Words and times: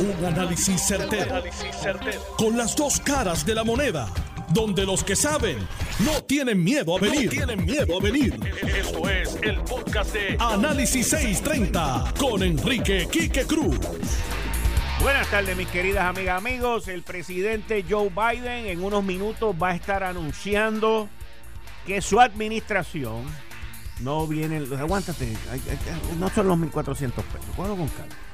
Un 0.00 0.24
análisis 0.24 0.80
certero, 0.80 1.42
Con 2.36 2.56
las 2.56 2.76
dos 2.76 3.00
caras 3.00 3.44
de 3.44 3.52
la 3.54 3.64
moneda. 3.64 4.08
Donde 4.50 4.86
los 4.86 5.02
que 5.02 5.16
saben 5.16 5.58
no 6.00 6.22
tienen 6.22 6.62
miedo 6.62 6.96
a 6.96 7.00
venir. 7.00 7.28
tienen 7.30 7.64
miedo 7.64 7.98
a 7.98 8.00
venir. 8.00 8.38
Esto 8.62 9.08
es 9.10 9.36
el 9.42 9.60
podcast 9.62 10.12
de 10.12 10.36
Análisis 10.38 11.08
630 11.08 12.14
con 12.16 12.44
Enrique 12.44 13.08
Quique 13.10 13.44
Cruz. 13.44 13.76
Buenas 15.00 15.28
tardes, 15.30 15.56
mis 15.56 15.68
queridas 15.68 16.04
amigas, 16.04 16.38
amigos. 16.38 16.86
El 16.86 17.02
presidente 17.02 17.84
Joe 17.88 18.08
Biden 18.08 18.66
en 18.66 18.84
unos 18.84 19.02
minutos 19.02 19.54
va 19.60 19.70
a 19.70 19.74
estar 19.74 20.04
anunciando 20.04 21.08
que 21.86 22.00
su 22.00 22.20
administración 22.20 23.24
no 24.00 24.28
viene. 24.28 24.64
Aguántate, 24.78 25.36
no 26.20 26.28
son 26.30 26.46
los 26.46 26.56
1.400 26.56 27.10
pesos. 27.10 27.54
con 27.56 27.88
calma. 27.88 28.27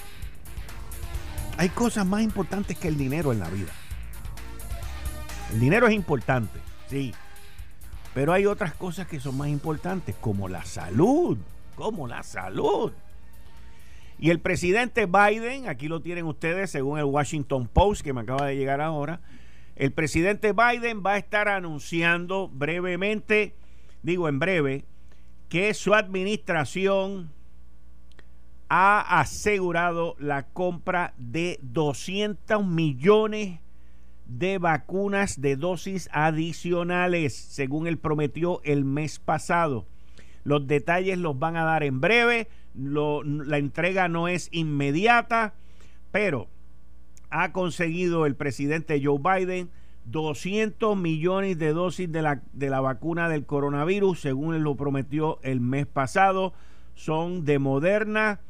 Hay 1.57 1.68
cosas 1.68 2.05
más 2.05 2.23
importantes 2.23 2.76
que 2.76 2.89
el 2.89 2.96
dinero 2.96 3.32
en 3.32 3.39
la 3.39 3.49
vida. 3.49 3.72
El 5.53 5.61
dinero 5.61 5.86
es 5.86 5.95
importante, 5.95 6.58
sí. 6.89 7.14
Pero 8.12 8.32
hay 8.32 8.46
otras 8.46 8.75
cosas 8.75 9.07
que 9.07 9.21
son 9.21 9.36
más 9.36 9.49
importantes, 9.49 10.17
como 10.21 10.48
la 10.48 10.64
salud. 10.64 11.39
Como 11.76 12.09
la 12.09 12.22
salud. 12.22 12.93
Y 14.18 14.31
el 14.31 14.40
presidente 14.40 15.07
Biden, 15.07 15.68
aquí 15.68 15.89
lo 15.89 16.00
tienen 16.00 16.25
ustedes 16.26 16.71
según 16.71 16.98
el 16.98 17.04
Washington 17.04 17.68
Post 17.68 18.03
que 18.03 18.12
me 18.12 18.21
acaba 18.23 18.46
de 18.46 18.57
llegar 18.57 18.81
ahora, 18.81 19.21
el 19.76 19.93
presidente 19.93 20.53
Biden 20.53 21.03
va 21.04 21.14
a 21.14 21.18
estar 21.18 21.48
anunciando 21.48 22.48
brevemente, 22.48 23.57
digo 24.03 24.29
en 24.29 24.39
breve, 24.39 24.84
que 25.48 25.75
su 25.75 25.95
administración 25.95 27.32
ha 28.68 29.21
asegurado 29.21 30.17
la 30.18 30.46
compra 30.46 31.14
de 31.18 31.59
200 31.63 32.67
millones 32.67 33.61
de 34.27 34.59
vacunas 34.59 35.41
de 35.41 35.57
dosis 35.57 36.09
adicionales, 36.12 37.35
según 37.35 37.87
él 37.87 37.98
prometió 37.98 38.61
el 38.65 38.85
mes 38.85 39.19
pasado. 39.19 39.87
Los 40.45 40.67
detalles 40.67 41.19
los 41.19 41.39
van 41.39 41.57
a 41.57 41.65
dar 41.65 41.83
en 41.83 42.01
breve, 42.01 42.48
la 42.75 43.59
entrega 43.59 44.09
no 44.09 44.29
es 44.29 44.48
inmediata, 44.53 45.55
pero 46.11 46.48
ha 47.31 47.53
conseguido 47.53 48.27
el 48.27 48.37
presidente 48.37 49.01
Joe 49.03 49.19
Biden 49.19 49.70
200 50.07 50.97
millones 50.97 51.59
de 51.59 51.73
dosis 51.73 52.11
de 52.12 52.23
la, 52.23 52.42
de 52.53 52.70
la 52.70 52.81
vacuna 52.81 53.29
del 53.29 53.47
coronavirus, 53.47 54.20
según 54.20 54.55
él 54.55 54.62
lo 54.62 54.77
prometió 54.77 55.39
el 55.42 55.61
mes 55.61 55.87
pasado. 55.87 56.53
Son 56.95 57.45
de 57.45 57.59
Moderna, 57.59 58.41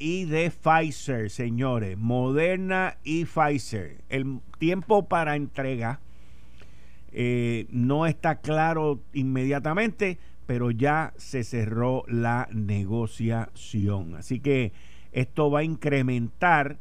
y 0.00 0.24
de 0.24 0.50
Pfizer, 0.50 1.30
señores. 1.30 1.96
Moderna 1.96 2.96
y 3.04 3.26
Pfizer. 3.26 3.98
El 4.08 4.40
tiempo 4.58 5.06
para 5.06 5.36
entrega 5.36 6.00
eh, 7.12 7.66
no 7.70 8.06
está 8.06 8.40
claro 8.40 9.00
inmediatamente, 9.12 10.18
pero 10.46 10.70
ya 10.70 11.12
se 11.18 11.44
cerró 11.44 12.04
la 12.08 12.48
negociación. 12.50 14.16
Así 14.16 14.40
que 14.40 14.72
esto 15.12 15.50
va 15.50 15.60
a 15.60 15.64
incrementar 15.64 16.78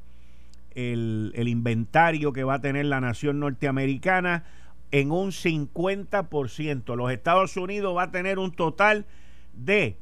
el, 0.72 1.34
el 1.36 1.50
inventario 1.50 2.32
que 2.32 2.46
va 2.46 2.56
a 2.56 2.62
tener 2.62 2.86
la 2.86 3.02
nación 3.02 3.42
norteamericana 3.42 4.46
en 4.92 5.12
un 5.12 5.32
50%. 5.32 6.96
Los 6.96 7.12
Estados 7.12 7.58
Unidos 7.58 7.98
va 7.98 8.04
a 8.04 8.12
tener 8.12 8.40
un 8.40 8.52
total 8.52 9.06
de 9.54 9.98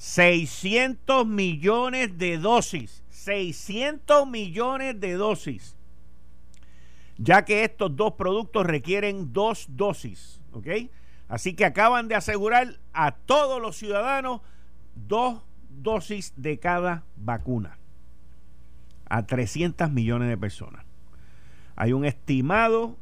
600 0.00 1.26
millones 1.26 2.16
de 2.16 2.38
dosis. 2.38 3.04
600 3.10 4.26
millones 4.26 4.98
de 4.98 5.12
dosis. 5.12 5.76
Ya 7.18 7.44
que 7.44 7.64
estos 7.64 7.94
dos 7.94 8.14
productos 8.14 8.64
requieren 8.64 9.34
dos 9.34 9.66
dosis. 9.68 10.40
¿Ok? 10.52 10.68
Así 11.28 11.52
que 11.52 11.66
acaban 11.66 12.08
de 12.08 12.14
asegurar 12.14 12.80
a 12.94 13.12
todos 13.12 13.60
los 13.60 13.76
ciudadanos 13.76 14.40
dos 14.94 15.42
dosis 15.68 16.32
de 16.34 16.58
cada 16.58 17.04
vacuna. 17.16 17.76
A 19.10 19.26
300 19.26 19.90
millones 19.90 20.30
de 20.30 20.38
personas. 20.38 20.86
Hay 21.76 21.92
un 21.92 22.06
estimado 22.06 22.96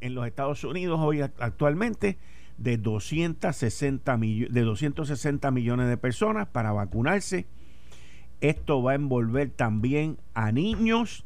en 0.00 0.14
los 0.14 0.24
Estados 0.24 0.62
Unidos 0.62 1.00
hoy 1.02 1.20
actualmente 1.20 2.16
de 2.58 2.76
260, 2.76 4.16
de 4.16 4.60
260 4.60 5.50
millones 5.50 5.88
de 5.88 5.96
personas 5.96 6.48
para 6.48 6.72
vacunarse. 6.72 7.46
Esto 8.40 8.82
va 8.82 8.92
a 8.92 8.96
envolver 8.96 9.50
también 9.50 10.18
a 10.34 10.52
niños 10.52 11.24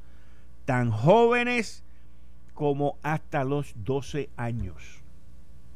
tan 0.64 0.90
jóvenes 0.90 1.84
como 2.54 2.98
hasta 3.02 3.44
los 3.44 3.74
12 3.84 4.30
años. 4.36 5.02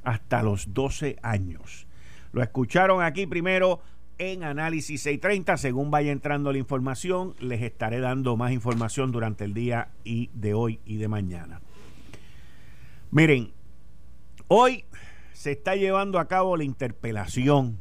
Hasta 0.04 0.42
los 0.42 0.74
12 0.74 1.16
años. 1.22 1.86
Lo 2.32 2.42
escucharon 2.42 3.02
aquí 3.02 3.26
primero 3.26 3.80
en 4.18 4.42
Análisis 4.44 5.02
630. 5.02 5.56
Según 5.56 5.90
vaya 5.90 6.12
entrando 6.12 6.52
la 6.52 6.58
información, 6.58 7.34
les 7.40 7.62
estaré 7.62 8.00
dando 8.00 8.36
más 8.36 8.52
información 8.52 9.12
durante 9.12 9.44
el 9.44 9.54
día 9.54 9.88
y 10.04 10.30
de 10.34 10.54
hoy 10.54 10.80
y 10.84 10.96
de 10.96 11.08
mañana. 11.08 11.60
Miren, 13.10 13.52
hoy 14.48 14.84
se 15.42 15.50
está 15.50 15.74
llevando 15.74 16.20
a 16.20 16.28
cabo 16.28 16.56
la 16.56 16.62
interpelación 16.62 17.80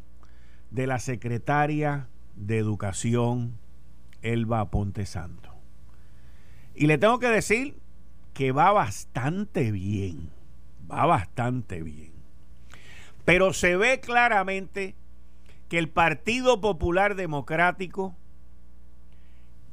de 0.72 0.88
la 0.88 0.97
secretaria 0.97 2.07
de 2.35 2.57
Educación, 2.57 3.59
Elba 4.23 4.72
Ponte 4.72 5.05
Santo. 5.05 5.53
Y 6.73 6.88
le 6.88 6.97
tengo 6.97 7.19
que 7.19 7.27
decir 7.27 7.77
que 8.33 8.51
va 8.51 8.72
bastante 8.72 9.72
bien, 9.72 10.31
va 10.91 11.05
bastante 11.05 11.83
bien. 11.83 12.13
Pero 13.25 13.53
se 13.53 13.75
ve 13.75 13.99
claramente 13.99 14.95
que 15.69 15.78
el 15.78 15.88
Partido 15.88 16.61
Popular 16.61 17.13
Democrático 17.13 18.16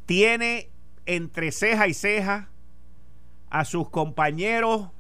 tiene 0.05 0.69
entre 1.07 1.53
ceja 1.53 1.89
y 1.89 1.95
ceja 1.95 2.51
a 3.49 3.65
sus 3.65 3.89
compañeros 3.89 4.91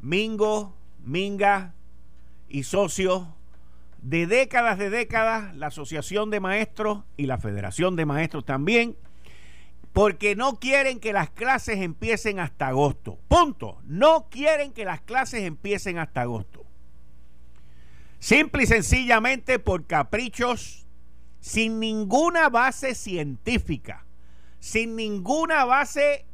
Mingo, 0.00 0.77
Minga 1.08 1.74
y 2.48 2.64
socios 2.64 3.26
de 4.02 4.26
décadas 4.26 4.78
de 4.78 4.90
décadas, 4.90 5.56
la 5.56 5.68
Asociación 5.68 6.30
de 6.30 6.40
Maestros 6.40 7.04
y 7.16 7.26
la 7.26 7.38
Federación 7.38 7.96
de 7.96 8.06
Maestros 8.06 8.44
también, 8.44 8.96
porque 9.92 10.36
no 10.36 10.60
quieren 10.60 11.00
que 11.00 11.12
las 11.12 11.30
clases 11.30 11.78
empiecen 11.78 12.38
hasta 12.38 12.68
agosto. 12.68 13.18
Punto. 13.28 13.80
No 13.84 14.28
quieren 14.30 14.72
que 14.72 14.84
las 14.84 15.00
clases 15.00 15.42
empiecen 15.42 15.98
hasta 15.98 16.22
agosto. 16.22 16.64
Simple 18.18 18.64
y 18.64 18.66
sencillamente 18.66 19.58
por 19.58 19.86
caprichos, 19.86 20.86
sin 21.40 21.80
ninguna 21.80 22.48
base 22.48 22.94
científica, 22.94 24.04
sin 24.60 24.96
ninguna 24.96 25.64
base 25.64 26.26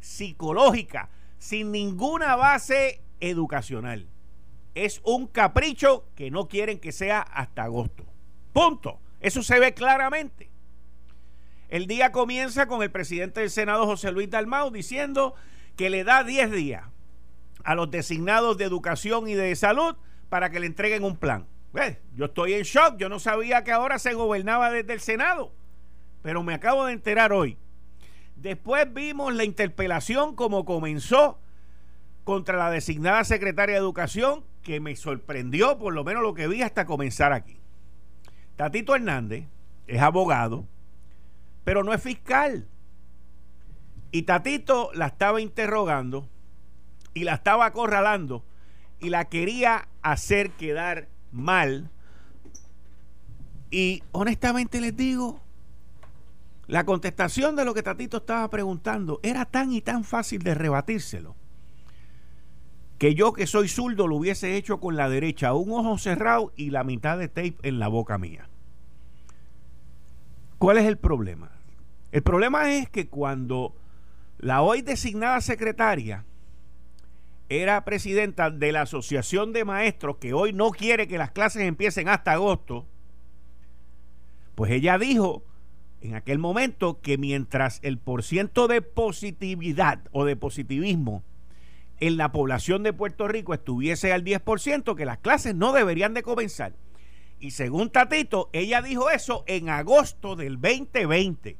psicológica, 0.00 1.10
sin 1.38 1.70
ninguna 1.70 2.34
base 2.36 3.01
educacional. 3.22 4.08
Es 4.74 5.00
un 5.04 5.26
capricho 5.26 6.06
que 6.14 6.30
no 6.30 6.48
quieren 6.48 6.78
que 6.78 6.92
sea 6.92 7.20
hasta 7.20 7.64
agosto. 7.64 8.04
Punto. 8.52 9.00
Eso 9.20 9.42
se 9.42 9.58
ve 9.58 9.72
claramente. 9.72 10.50
El 11.68 11.86
día 11.86 12.12
comienza 12.12 12.66
con 12.66 12.82
el 12.82 12.90
presidente 12.90 13.40
del 13.40 13.50
Senado, 13.50 13.86
José 13.86 14.12
Luis 14.12 14.28
Dalmau, 14.28 14.70
diciendo 14.70 15.34
que 15.76 15.88
le 15.88 16.04
da 16.04 16.24
10 16.24 16.50
días 16.50 16.84
a 17.64 17.74
los 17.74 17.90
designados 17.90 18.58
de 18.58 18.64
educación 18.64 19.28
y 19.28 19.34
de 19.34 19.54
salud 19.56 19.96
para 20.28 20.50
que 20.50 20.60
le 20.60 20.66
entreguen 20.66 21.04
un 21.04 21.16
plan. 21.16 21.46
yo 22.14 22.26
estoy 22.26 22.54
en 22.54 22.62
shock, 22.62 22.96
yo 22.98 23.08
no 23.08 23.18
sabía 23.18 23.64
que 23.64 23.72
ahora 23.72 23.98
se 23.98 24.12
gobernaba 24.12 24.70
desde 24.70 24.92
el 24.92 25.00
Senado, 25.00 25.52
pero 26.20 26.42
me 26.42 26.54
acabo 26.54 26.84
de 26.84 26.92
enterar 26.92 27.32
hoy. 27.32 27.56
Después 28.36 28.92
vimos 28.92 29.32
la 29.32 29.44
interpelación 29.44 30.34
como 30.34 30.64
comenzó 30.64 31.38
contra 32.24 32.56
la 32.56 32.70
designada 32.70 33.24
secretaria 33.24 33.74
de 33.74 33.80
Educación, 33.80 34.44
que 34.62 34.80
me 34.80 34.94
sorprendió 34.96 35.78
por 35.78 35.92
lo 35.92 36.04
menos 36.04 36.22
lo 36.22 36.34
que 36.34 36.48
vi 36.48 36.62
hasta 36.62 36.86
comenzar 36.86 37.32
aquí. 37.32 37.58
Tatito 38.56 38.94
Hernández 38.94 39.46
es 39.86 40.00
abogado, 40.00 40.66
pero 41.64 41.82
no 41.82 41.92
es 41.92 42.02
fiscal. 42.02 42.68
Y 44.12 44.22
Tatito 44.22 44.90
la 44.94 45.06
estaba 45.06 45.40
interrogando 45.40 46.28
y 47.14 47.24
la 47.24 47.34
estaba 47.34 47.66
acorralando 47.66 48.44
y 49.00 49.10
la 49.10 49.24
quería 49.24 49.88
hacer 50.02 50.50
quedar 50.50 51.08
mal. 51.32 51.90
Y 53.70 54.02
honestamente 54.12 54.80
les 54.80 54.96
digo, 54.96 55.40
la 56.66 56.84
contestación 56.84 57.56
de 57.56 57.64
lo 57.64 57.74
que 57.74 57.82
Tatito 57.82 58.18
estaba 58.18 58.48
preguntando 58.48 59.18
era 59.22 59.44
tan 59.44 59.72
y 59.72 59.80
tan 59.80 60.04
fácil 60.04 60.42
de 60.42 60.54
rebatírselo 60.54 61.34
que 63.02 63.16
yo 63.16 63.32
que 63.32 63.48
soy 63.48 63.66
zurdo 63.66 64.06
lo 64.06 64.14
hubiese 64.14 64.54
hecho 64.54 64.78
con 64.78 64.94
la 64.94 65.08
derecha, 65.08 65.54
un 65.54 65.72
ojo 65.72 65.98
cerrado 65.98 66.52
y 66.54 66.70
la 66.70 66.84
mitad 66.84 67.18
de 67.18 67.26
tape 67.26 67.56
en 67.64 67.80
la 67.80 67.88
boca 67.88 68.16
mía. 68.16 68.48
¿Cuál 70.58 70.78
es 70.78 70.84
el 70.84 70.98
problema? 70.98 71.50
El 72.12 72.22
problema 72.22 72.72
es 72.72 72.88
que 72.88 73.08
cuando 73.08 73.74
La 74.38 74.62
hoy 74.62 74.82
designada 74.82 75.40
secretaria 75.40 76.24
era 77.48 77.84
presidenta 77.84 78.52
de 78.52 78.70
la 78.70 78.82
Asociación 78.82 79.52
de 79.52 79.64
Maestros 79.64 80.18
que 80.18 80.32
hoy 80.32 80.52
no 80.52 80.70
quiere 80.70 81.08
que 81.08 81.18
las 81.18 81.32
clases 81.32 81.62
empiecen 81.62 82.08
hasta 82.08 82.34
agosto. 82.34 82.86
Pues 84.54 84.70
ella 84.70 84.96
dijo 84.96 85.42
en 86.02 86.14
aquel 86.14 86.38
momento 86.38 87.00
que 87.00 87.18
mientras 87.18 87.80
el 87.82 87.98
porciento 87.98 88.68
de 88.68 88.80
positividad 88.80 89.98
o 90.12 90.24
de 90.24 90.36
positivismo 90.36 91.24
en 92.02 92.16
la 92.16 92.32
población 92.32 92.82
de 92.82 92.92
Puerto 92.92 93.28
Rico 93.28 93.54
estuviese 93.54 94.12
al 94.12 94.24
10%, 94.24 94.96
que 94.96 95.04
las 95.04 95.18
clases 95.18 95.54
no 95.54 95.72
deberían 95.72 96.14
de 96.14 96.24
comenzar. 96.24 96.74
Y 97.38 97.52
según 97.52 97.90
Tatito, 97.90 98.50
ella 98.52 98.82
dijo 98.82 99.08
eso 99.08 99.44
en 99.46 99.68
agosto 99.68 100.34
del 100.34 100.60
2020. 100.60 101.56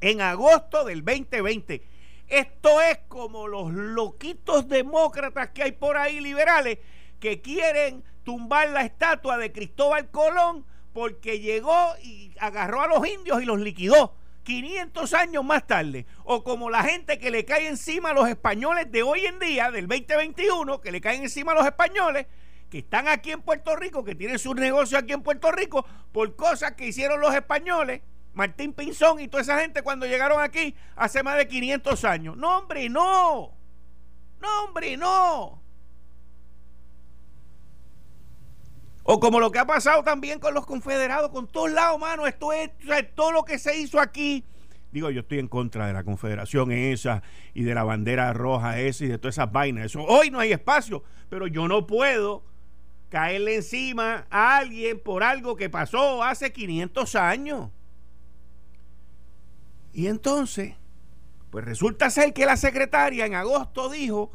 En 0.00 0.20
agosto 0.20 0.84
del 0.84 1.04
2020. 1.04 1.80
Esto 2.26 2.80
es 2.80 2.98
como 3.06 3.46
los 3.46 3.72
loquitos 3.72 4.66
demócratas 4.66 5.50
que 5.50 5.62
hay 5.62 5.72
por 5.72 5.96
ahí 5.96 6.18
liberales 6.18 6.78
que 7.20 7.40
quieren 7.40 8.02
tumbar 8.24 8.70
la 8.70 8.82
estatua 8.82 9.38
de 9.38 9.52
Cristóbal 9.52 10.10
Colón 10.10 10.66
porque 10.92 11.38
llegó 11.38 11.94
y 12.02 12.32
agarró 12.40 12.80
a 12.80 12.88
los 12.88 13.06
indios 13.06 13.40
y 13.40 13.44
los 13.44 13.60
liquidó. 13.60 14.16
500 14.50 15.14
años 15.14 15.44
más 15.44 15.64
tarde, 15.64 16.06
o 16.24 16.42
como 16.42 16.70
la 16.70 16.82
gente 16.82 17.20
que 17.20 17.30
le 17.30 17.44
cae 17.44 17.68
encima 17.68 18.10
a 18.10 18.14
los 18.14 18.28
españoles 18.28 18.90
de 18.90 19.04
hoy 19.04 19.24
en 19.24 19.38
día, 19.38 19.70
del 19.70 19.86
2021, 19.86 20.80
que 20.80 20.90
le 20.90 21.00
caen 21.00 21.22
encima 21.22 21.52
a 21.52 21.54
los 21.54 21.64
españoles, 21.64 22.26
que 22.68 22.78
están 22.78 23.06
aquí 23.06 23.30
en 23.30 23.42
Puerto 23.42 23.76
Rico, 23.76 24.02
que 24.02 24.16
tienen 24.16 24.40
sus 24.40 24.56
negocios 24.56 25.00
aquí 25.00 25.12
en 25.12 25.22
Puerto 25.22 25.52
Rico, 25.52 25.86
por 26.10 26.34
cosas 26.34 26.72
que 26.72 26.88
hicieron 26.88 27.20
los 27.20 27.32
españoles, 27.32 28.00
Martín 28.32 28.72
Pinzón 28.72 29.20
y 29.20 29.28
toda 29.28 29.44
esa 29.44 29.60
gente 29.60 29.82
cuando 29.82 30.04
llegaron 30.04 30.42
aquí 30.42 30.74
hace 30.96 31.22
más 31.22 31.36
de 31.36 31.46
500 31.46 32.04
años. 32.04 32.36
No, 32.36 32.58
hombre, 32.58 32.88
no. 32.88 33.52
No, 34.40 34.64
hombre, 34.64 34.96
no. 34.96 35.59
O 39.02 39.18
como 39.18 39.40
lo 39.40 39.50
que 39.50 39.58
ha 39.58 39.66
pasado 39.66 40.02
también 40.02 40.38
con 40.38 40.54
los 40.54 40.66
confederados, 40.66 41.30
con 41.30 41.46
todos 41.46 41.70
lados, 41.70 41.98
mano. 41.98 42.26
Esto 42.26 42.52
es, 42.52 42.70
todo 43.14 43.32
lo 43.32 43.44
que 43.44 43.58
se 43.58 43.78
hizo 43.78 43.98
aquí. 43.98 44.44
Digo, 44.92 45.10
yo 45.10 45.20
estoy 45.20 45.38
en 45.38 45.48
contra 45.48 45.86
de 45.86 45.92
la 45.92 46.04
confederación 46.04 46.72
esa 46.72 47.22
y 47.54 47.62
de 47.62 47.74
la 47.74 47.84
bandera 47.84 48.32
roja 48.32 48.80
esa 48.80 49.04
y 49.04 49.08
de 49.08 49.18
todas 49.18 49.36
esas 49.36 49.50
vainas. 49.50 49.86
Eso, 49.86 50.02
hoy 50.02 50.30
no 50.30 50.40
hay 50.40 50.52
espacio, 50.52 51.04
pero 51.28 51.46
yo 51.46 51.68
no 51.68 51.86
puedo 51.86 52.44
caerle 53.08 53.56
encima 53.56 54.26
a 54.30 54.58
alguien 54.58 55.00
por 55.00 55.22
algo 55.22 55.56
que 55.56 55.70
pasó 55.70 56.22
hace 56.22 56.52
500 56.52 57.14
años. 57.14 57.70
Y 59.92 60.06
entonces, 60.06 60.74
pues 61.50 61.64
resulta 61.64 62.10
ser 62.10 62.32
que 62.32 62.46
la 62.46 62.56
secretaria 62.56 63.26
en 63.26 63.34
agosto 63.34 63.90
dijo 63.90 64.32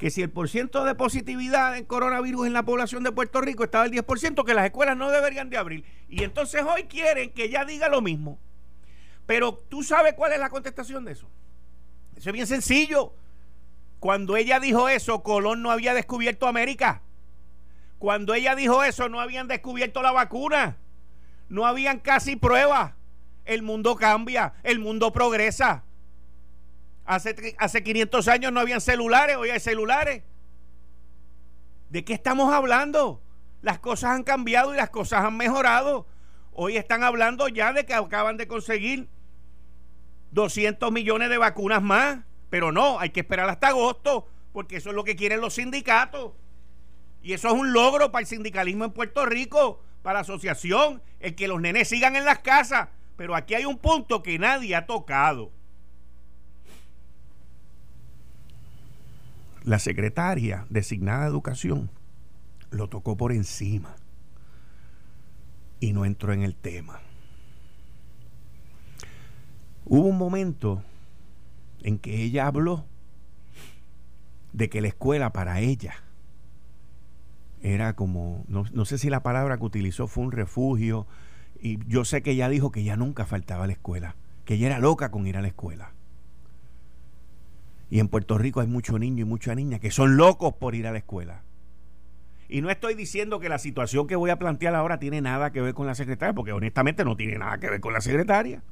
que 0.00 0.10
si 0.10 0.22
el 0.22 0.30
porciento 0.30 0.82
de 0.84 0.94
positividad 0.94 1.76
en 1.76 1.84
coronavirus 1.84 2.46
en 2.46 2.54
la 2.54 2.62
población 2.62 3.04
de 3.04 3.12
Puerto 3.12 3.42
Rico 3.42 3.64
estaba 3.64 3.84
al 3.84 3.90
10%, 3.90 4.46
que 4.46 4.54
las 4.54 4.64
escuelas 4.64 4.96
no 4.96 5.10
deberían 5.10 5.50
de 5.50 5.58
abrir. 5.58 5.84
Y 6.08 6.24
entonces 6.24 6.62
hoy 6.62 6.84
quieren 6.84 7.30
que 7.32 7.44
ella 7.44 7.66
diga 7.66 7.90
lo 7.90 8.00
mismo. 8.00 8.38
Pero 9.26 9.62
tú 9.68 9.82
sabes 9.82 10.14
cuál 10.14 10.32
es 10.32 10.40
la 10.40 10.48
contestación 10.48 11.04
de 11.04 11.12
eso. 11.12 11.28
Eso 12.16 12.30
es 12.30 12.32
bien 12.32 12.46
sencillo. 12.46 13.12
Cuando 13.98 14.38
ella 14.38 14.58
dijo 14.58 14.88
eso, 14.88 15.22
Colón 15.22 15.60
no 15.60 15.70
había 15.70 15.92
descubierto 15.92 16.46
América. 16.46 17.02
Cuando 17.98 18.32
ella 18.32 18.54
dijo 18.54 18.82
eso, 18.82 19.10
no 19.10 19.20
habían 19.20 19.48
descubierto 19.48 20.00
la 20.00 20.12
vacuna. 20.12 20.78
No 21.50 21.66
habían 21.66 21.98
casi 21.98 22.36
pruebas. 22.36 22.94
El 23.44 23.60
mundo 23.60 23.96
cambia, 23.96 24.54
el 24.62 24.78
mundo 24.78 25.12
progresa. 25.12 25.84
Hace, 27.10 27.56
hace 27.58 27.82
500 27.82 28.28
años 28.28 28.52
no 28.52 28.60
habían 28.60 28.80
celulares, 28.80 29.34
hoy 29.34 29.50
hay 29.50 29.58
celulares. 29.58 30.22
¿De 31.88 32.04
qué 32.04 32.12
estamos 32.12 32.54
hablando? 32.54 33.20
Las 33.62 33.80
cosas 33.80 34.12
han 34.12 34.22
cambiado 34.22 34.72
y 34.72 34.76
las 34.76 34.90
cosas 34.90 35.24
han 35.24 35.36
mejorado. 35.36 36.06
Hoy 36.52 36.76
están 36.76 37.02
hablando 37.02 37.48
ya 37.48 37.72
de 37.72 37.84
que 37.84 37.94
acaban 37.94 38.36
de 38.36 38.46
conseguir 38.46 39.08
200 40.30 40.92
millones 40.92 41.30
de 41.30 41.38
vacunas 41.38 41.82
más. 41.82 42.20
Pero 42.48 42.70
no, 42.70 43.00
hay 43.00 43.10
que 43.10 43.20
esperar 43.20 43.48
hasta 43.48 43.66
agosto, 43.66 44.28
porque 44.52 44.76
eso 44.76 44.90
es 44.90 44.94
lo 44.94 45.02
que 45.02 45.16
quieren 45.16 45.40
los 45.40 45.54
sindicatos. 45.54 46.34
Y 47.24 47.32
eso 47.32 47.48
es 47.48 47.54
un 47.54 47.72
logro 47.72 48.12
para 48.12 48.20
el 48.20 48.28
sindicalismo 48.28 48.84
en 48.84 48.92
Puerto 48.92 49.26
Rico, 49.26 49.82
para 50.02 50.18
la 50.18 50.20
asociación, 50.20 51.02
el 51.18 51.34
que 51.34 51.48
los 51.48 51.60
nenes 51.60 51.88
sigan 51.88 52.14
en 52.14 52.24
las 52.24 52.38
casas. 52.38 52.90
Pero 53.16 53.34
aquí 53.34 53.56
hay 53.56 53.64
un 53.64 53.78
punto 53.78 54.22
que 54.22 54.38
nadie 54.38 54.76
ha 54.76 54.86
tocado. 54.86 55.50
La 59.64 59.78
secretaria 59.78 60.66
designada 60.70 61.22
de 61.22 61.30
educación 61.30 61.90
lo 62.70 62.88
tocó 62.88 63.16
por 63.16 63.32
encima 63.32 63.96
y 65.80 65.92
no 65.92 66.04
entró 66.04 66.32
en 66.32 66.42
el 66.42 66.54
tema. 66.54 67.00
Hubo 69.84 70.06
un 70.06 70.18
momento 70.18 70.82
en 71.82 71.98
que 71.98 72.22
ella 72.22 72.46
habló 72.46 72.84
de 74.52 74.68
que 74.68 74.80
la 74.80 74.88
escuela 74.88 75.32
para 75.32 75.60
ella 75.60 75.94
era 77.62 77.94
como, 77.94 78.44
no, 78.48 78.64
no, 78.72 78.84
sé 78.84 78.98
si 78.98 79.10
la 79.10 79.22
palabra 79.22 79.58
que 79.58 79.64
utilizó 79.64 80.06
fue 80.06 80.24
un 80.24 80.32
refugio, 80.32 81.06
y 81.60 81.78
yo 81.86 82.04
sé 82.04 82.22
que 82.22 82.32
ella 82.32 82.48
dijo 82.48 82.70
que 82.70 82.80
ella 82.80 82.96
nunca 82.96 83.26
faltaba 83.26 83.64
a 83.64 83.66
la 83.66 83.74
escuela, 83.74 84.16
que 84.44 84.54
ella 84.54 84.68
era 84.68 84.78
loca 84.78 85.10
con 85.10 85.26
ir 85.26 85.36
a 85.36 85.42
la 85.42 85.48
escuela. 85.48 85.92
Y 87.90 87.98
en 87.98 88.08
Puerto 88.08 88.38
Rico 88.38 88.60
hay 88.60 88.68
muchos 88.68 88.98
niños 89.00 89.26
y 89.26 89.28
muchas 89.28 89.56
niñas 89.56 89.80
que 89.80 89.90
son 89.90 90.16
locos 90.16 90.54
por 90.54 90.76
ir 90.76 90.86
a 90.86 90.92
la 90.92 90.98
escuela. 90.98 91.42
Y 92.48 92.62
no 92.62 92.70
estoy 92.70 92.94
diciendo 92.94 93.40
que 93.40 93.48
la 93.48 93.58
situación 93.58 94.06
que 94.06 94.16
voy 94.16 94.30
a 94.30 94.38
plantear 94.38 94.74
ahora 94.76 94.98
tiene 94.98 95.20
nada 95.20 95.50
que 95.50 95.60
ver 95.60 95.74
con 95.74 95.86
la 95.86 95.94
secretaria, 95.94 96.32
porque 96.32 96.52
honestamente 96.52 97.04
no 97.04 97.16
tiene 97.16 97.36
nada 97.36 97.58
que 97.58 97.68
ver 97.68 97.80
con 97.80 97.92
la 97.92 98.00
secretaria. 98.00 98.62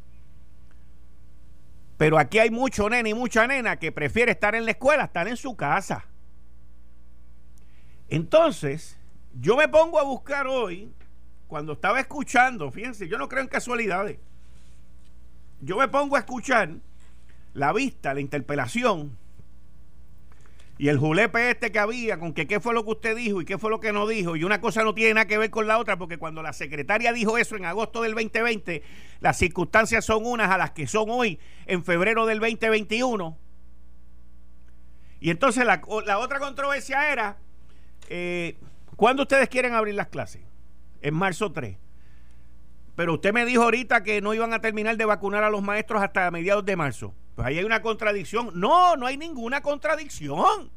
Pero 1.96 2.16
aquí 2.16 2.38
hay 2.38 2.50
mucho 2.50 2.88
nene 2.88 3.10
y 3.10 3.14
mucha 3.14 3.46
nena 3.48 3.76
que 3.76 3.90
prefiere 3.90 4.32
estar 4.32 4.54
en 4.54 4.64
la 4.64 4.70
escuela, 4.70 5.04
estar 5.04 5.26
en 5.26 5.36
su 5.36 5.56
casa. 5.56 6.06
Entonces, 8.08 8.98
yo 9.34 9.56
me 9.56 9.68
pongo 9.68 9.98
a 9.98 10.04
buscar 10.04 10.46
hoy, 10.46 10.92
cuando 11.48 11.72
estaba 11.72 11.98
escuchando, 11.98 12.70
fíjense, 12.70 13.08
yo 13.08 13.18
no 13.18 13.28
creo 13.28 13.42
en 13.42 13.48
casualidades. 13.48 14.18
Yo 15.60 15.76
me 15.76 15.88
pongo 15.88 16.14
a 16.14 16.20
escuchar 16.20 16.70
la 17.54 17.72
vista, 17.72 18.14
la 18.14 18.20
interpelación. 18.20 19.16
Y 20.80 20.88
el 20.88 20.98
julepe 20.98 21.50
este 21.50 21.72
que 21.72 21.80
había 21.80 22.20
con 22.20 22.32
que 22.32 22.46
qué 22.46 22.60
fue 22.60 22.72
lo 22.72 22.84
que 22.84 22.90
usted 22.92 23.16
dijo 23.16 23.40
y 23.40 23.44
qué 23.44 23.58
fue 23.58 23.68
lo 23.68 23.80
que 23.80 23.92
no 23.92 24.06
dijo. 24.06 24.36
Y 24.36 24.44
una 24.44 24.60
cosa 24.60 24.84
no 24.84 24.94
tiene 24.94 25.14
nada 25.14 25.26
que 25.26 25.36
ver 25.36 25.50
con 25.50 25.66
la 25.66 25.76
otra 25.76 25.98
porque 25.98 26.18
cuando 26.18 26.40
la 26.40 26.52
secretaria 26.52 27.12
dijo 27.12 27.36
eso 27.36 27.56
en 27.56 27.64
agosto 27.64 28.02
del 28.02 28.14
2020 28.14 28.84
las 29.20 29.36
circunstancias 29.36 30.04
son 30.04 30.24
unas 30.24 30.50
a 30.50 30.58
las 30.58 30.70
que 30.70 30.86
son 30.86 31.10
hoy 31.10 31.40
en 31.66 31.84
febrero 31.84 32.26
del 32.26 32.38
2021 32.38 33.36
y 35.20 35.30
entonces 35.30 35.64
la, 35.64 35.82
otra 35.84 36.38
controversia 36.38 37.12
era 37.12 37.38
eh, 38.08 38.56
¿cuándo 38.96 39.22
ustedes 39.22 39.48
quieren 39.48 39.74
abrir 39.74 39.94
las 39.94 40.08
clases? 40.08 40.42
en 41.00 41.14
marzo 41.14 41.52
3 41.52 41.76
pero 42.94 43.14
usted 43.14 43.32
me 43.32 43.44
dijo 43.44 43.62
ahorita 43.62 44.02
que 44.02 44.20
no 44.20 44.34
iban 44.34 44.52
a 44.52 44.60
terminar 44.60 44.96
de 44.96 45.04
vacunar 45.04 45.44
a 45.44 45.50
los 45.50 45.62
maestros 45.62 46.02
hasta 46.02 46.30
mediados 46.30 46.64
de 46.64 46.76
marzo 46.76 47.14
pues 47.38 47.46
ahí 47.46 47.58
hay 47.58 47.64
una 47.64 47.82
contradicción. 47.82 48.50
No, 48.54 48.96
no 48.96 49.06
hay 49.06 49.16
ninguna 49.16 49.60
contradicción. 49.60 50.72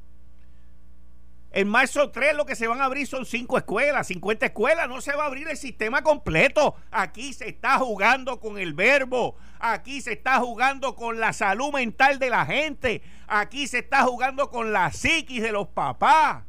En 1.50 1.68
marzo 1.68 2.12
3 2.12 2.36
lo 2.36 2.46
que 2.46 2.56
se 2.56 2.68
van 2.68 2.80
a 2.80 2.86
abrir 2.86 3.08
son 3.08 3.26
5 3.26 3.58
escuelas, 3.58 4.06
50 4.06 4.46
escuelas, 4.46 4.88
no 4.88 5.02
se 5.02 5.16
va 5.16 5.24
a 5.24 5.26
abrir 5.26 5.48
el 5.48 5.58
sistema 5.58 6.04
completo. 6.04 6.76
Aquí 6.92 7.34
se 7.34 7.50
está 7.50 7.80
jugando 7.80 8.40
con 8.40 8.60
el 8.60 8.76
verbo, 8.76 9.38
aquí 9.58 10.02
se 10.02 10.12
está 10.12 10.38
jugando 10.38 10.96
con 10.96 11.20
la 11.20 11.34
salud 11.34 11.74
mental 11.74 12.20
de 12.20 12.30
la 12.30 12.46
gente, 12.46 13.02
aquí 13.26 13.66
se 13.66 13.80
está 13.80 14.04
jugando 14.04 14.52
con 14.52 14.72
la 14.72 14.92
psiquis 14.92 15.42
de 15.42 15.52
los 15.54 15.68
papás. 15.70 16.44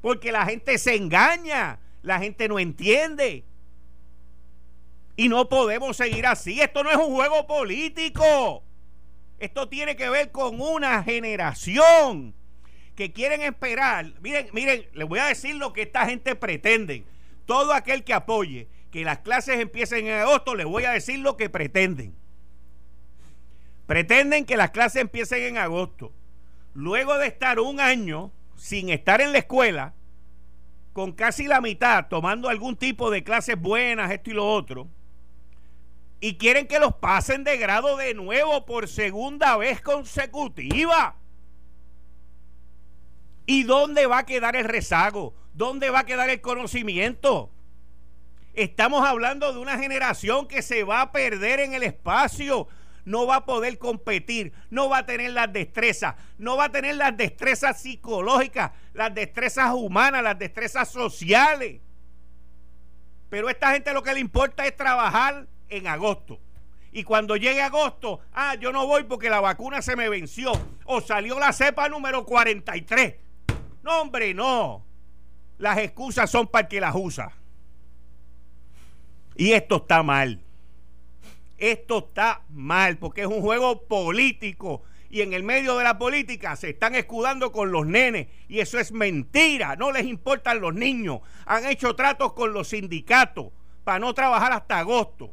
Porque 0.00 0.32
la 0.32 0.46
gente 0.46 0.78
se 0.78 0.96
engaña, 0.96 1.80
la 2.00 2.18
gente 2.18 2.48
no 2.48 2.58
entiende. 2.58 3.44
Y 5.16 5.28
no 5.28 5.48
podemos 5.48 5.96
seguir 5.96 6.26
así. 6.26 6.60
Esto 6.60 6.82
no 6.82 6.90
es 6.90 6.96
un 6.96 7.14
juego 7.14 7.46
político. 7.46 8.62
Esto 9.38 9.68
tiene 9.68 9.96
que 9.96 10.08
ver 10.08 10.30
con 10.30 10.60
una 10.60 11.02
generación 11.02 12.34
que 12.94 13.12
quieren 13.12 13.42
esperar. 13.42 14.12
Miren, 14.20 14.48
miren, 14.52 14.86
les 14.94 15.08
voy 15.08 15.18
a 15.18 15.26
decir 15.26 15.56
lo 15.56 15.72
que 15.72 15.82
esta 15.82 16.06
gente 16.06 16.34
pretende. 16.36 17.04
Todo 17.46 17.72
aquel 17.72 18.04
que 18.04 18.14
apoye 18.14 18.68
que 18.90 19.04
las 19.04 19.18
clases 19.18 19.58
empiecen 19.58 20.06
en 20.06 20.20
agosto, 20.20 20.54
les 20.54 20.66
voy 20.66 20.84
a 20.84 20.92
decir 20.92 21.18
lo 21.18 21.36
que 21.36 21.50
pretenden. 21.50 22.14
Pretenden 23.86 24.44
que 24.44 24.56
las 24.56 24.70
clases 24.70 25.02
empiecen 25.02 25.42
en 25.42 25.58
agosto. 25.58 26.12
Luego 26.74 27.18
de 27.18 27.26
estar 27.26 27.58
un 27.58 27.80
año 27.80 28.30
sin 28.56 28.90
estar 28.90 29.20
en 29.20 29.32
la 29.32 29.38
escuela, 29.38 29.94
con 30.92 31.12
casi 31.12 31.46
la 31.46 31.60
mitad 31.60 32.06
tomando 32.08 32.48
algún 32.48 32.76
tipo 32.76 33.10
de 33.10 33.24
clases 33.24 33.58
buenas, 33.58 34.10
esto 34.10 34.30
y 34.30 34.34
lo 34.34 34.46
otro, 34.46 34.88
y 36.22 36.36
quieren 36.36 36.68
que 36.68 36.78
los 36.78 36.94
pasen 36.94 37.42
de 37.42 37.56
grado 37.56 37.96
de 37.96 38.14
nuevo 38.14 38.64
por 38.64 38.86
segunda 38.86 39.56
vez 39.56 39.80
consecutiva. 39.80 41.16
¿Y 43.44 43.64
dónde 43.64 44.06
va 44.06 44.18
a 44.18 44.24
quedar 44.26 44.54
el 44.54 44.66
rezago? 44.66 45.34
¿Dónde 45.52 45.90
va 45.90 45.98
a 45.98 46.06
quedar 46.06 46.30
el 46.30 46.40
conocimiento? 46.40 47.50
Estamos 48.54 49.04
hablando 49.04 49.52
de 49.52 49.58
una 49.58 49.76
generación 49.78 50.46
que 50.46 50.62
se 50.62 50.84
va 50.84 51.00
a 51.00 51.10
perder 51.10 51.58
en 51.58 51.74
el 51.74 51.82
espacio. 51.82 52.68
No 53.04 53.26
va 53.26 53.36
a 53.38 53.44
poder 53.44 53.76
competir, 53.78 54.52
no 54.70 54.88
va 54.88 54.98
a 54.98 55.06
tener 55.06 55.32
las 55.32 55.52
destrezas, 55.52 56.14
no 56.38 56.56
va 56.56 56.66
a 56.66 56.72
tener 56.72 56.94
las 56.94 57.16
destrezas 57.16 57.82
psicológicas, 57.82 58.70
las 58.94 59.12
destrezas 59.12 59.74
humanas, 59.74 60.22
las 60.22 60.38
destrezas 60.38 60.88
sociales. 60.88 61.80
Pero 63.28 63.48
a 63.48 63.50
esta 63.50 63.72
gente 63.72 63.92
lo 63.92 64.04
que 64.04 64.14
le 64.14 64.20
importa 64.20 64.64
es 64.64 64.76
trabajar 64.76 65.48
en 65.72 65.86
agosto. 65.88 66.38
Y 66.92 67.04
cuando 67.04 67.36
llegue 67.36 67.62
agosto, 67.62 68.20
ah, 68.34 68.54
yo 68.56 68.70
no 68.70 68.86
voy 68.86 69.04
porque 69.04 69.30
la 69.30 69.40
vacuna 69.40 69.80
se 69.80 69.96
me 69.96 70.10
venció 70.10 70.52
o 70.84 71.00
salió 71.00 71.38
la 71.38 71.52
cepa 71.52 71.88
número 71.88 72.24
43. 72.26 73.14
No, 73.82 74.02
hombre, 74.02 74.34
no. 74.34 74.84
Las 75.56 75.78
excusas 75.78 76.30
son 76.30 76.46
para 76.48 76.64
el 76.64 76.68
que 76.68 76.80
las 76.80 76.94
usa. 76.94 77.32
Y 79.36 79.52
esto 79.52 79.76
está 79.76 80.02
mal. 80.02 80.40
Esto 81.56 82.06
está 82.08 82.42
mal 82.50 82.98
porque 82.98 83.22
es 83.22 83.26
un 83.26 83.40
juego 83.40 83.86
político. 83.86 84.82
Y 85.08 85.22
en 85.22 85.32
el 85.32 85.42
medio 85.42 85.78
de 85.78 85.84
la 85.84 85.98
política 85.98 86.56
se 86.56 86.70
están 86.70 86.94
escudando 86.94 87.52
con 87.52 87.72
los 87.72 87.86
nenes. 87.86 88.28
Y 88.48 88.60
eso 88.60 88.78
es 88.78 88.92
mentira. 88.92 89.76
No 89.76 89.92
les 89.92 90.04
importan 90.04 90.60
los 90.60 90.74
niños. 90.74 91.20
Han 91.46 91.64
hecho 91.64 91.96
tratos 91.96 92.34
con 92.34 92.52
los 92.52 92.68
sindicatos 92.68 93.46
para 93.84 93.98
no 93.98 94.12
trabajar 94.12 94.52
hasta 94.52 94.78
agosto. 94.78 95.32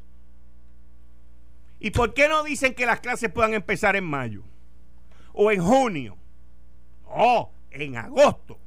¿Y 1.79 1.91
por 1.91 2.13
qué 2.13 2.27
no 2.27 2.43
dicen 2.43 2.73
que 2.73 2.85
las 2.85 2.99
clases 2.99 3.31
puedan 3.31 3.53
empezar 3.53 3.95
en 3.95 4.03
mayo? 4.03 4.43
O 5.33 5.51
en 5.51 5.61
junio. 5.63 6.17
No, 7.05 7.51
en 7.71 7.97
agosto. 7.97 8.59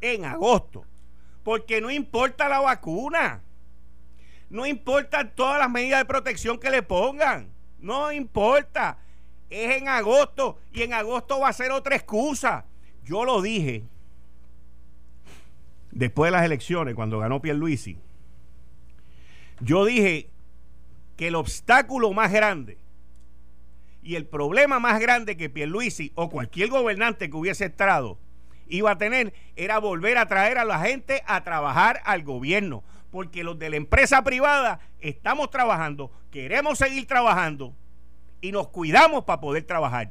En 0.00 0.24
agosto. 0.24 0.84
Porque 1.44 1.80
no 1.80 1.90
importa 1.90 2.48
la 2.48 2.60
vacuna. 2.60 3.42
No 4.50 4.66
importa 4.66 5.32
todas 5.34 5.58
las 5.58 5.70
medidas 5.70 6.00
de 6.00 6.04
protección 6.04 6.58
que 6.58 6.70
le 6.70 6.82
pongan. 6.82 7.48
No 7.78 8.10
importa. 8.10 8.98
Es 9.48 9.76
en 9.76 9.88
agosto. 9.88 10.58
Y 10.72 10.82
en 10.82 10.94
agosto 10.94 11.38
va 11.38 11.48
a 11.48 11.52
ser 11.52 11.70
otra 11.70 11.94
excusa. 11.94 12.66
Yo 13.04 13.24
lo 13.24 13.40
dije 13.40 13.84
después 15.92 16.28
de 16.28 16.36
las 16.36 16.44
elecciones, 16.44 16.94
cuando 16.94 17.18
ganó 17.18 17.40
Pierluisi. 17.40 17.98
Yo 19.60 19.84
dije 19.84 20.31
que 21.16 21.28
el 21.28 21.34
obstáculo 21.34 22.12
más 22.12 22.32
grande 22.32 22.78
y 24.02 24.16
el 24.16 24.26
problema 24.26 24.78
más 24.78 25.00
grande 25.00 25.36
que 25.36 25.50
Pierluisi 25.50 26.12
o 26.14 26.28
cualquier 26.28 26.68
gobernante 26.68 27.30
que 27.30 27.36
hubiese 27.36 27.66
estado 27.66 28.18
iba 28.68 28.92
a 28.92 28.98
tener 28.98 29.32
era 29.54 29.78
volver 29.78 30.18
a 30.18 30.26
traer 30.26 30.58
a 30.58 30.64
la 30.64 30.80
gente 30.80 31.22
a 31.26 31.44
trabajar 31.44 32.00
al 32.04 32.22
gobierno 32.22 32.82
porque 33.10 33.44
los 33.44 33.58
de 33.58 33.68
la 33.70 33.76
empresa 33.76 34.24
privada 34.24 34.80
estamos 34.98 35.50
trabajando, 35.50 36.10
queremos 36.30 36.78
seguir 36.78 37.06
trabajando 37.06 37.74
y 38.40 38.52
nos 38.52 38.68
cuidamos 38.68 39.24
para 39.24 39.40
poder 39.40 39.64
trabajar. 39.64 40.10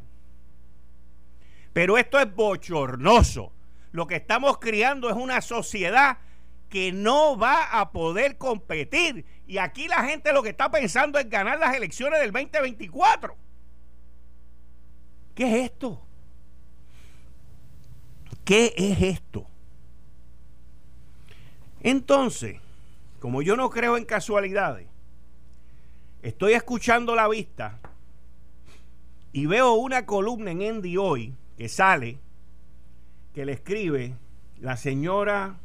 Pero 1.74 1.98
esto 1.98 2.20
es 2.20 2.34
bochornoso. 2.34 3.52
Lo 3.92 4.06
que 4.08 4.16
estamos 4.16 4.60
criando 4.60 5.10
es 5.10 5.16
una 5.16 5.42
sociedad 5.42 6.20
que 6.72 6.94
no 6.94 7.38
va 7.38 7.66
a 7.80 7.92
poder 7.92 8.38
competir. 8.38 9.26
Y 9.46 9.60
aquí 9.60 9.90
la 9.90 10.06
gente 10.06 10.34
lo 10.34 10.42
que 10.42 10.50
está 10.50 10.72
pensando 10.72 11.20
es 11.20 11.30
ganar 11.30 11.60
las 11.60 11.76
elecciones 11.76 12.22
del 12.22 12.32
2024. 12.32 13.36
¿Qué 15.36 15.44
es 15.44 15.72
esto? 15.72 16.02
¿Qué 18.46 18.74
es 18.78 19.02
esto? 19.02 19.46
Entonces, 21.82 22.58
como 23.20 23.42
yo 23.42 23.58
no 23.58 23.70
creo 23.70 23.98
en 23.98 24.06
casualidades, 24.06 24.88
estoy 26.22 26.54
escuchando 26.54 27.16
la 27.16 27.28
vista 27.28 27.80
y 29.34 29.46
veo 29.46 29.74
una 29.74 30.06
columna 30.06 30.52
en 30.52 30.62
Endy 30.62 30.96
hoy 30.96 31.36
que 31.58 31.68
sale, 31.68 32.18
que 33.34 33.46
le 33.46 33.52
escribe 33.52 34.16
la 34.62 34.78
señora 34.78 35.60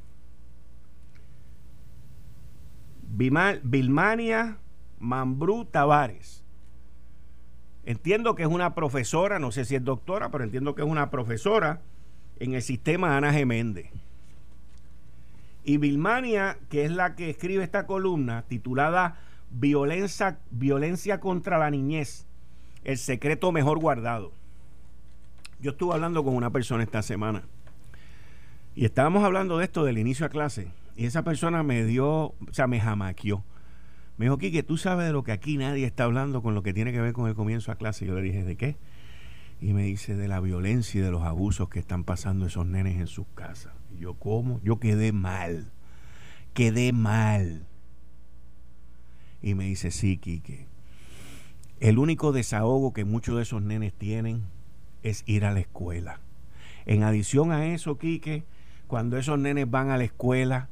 Vilmania 3.09 4.59
Mambrú 4.99 5.65
Tavares. 5.65 6.45
Entiendo 7.85 8.35
que 8.35 8.43
es 8.43 8.49
una 8.49 8.75
profesora, 8.75 9.39
no 9.39 9.53
sé 9.53 9.65
si 9.65 9.77
es 9.77 9.85
doctora, 9.85 10.31
pero 10.31 10.43
entiendo 10.43 10.75
que 10.75 10.83
es 10.83 10.89
una 10.89 11.11
profesora 11.11 11.83
en 12.41 12.55
el 12.55 12.63
sistema 12.63 13.17
Ana 13.17 13.33
Geméndez. 13.33 13.91
Y 15.65 15.79
Vilmania, 15.79 16.59
que 16.69 16.85
es 16.85 16.91
la 16.91 17.15
que 17.15 17.31
escribe 17.31 17.63
esta 17.63 17.87
columna 17.87 18.43
titulada 18.43 19.21
Violencia, 19.51 21.21
contra 21.21 21.59
la 21.59 21.71
niñez, 21.71 22.27
el 22.85 22.99
secreto 22.99 23.53
mejor 23.53 23.79
guardado. 23.79 24.33
Yo 25.61 25.71
estuve 25.71 25.95
hablando 25.95 26.25
con 26.25 26.35
una 26.35 26.51
persona 26.51 26.83
esta 26.83 27.03
semana 27.03 27.45
y 28.75 28.85
estábamos 28.85 29.25
hablando 29.25 29.59
de 29.59 29.65
esto 29.65 29.85
del 29.85 29.99
inicio 29.99 30.27
a 30.27 30.29
clase 30.29 30.69
y 30.97 31.07
esa 31.07 31.23
persona 31.25 31.63
me 31.63 31.85
dio, 31.85 32.09
o 32.09 32.37
sea, 32.53 32.67
me 32.67 32.81
jamaqueó. 32.81 33.45
Me 34.17 34.27
dijo, 34.27 34.39
Kike, 34.39 34.63
tú 34.63 34.79
sabes 34.79 35.07
de 35.07 35.13
lo 35.13 35.23
que 35.23 35.33
aquí 35.33 35.59
nadie 35.59 35.85
está 35.85 36.05
hablando 36.05 36.43
con 36.43 36.55
lo 36.55 36.63
que 36.63 36.73
tiene 36.73 36.93
que 36.93 37.01
ver 37.01 37.13
con 37.13 37.29
el 37.29 37.35
comienzo 37.35 37.71
a 37.71 37.77
clase. 37.77 38.07
Yo 38.07 38.15
le 38.15 38.23
dije, 38.23 38.45
¿de 38.45 38.57
qué? 38.57 38.77
Y 39.61 39.75
me 39.75 39.83
dice, 39.83 40.17
de 40.17 40.29
la 40.29 40.41
violencia 40.41 41.01
y 41.01 41.05
de 41.05 41.11
los 41.11 41.23
abusos 41.23 41.69
que 41.69 41.79
están 41.79 42.05
pasando 42.05 42.47
esos 42.47 42.67
nenes 42.67 42.99
en 42.99 43.07
sus 43.07 43.27
casas 43.35 43.73
yo, 43.99 44.15
¿cómo? 44.15 44.61
Yo 44.63 44.79
quedé 44.79 45.13
mal. 45.13 45.73
Quedé 46.55 46.93
mal. 46.93 47.67
Y 49.43 49.55
me 49.55 49.65
dice, 49.65 49.91
sí, 49.91 50.17
Quique. 50.17 50.67
El 51.81 51.99
único 51.99 52.33
desahogo 52.33 52.93
que 52.93 53.05
muchos 53.05 53.37
de 53.37 53.43
esos 53.43 53.63
nenes 53.63 53.93
tienen 53.93 54.45
es 55.03 55.23
ir 55.27 55.45
a 55.45 55.53
la 55.53 55.61
escuela. 55.61 56.21
En 56.87 57.03
adición 57.03 57.53
a 57.53 57.67
eso, 57.67 57.99
Quique, 57.99 58.45
cuando 58.87 59.19
esos 59.19 59.39
nenes 59.39 59.71
van 59.71 59.91
a 59.91 59.99
la 59.99 60.05
escuela, 60.05 60.71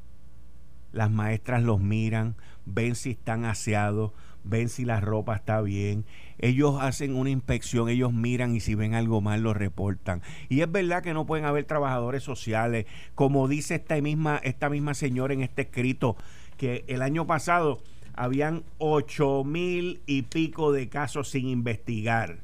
las 0.94 1.10
maestras 1.10 1.62
los 1.62 1.80
miran, 1.80 2.36
ven 2.64 2.94
si 2.94 3.10
están 3.10 3.44
aseados, 3.44 4.12
ven 4.44 4.68
si 4.68 4.84
la 4.84 5.00
ropa 5.00 5.34
está 5.34 5.60
bien, 5.60 6.04
ellos 6.38 6.76
hacen 6.80 7.16
una 7.16 7.30
inspección, 7.30 7.88
ellos 7.88 8.12
miran 8.12 8.54
y 8.54 8.60
si 8.60 8.74
ven 8.74 8.94
algo 8.94 9.20
mal 9.20 9.42
lo 9.42 9.54
reportan. 9.54 10.22
Y 10.48 10.60
es 10.60 10.70
verdad 10.70 11.02
que 11.02 11.14
no 11.14 11.26
pueden 11.26 11.44
haber 11.44 11.64
trabajadores 11.64 12.22
sociales, 12.22 12.86
como 13.14 13.48
dice 13.48 13.76
esta 13.76 14.00
misma, 14.00 14.40
esta 14.42 14.68
misma 14.70 14.94
señora 14.94 15.34
en 15.34 15.42
este 15.42 15.62
escrito, 15.62 16.16
que 16.56 16.84
el 16.86 17.02
año 17.02 17.26
pasado 17.26 17.82
habían 18.14 18.62
ocho 18.78 19.42
mil 19.44 20.00
y 20.06 20.22
pico 20.22 20.72
de 20.72 20.88
casos 20.88 21.28
sin 21.30 21.48
investigar 21.48 22.38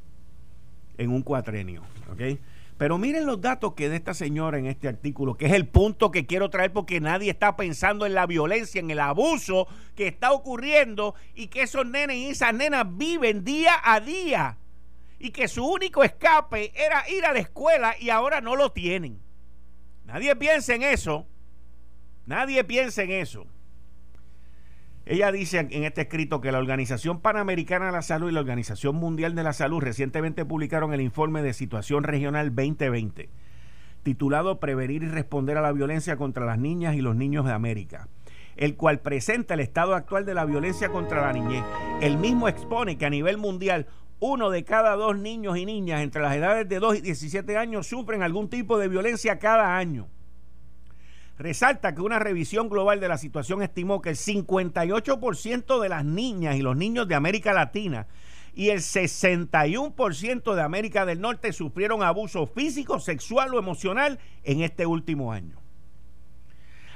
en 0.98 1.10
un 1.10 1.22
cuatrenio. 1.22 1.82
¿ok?, 2.12 2.38
pero 2.80 2.96
miren 2.96 3.26
los 3.26 3.42
datos 3.42 3.74
que 3.74 3.90
de 3.90 3.96
esta 3.96 4.14
señora 4.14 4.58
en 4.58 4.64
este 4.64 4.88
artículo, 4.88 5.36
que 5.36 5.44
es 5.44 5.52
el 5.52 5.68
punto 5.68 6.10
que 6.10 6.24
quiero 6.24 6.48
traer 6.48 6.72
porque 6.72 6.98
nadie 6.98 7.30
está 7.30 7.54
pensando 7.54 8.06
en 8.06 8.14
la 8.14 8.24
violencia, 8.24 8.78
en 8.78 8.90
el 8.90 9.00
abuso 9.00 9.68
que 9.94 10.06
está 10.06 10.32
ocurriendo 10.32 11.14
y 11.34 11.48
que 11.48 11.60
esos 11.60 11.84
nenes 11.84 12.16
y 12.16 12.28
esas 12.30 12.54
nenas 12.54 12.86
viven 12.88 13.44
día 13.44 13.74
a 13.84 14.00
día. 14.00 14.56
Y 15.18 15.28
que 15.28 15.46
su 15.46 15.62
único 15.62 16.02
escape 16.02 16.72
era 16.74 17.04
ir 17.10 17.26
a 17.26 17.34
la 17.34 17.40
escuela 17.40 17.96
y 18.00 18.08
ahora 18.08 18.40
no 18.40 18.56
lo 18.56 18.72
tienen. 18.72 19.20
Nadie 20.06 20.34
piensa 20.34 20.74
en 20.74 20.82
eso. 20.82 21.26
Nadie 22.24 22.64
piensa 22.64 23.02
en 23.02 23.10
eso. 23.10 23.46
Ella 25.10 25.32
dice 25.32 25.58
en 25.58 25.82
este 25.82 26.02
escrito 26.02 26.40
que 26.40 26.52
la 26.52 26.60
Organización 26.60 27.18
Panamericana 27.18 27.86
de 27.86 27.90
la 27.90 28.00
Salud 28.00 28.30
y 28.30 28.32
la 28.32 28.38
Organización 28.38 28.94
Mundial 28.94 29.34
de 29.34 29.42
la 29.42 29.52
Salud 29.52 29.80
recientemente 29.80 30.44
publicaron 30.44 30.94
el 30.94 31.00
informe 31.00 31.42
de 31.42 31.52
situación 31.52 32.04
regional 32.04 32.54
2020, 32.54 33.28
titulado 34.04 34.60
Prevenir 34.60 35.02
y 35.02 35.08
responder 35.08 35.56
a 35.56 35.62
la 35.62 35.72
violencia 35.72 36.16
contra 36.16 36.46
las 36.46 36.60
niñas 36.60 36.94
y 36.94 37.00
los 37.00 37.16
niños 37.16 37.44
de 37.44 37.50
América, 37.50 38.06
el 38.56 38.76
cual 38.76 39.00
presenta 39.00 39.54
el 39.54 39.60
estado 39.60 39.96
actual 39.96 40.24
de 40.24 40.34
la 40.34 40.44
violencia 40.44 40.90
contra 40.90 41.22
la 41.22 41.32
niñez. 41.32 41.64
El 42.00 42.16
mismo 42.16 42.46
expone 42.46 42.96
que 42.96 43.06
a 43.06 43.10
nivel 43.10 43.36
mundial 43.36 43.88
uno 44.20 44.48
de 44.48 44.62
cada 44.62 44.94
dos 44.94 45.18
niños 45.18 45.58
y 45.58 45.66
niñas 45.66 46.02
entre 46.02 46.22
las 46.22 46.36
edades 46.36 46.68
de 46.68 46.78
2 46.78 46.98
y 46.98 47.00
17 47.00 47.56
años 47.56 47.88
sufren 47.88 48.22
algún 48.22 48.48
tipo 48.48 48.78
de 48.78 48.86
violencia 48.86 49.40
cada 49.40 49.76
año. 49.76 50.06
Resalta 51.40 51.94
que 51.94 52.02
una 52.02 52.18
revisión 52.18 52.68
global 52.68 53.00
de 53.00 53.08
la 53.08 53.16
situación 53.16 53.62
estimó 53.62 54.02
que 54.02 54.10
el 54.10 54.16
58% 54.16 55.80
de 55.80 55.88
las 55.88 56.04
niñas 56.04 56.56
y 56.56 56.60
los 56.60 56.76
niños 56.76 57.08
de 57.08 57.14
América 57.14 57.54
Latina 57.54 58.08
y 58.52 58.68
el 58.68 58.80
61% 58.80 60.54
de 60.54 60.60
América 60.60 61.06
del 61.06 61.22
Norte 61.22 61.54
sufrieron 61.54 62.02
abuso 62.02 62.46
físico, 62.46 63.00
sexual 63.00 63.54
o 63.54 63.58
emocional 63.58 64.18
en 64.44 64.60
este 64.60 64.84
último 64.84 65.32
año. 65.32 65.58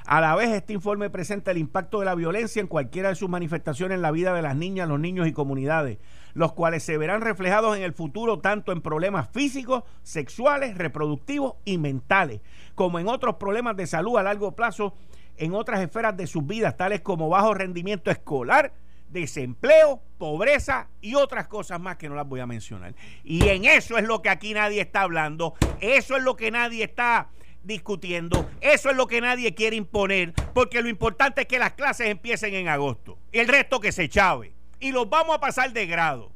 A 0.05 0.21
la 0.21 0.37
vez, 0.37 0.51
este 0.51 0.75
informe 0.75 1.09
presenta 1.09 1.51
el 1.51 1.57
impacto 1.57 2.01
de 2.01 2.05
la 2.05 2.15
violencia 2.15 2.61
en 2.61 2.67
cualquiera 2.67 3.09
de 3.09 3.15
sus 3.15 3.31
manifestaciones 3.31 3.97
en 3.97 4.03
la 4.03 4.11
vida 4.11 4.35
de 4.35 4.43
las 4.43 4.57
niñas, 4.57 4.87
los 4.87 5.01
niños 5.01 5.27
y 5.27 5.33
comunidades, 5.33 5.97
los 6.35 6.53
cuales 6.53 6.83
se 6.83 6.99
verán 6.99 7.23
reflejados 7.23 7.77
en 7.77 7.83
el 7.83 7.95
futuro 7.95 8.41
tanto 8.41 8.73
en 8.73 8.83
problemas 8.83 9.29
físicos, 9.33 9.85
sexuales, 10.03 10.77
reproductivos 10.77 11.55
y 11.65 11.79
mentales, 11.79 12.41
como 12.75 12.99
en 12.99 13.09
otros 13.09 13.37
problemas 13.37 13.77
de 13.77 13.87
salud 13.87 14.19
a 14.19 14.23
largo 14.23 14.53
plazo 14.53 14.95
en 15.37 15.55
otras 15.55 15.81
esferas 15.81 16.17
de 16.17 16.27
sus 16.27 16.47
vidas, 16.47 16.77
tales 16.77 17.01
como 17.01 17.29
bajo 17.29 17.55
rendimiento 17.55 18.11
escolar, 18.11 18.73
desempleo, 19.09 20.03
pobreza 20.19 20.89
y 21.01 21.15
otras 21.15 21.47
cosas 21.47 21.81
más 21.81 21.97
que 21.97 22.09
no 22.09 22.15
las 22.15 22.27
voy 22.27 22.41
a 22.41 22.47
mencionar. 22.47 22.95
Y 23.23 23.49
en 23.49 23.65
eso 23.65 23.97
es 23.97 24.05
lo 24.05 24.23
que 24.23 24.29
aquí 24.29 24.55
nadie 24.55 24.81
está 24.81 25.03
hablando, 25.03 25.55
eso 25.81 26.17
es 26.17 26.23
lo 26.23 26.37
que 26.37 26.51
nadie 26.51 26.85
está 26.85 27.29
discutiendo, 27.63 28.49
eso 28.61 28.91
es 28.91 28.97
lo 28.97 29.07
que 29.07 29.21
nadie 29.21 29.55
quiere 29.55 29.77
imponer, 29.77 30.35
porque 30.53 30.83
lo 30.83 30.89
importante 30.89 31.43
es 31.43 31.47
que 31.47 31.59
las 31.59 31.73
clases 31.73 32.09
empiecen 32.09 32.55
en 32.55 32.69
agosto, 32.69 33.19
el 33.33 33.49
resto 33.49 33.81
que 33.81 33.93
se 33.93 34.09
chave, 34.09 34.54
y 34.85 34.93
los 34.93 35.09
vamos 35.09 35.35
a 35.35 35.41
pasar 35.41 35.73
de 35.73 35.87
grado. 35.87 36.31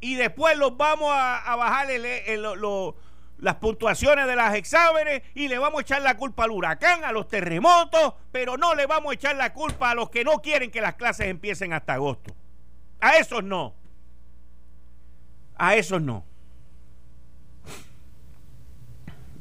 Y 0.00 0.14
después 0.14 0.56
los 0.56 0.78
vamos 0.78 1.10
a, 1.12 1.54
bajar 1.56 1.86
las 3.36 3.56
puntuaciones 3.56 4.26
de 4.26 4.34
las 4.34 4.54
exámenes 4.54 5.22
y 5.34 5.48
le 5.48 5.58
vamos 5.58 5.80
a 5.80 5.82
echar 5.82 6.00
la 6.00 6.16
culpa 6.16 6.44
al 6.44 6.52
huracán, 6.52 7.04
a 7.04 7.12
los 7.12 7.28
terremotos, 7.28 8.14
pero 8.32 8.56
no 8.56 8.74
le 8.74 8.86
vamos 8.86 9.10
a 9.10 9.14
echar 9.14 9.36
la 9.36 9.52
culpa 9.52 9.90
a 9.90 9.94
los 9.94 10.08
que 10.08 10.24
no 10.24 10.38
quieren 10.38 10.70
que 10.70 10.80
las 10.80 10.94
clases 10.94 11.26
empiecen 11.26 11.74
hasta 11.74 11.92
agosto. 11.92 12.34
A 12.98 13.18
esos 13.18 13.44
no. 13.44 13.74
A 15.56 15.76
esos 15.76 16.00
no. 16.00 16.24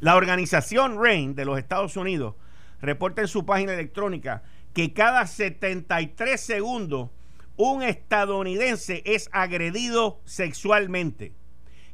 La 0.01 0.17
organización 0.17 1.01
RAIN 1.01 1.35
de 1.35 1.45
los 1.45 1.57
Estados 1.57 1.95
Unidos 1.95 2.35
reporta 2.81 3.21
en 3.21 3.29
su 3.29 3.45
página 3.45 3.71
electrónica 3.71 4.43
que 4.73 4.91
cada 4.91 5.25
73 5.25 6.41
segundos 6.41 7.11
un 7.57 7.83
estadounidense 7.83 9.01
es 9.05 9.29
agredido 9.33 10.21
sexualmente 10.25 11.33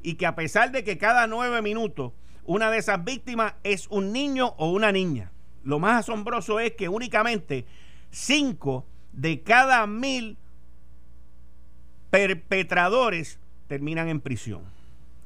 y 0.01 0.15
que 0.15 0.25
a 0.25 0.35
pesar 0.35 0.71
de 0.71 0.83
que 0.83 0.97
cada 0.97 1.25
nueve 1.27 1.61
minutos 1.61 2.11
una 2.45 2.69
de 2.69 2.77
esas 2.77 3.03
víctimas 3.03 3.53
es 3.63 3.87
un 3.87 4.11
niño 4.11 4.53
o 4.57 4.71
una 4.71 4.91
niña, 4.91 5.31
lo 5.63 5.79
más 5.79 6.01
asombroso 6.01 6.59
es 6.59 6.73
que 6.73 6.89
únicamente 6.89 7.65
cinco 8.11 8.85
de 9.13 9.41
cada 9.41 9.87
mil 9.87 10.37
perpetradores 12.09 13.39
terminan 13.67 14.09
en 14.09 14.19
prisión. 14.19 14.63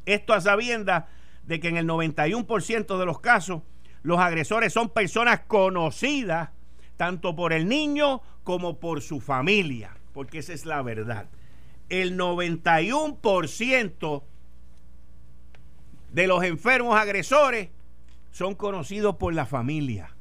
Esto 0.05 0.33
a 0.33 0.41
sabiendas 0.41 1.05
de 1.43 1.59
que 1.59 1.69
en 1.69 1.77
el 1.77 1.87
91% 1.87 2.97
de 2.99 3.05
los 3.05 3.19
casos 3.19 3.63
los 4.03 4.19
agresores 4.19 4.71
son 4.71 4.89
personas 4.89 5.41
conocidas 5.47 6.51
tanto 6.97 7.35
por 7.35 7.51
el 7.51 7.67
niño 7.67 8.21
como 8.43 8.79
por 8.79 9.01
su 9.01 9.19
familia, 9.19 9.96
porque 10.17 10.39
esa 10.39 10.51
es 10.51 10.65
la 10.65 10.81
verdad. 10.81 11.29
El 11.89 12.17
91% 12.17 14.23
de 16.11 16.25
los 16.25 16.43
enfermos 16.43 16.99
agresores 16.99 17.69
son 18.31 18.55
conocidos 18.55 19.17
por 19.17 19.35
la 19.35 19.45
familia 19.45 20.15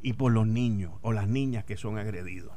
y 0.00 0.14
por 0.14 0.32
los 0.32 0.46
niños 0.46 0.94
o 1.02 1.12
las 1.12 1.28
niñas 1.28 1.66
que 1.66 1.76
son 1.76 1.98
agredidos. 1.98 2.54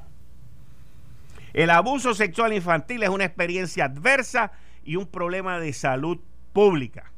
El 1.51 1.69
abuso 1.69 2.13
sexual 2.13 2.53
infantil 2.53 3.03
es 3.03 3.09
una 3.09 3.25
experiencia 3.25 3.83
adversa 3.83 4.53
y 4.85 4.95
un 4.95 5.07
problema 5.07 5.59
de 5.59 5.73
salud 5.73 6.19
pública. 6.53 7.11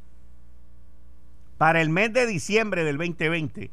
Para 1.59 1.83
el 1.83 1.91
mes 1.91 2.11
de 2.13 2.25
diciembre 2.25 2.83
del 2.83 2.97
2020, 2.97 3.69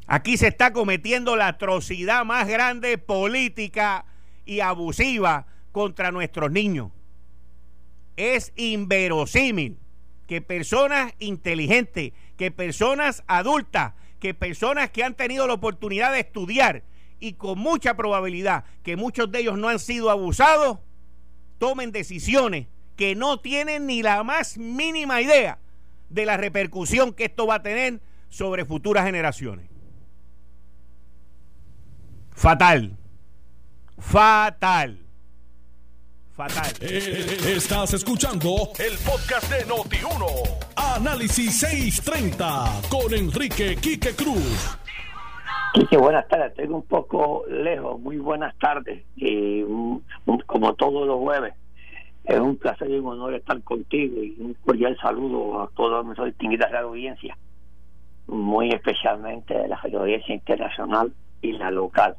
Aquí 0.06 0.38
se 0.38 0.48
está 0.48 0.72
cometiendo 0.72 1.36
la 1.36 1.48
atrocidad 1.48 2.24
más 2.24 2.48
grande 2.48 2.96
política 2.96 4.06
y 4.46 4.60
abusiva 4.60 5.46
contra 5.72 6.10
nuestros 6.10 6.50
niños. 6.50 6.90
Es 8.16 8.54
inverosímil 8.56 9.83
que 10.26 10.40
personas 10.40 11.12
inteligentes, 11.18 12.12
que 12.36 12.50
personas 12.50 13.22
adultas, 13.26 13.94
que 14.20 14.34
personas 14.34 14.90
que 14.90 15.04
han 15.04 15.14
tenido 15.14 15.46
la 15.46 15.54
oportunidad 15.54 16.12
de 16.12 16.20
estudiar 16.20 16.82
y 17.20 17.34
con 17.34 17.58
mucha 17.58 17.94
probabilidad 17.94 18.64
que 18.82 18.96
muchos 18.96 19.30
de 19.30 19.40
ellos 19.40 19.58
no 19.58 19.68
han 19.68 19.78
sido 19.78 20.10
abusados, 20.10 20.78
tomen 21.58 21.92
decisiones 21.92 22.66
que 22.96 23.14
no 23.14 23.40
tienen 23.40 23.86
ni 23.86 24.02
la 24.02 24.22
más 24.22 24.56
mínima 24.56 25.20
idea 25.20 25.58
de 26.08 26.26
la 26.26 26.36
repercusión 26.36 27.12
que 27.12 27.24
esto 27.24 27.46
va 27.46 27.56
a 27.56 27.62
tener 27.62 28.00
sobre 28.28 28.64
futuras 28.64 29.04
generaciones. 29.04 29.68
Fatal. 32.30 32.96
Fatal. 33.98 35.03
Fatal. 36.34 36.66
Eh, 36.80 37.54
estás 37.54 37.94
escuchando 37.94 38.48
el 38.80 38.98
podcast 39.06 39.48
de 39.52 39.64
Noti1. 39.66 40.26
Análisis 40.96 41.60
630 41.60 42.80
con 42.90 43.14
Enrique 43.14 43.76
Quique 43.76 44.16
Cruz. 44.16 44.76
Quique, 45.74 45.96
buenas 45.96 46.26
tardes. 46.26 46.50
Estoy 46.50 46.66
un 46.66 46.82
poco 46.82 47.44
lejos. 47.48 48.00
Muy 48.00 48.18
buenas 48.18 48.52
tardes. 48.58 49.04
Y 49.14 49.62
mm, 49.62 50.00
como 50.46 50.74
todos 50.74 51.06
los 51.06 51.20
jueves 51.20 51.54
es 52.24 52.40
un 52.40 52.56
placer 52.56 52.90
y 52.90 52.98
un 52.98 53.06
honor 53.06 53.34
estar 53.34 53.62
contigo 53.62 54.20
y 54.20 54.34
un 54.40 54.54
cordial 54.54 54.96
saludo 55.00 55.62
a 55.62 55.70
toda 55.76 56.02
nuestra 56.02 56.24
distinguida 56.24 56.68
audiencia, 56.80 57.38
muy 58.26 58.70
especialmente 58.70 59.54
de 59.54 59.68
la 59.68 59.76
audiencia 59.76 60.34
internacional 60.34 61.12
y 61.44 61.52
la 61.52 61.70
local. 61.70 62.16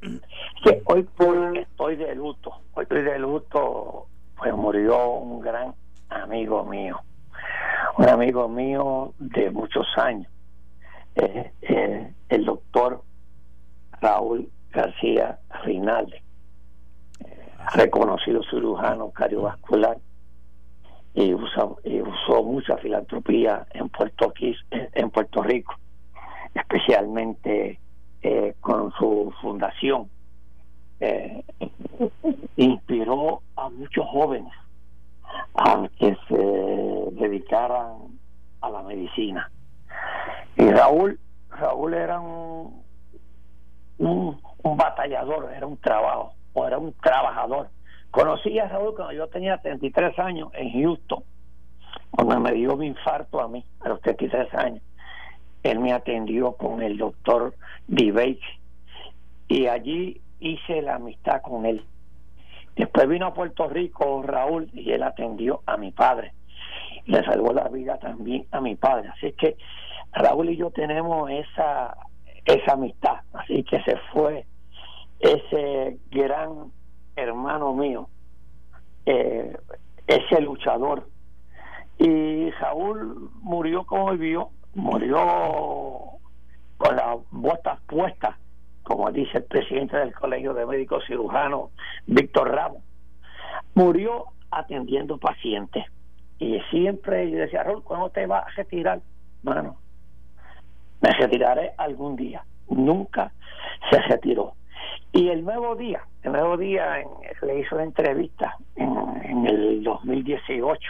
Que 0.64 0.82
hoy 0.86 1.04
por 1.04 1.58
estoy 1.58 1.96
de 1.96 2.14
luto, 2.16 2.62
hoy 2.74 2.84
estoy 2.84 3.02
de 3.02 3.18
luto, 3.18 4.06
pues 4.38 4.54
murió 4.54 5.14
un 5.16 5.42
gran 5.42 5.74
amigo 6.10 6.64
mío, 6.64 7.02
un 7.98 8.08
amigo 8.08 8.48
mío 8.48 9.14
de 9.18 9.50
muchos 9.50 9.88
años, 9.98 10.32
eh, 11.16 11.52
eh, 11.62 12.14
el 12.30 12.46
doctor 12.46 13.02
Raúl 14.00 14.48
García 14.72 15.40
Rinaldi, 15.64 16.18
reconocido 17.74 18.44
cirujano 18.44 19.10
cardiovascular, 19.10 19.98
y, 21.16 21.34
usó 21.34 22.44
mucha 22.44 22.78
filantropía 22.78 23.66
en 23.74 23.90
Puerto, 23.90 24.34
en 24.70 25.10
Puerto 25.10 25.42
Rico, 25.42 25.74
especialmente 26.54 27.80
eh, 28.28 28.56
con 28.60 28.92
su 28.94 29.32
fundación. 29.40 30.10
Eh, 31.00 31.44
inspiró 32.56 33.44
a 33.56 33.70
muchos 33.70 34.04
jóvenes 34.08 34.52
a 35.54 35.88
que 36.00 36.18
se 36.28 37.22
dedicaran 37.22 38.18
a 38.62 38.70
la 38.72 38.82
medicina. 38.82 39.52
Y 40.58 40.68
Raúl, 40.72 41.20
Raúl 41.52 41.94
era 41.94 42.20
un, 42.20 42.84
un, 44.00 44.42
batallador, 44.76 45.54
era 45.56 45.68
un 45.68 45.78
trabajo, 45.78 46.34
o 46.54 46.66
era 46.66 46.80
un 46.80 46.94
trabajador. 46.94 47.70
Conocí 48.10 48.58
a 48.58 48.68
Raúl 48.68 48.96
cuando 48.96 49.14
yo 49.14 49.28
tenía 49.28 49.60
33 49.60 50.18
años 50.18 50.50
en 50.54 50.72
Houston, 50.72 51.24
cuando 52.10 52.40
me 52.40 52.54
dio 52.54 52.76
mi 52.76 52.88
infarto 52.88 53.40
a 53.40 53.48
mí, 53.48 53.64
a 53.82 53.90
los 53.90 54.02
33 54.02 54.52
años. 54.56 54.82
Él 55.65 55.80
me 55.80 55.93
atendió 55.93 56.51
con 56.51 56.84
el 56.84 56.95
doctor 56.95 57.56
Dibake 57.88 58.60
y 59.47 59.65
allí 59.65 60.21
hice 60.39 60.84
la 60.84 60.95
amistad 60.95 61.41
con 61.41 61.65
él. 61.65 61.84
Después 62.75 63.08
vino 63.08 63.25
a 63.25 63.34
Puerto 63.34 63.67
Rico 63.67 64.21
Raúl 64.21 64.69
y 64.73 64.91
él 64.91 65.01
atendió 65.01 65.63
a 65.65 65.75
mi 65.78 65.91
padre. 65.91 66.34
Le 67.08 67.23
salvó 67.23 67.51
la 67.51 67.67
vida 67.69 67.97
también 67.97 68.45
a 68.51 68.62
mi 68.62 68.75
padre. 68.75 69.10
Así 69.10 69.32
que 69.32 69.58
Raúl 70.13 70.51
y 70.51 70.58
yo 70.58 70.69
tenemos 70.69 71.32
esa, 71.32 71.97
esa 72.45 72.73
amistad. 72.73 73.21
Así 73.34 73.63
que 73.63 73.82
se 73.82 73.97
fue 74.13 74.45
ese 75.19 75.97
gran 76.12 76.71
hermano 77.15 77.73
mío, 77.73 78.08
eh, 79.08 79.58
ese 80.06 80.41
luchador. 80.41 81.10
Y 81.97 82.51
Raúl 82.51 83.32
murió 83.41 83.84
como 83.88 84.12
vivió, 84.12 84.51
murió 84.76 86.20
con 86.78 86.96
las 86.96 87.18
botas 87.32 87.80
puestas, 87.88 88.36
como 88.84 89.12
dice 89.12 89.40
el 89.40 89.46
presidente 89.46 89.98
del 89.98 90.14
Colegio 90.14 90.54
de 90.54 90.66
Médicos 90.66 91.04
Cirujanos, 91.08 91.72
Víctor 92.06 92.52
Ramos. 92.52 92.84
Murió 93.74 94.26
atendiendo 94.52 95.18
pacientes. 95.18 95.86
Y 96.38 96.60
siempre 96.70 97.32
yo 97.32 97.40
decía, 97.40 97.64
Raúl, 97.64 97.84
¿cuándo 97.84 98.10
te 98.10 98.28
vas 98.28 98.46
a 98.46 98.52
retirar? 98.52 99.02
Bueno, 99.42 99.78
me 101.02 101.10
retiraré 101.12 101.74
algún 101.78 102.16
día. 102.16 102.44
Nunca 102.70 103.32
se 103.90 104.00
retiró. 104.02 104.54
Y 105.12 105.30
el 105.30 105.46
nuevo 105.46 105.76
día, 105.76 106.02
el 106.24 106.34
nuevo 106.34 106.58
día 106.58 107.04
le 107.42 107.60
hizo 107.60 107.76
una 107.76 107.86
entrevista 107.86 108.58
en, 108.76 109.48
el 109.48 109.84
2018, 109.84 110.82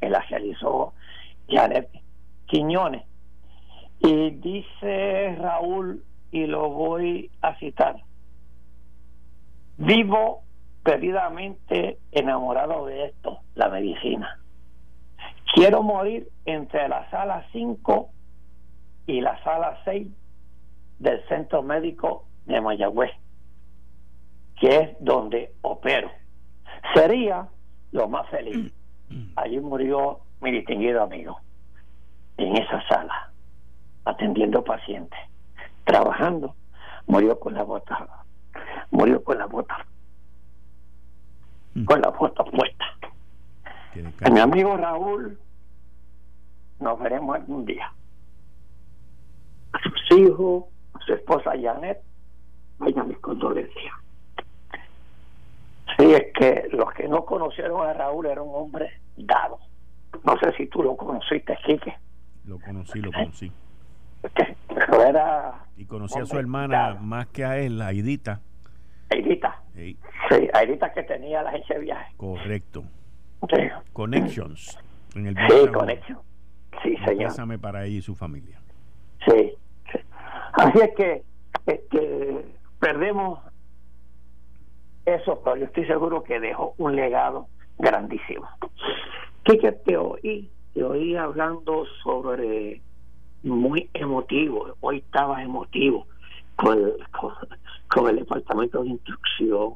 que 0.00 0.08
la 0.08 0.20
realizó 0.22 0.92
Janet 1.48 1.88
Quiñones. 2.46 3.09
Y 4.00 4.30
dice 4.30 5.36
Raúl, 5.38 6.02
y 6.32 6.46
lo 6.46 6.70
voy 6.70 7.30
a 7.42 7.56
citar, 7.56 7.96
vivo 9.76 10.42
perdidamente 10.82 11.98
enamorado 12.12 12.86
de 12.86 13.06
esto, 13.06 13.40
la 13.54 13.68
medicina. 13.68 14.38
Quiero 15.54 15.82
morir 15.82 16.28
entre 16.44 16.88
la 16.88 17.10
sala 17.10 17.44
5 17.52 18.08
y 19.06 19.20
la 19.20 19.42
sala 19.42 19.80
6 19.84 20.06
del 20.98 21.26
centro 21.28 21.62
médico 21.62 22.24
de 22.46 22.60
Mayagüez, 22.60 23.10
que 24.60 24.76
es 24.76 24.90
donde 25.00 25.52
opero. 25.62 26.10
Sería 26.94 27.48
lo 27.92 28.08
más 28.08 28.28
feliz. 28.28 28.72
Allí 29.36 29.58
murió 29.58 30.20
mi 30.40 30.52
distinguido 30.52 31.02
amigo, 31.02 31.40
en 32.36 32.56
esa 32.56 32.86
sala, 32.88 33.29
atendiendo 34.10 34.62
pacientes, 34.62 35.18
trabajando, 35.84 36.54
murió 37.06 37.38
con 37.38 37.54
la 37.54 37.62
bota, 37.62 38.24
murió 38.90 39.22
con 39.22 39.38
la 39.38 39.46
bota, 39.46 39.86
mm. 41.74 41.84
con 41.84 42.00
la 42.00 42.10
bota 42.10 42.44
puesta. 42.44 42.84
Mi 44.30 44.38
amigo 44.38 44.76
Raúl, 44.76 45.38
nos 46.78 46.98
veremos 46.98 47.36
algún 47.36 47.64
día 47.64 47.92
a 49.72 49.78
sus 49.82 50.18
hijos, 50.18 50.64
a 50.94 50.98
su 51.04 51.12
esposa 51.14 51.52
Janet, 51.60 52.00
vayan 52.78 53.08
mis 53.08 53.18
condolencias. 53.18 53.94
Sí, 55.98 56.12
es 56.12 56.32
que 56.34 56.68
los 56.72 56.92
que 56.92 57.08
no 57.08 57.24
conocieron 57.24 57.86
a 57.86 57.92
Raúl 57.92 58.26
era 58.26 58.42
un 58.42 58.54
hombre 58.54 59.00
dado. 59.16 59.58
No 60.24 60.38
sé 60.38 60.52
si 60.56 60.66
tú 60.66 60.82
lo 60.82 60.96
conociste, 60.96 61.56
Quique. 61.64 61.96
Lo 62.46 62.58
conocí, 62.58 63.00
lo 63.00 63.12
conocí. 63.12 63.52
Era 65.08 65.64
y 65.76 65.86
conocí 65.86 66.18
a 66.18 66.26
su 66.26 66.38
hermana 66.38 66.98
más 67.00 67.28
que 67.28 67.44
a 67.44 67.58
él, 67.58 67.80
Aidita. 67.80 68.40
Aidita. 69.08 69.62
Sí, 69.74 69.96
sí 70.28 70.48
Aidita 70.52 70.92
que 70.92 71.02
tenía 71.04 71.42
la 71.42 71.50
agencia 71.50 71.76
de 71.76 71.82
viaje. 71.82 72.14
Correcto. 72.16 72.84
Connections. 73.92 74.78
En 75.14 75.26
el 75.26 75.34
sí, 75.34 75.68
Connections. 75.72 76.20
Sí, 76.82 76.96
señor. 77.04 77.28
Pásame 77.28 77.58
para 77.58 77.84
ella 77.84 77.98
y 77.98 78.02
su 78.02 78.14
familia. 78.14 78.60
Sí, 79.26 79.54
Así 80.52 80.78
es 80.80 80.94
que 80.96 81.22
este, 81.66 82.44
perdemos 82.78 83.38
eso, 85.06 85.40
pero 85.42 85.56
yo 85.56 85.64
estoy 85.66 85.86
seguro 85.86 86.22
que 86.22 86.40
dejó 86.40 86.74
un 86.78 86.96
legado 86.96 87.48
grandísimo. 87.78 88.48
¿Qué 89.44 89.58
que 89.58 89.72
te 89.72 89.96
oí? 89.96 90.50
Te 90.74 90.84
oí 90.84 91.16
hablando 91.16 91.84
sobre 92.02 92.82
muy 93.42 93.88
emotivo, 93.94 94.76
hoy 94.80 94.98
estaba 94.98 95.42
emotivo 95.42 96.06
con 96.56 96.78
el, 96.78 96.94
con, 97.88 98.08
el 98.08 98.16
departamento 98.16 98.82
de 98.82 98.90
instrucción, 98.90 99.74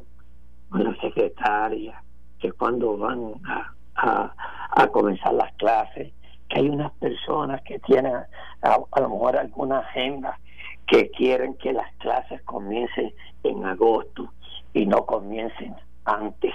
con 0.69 0.85
la 0.85 0.95
secretaria, 1.01 2.03
que 2.39 2.53
cuando 2.53 2.97
van 2.99 3.35
a, 3.45 4.35
a 4.71 4.89
comenzar 4.89 5.35
las 5.35 5.53
clases, 5.55 6.13
que 6.49 6.61
hay 6.61 6.69
unas 6.69 6.93
personas 6.93 7.63
que 7.63 7.79
tienen 7.81 8.15
a, 8.63 9.01
lo 9.01 9.09
mejor 9.09 9.37
alguna 9.37 9.79
agenda 9.81 10.39
que 10.87 11.11
quieren 11.11 11.55
que 11.55 11.73
las 11.73 11.93
clases 11.97 12.43
comiencen 12.43 13.13
en 13.43 13.65
agosto 13.65 14.33
y 14.73 14.87
no 14.87 15.07
comiencen 15.07 15.75
antes. 16.05 16.53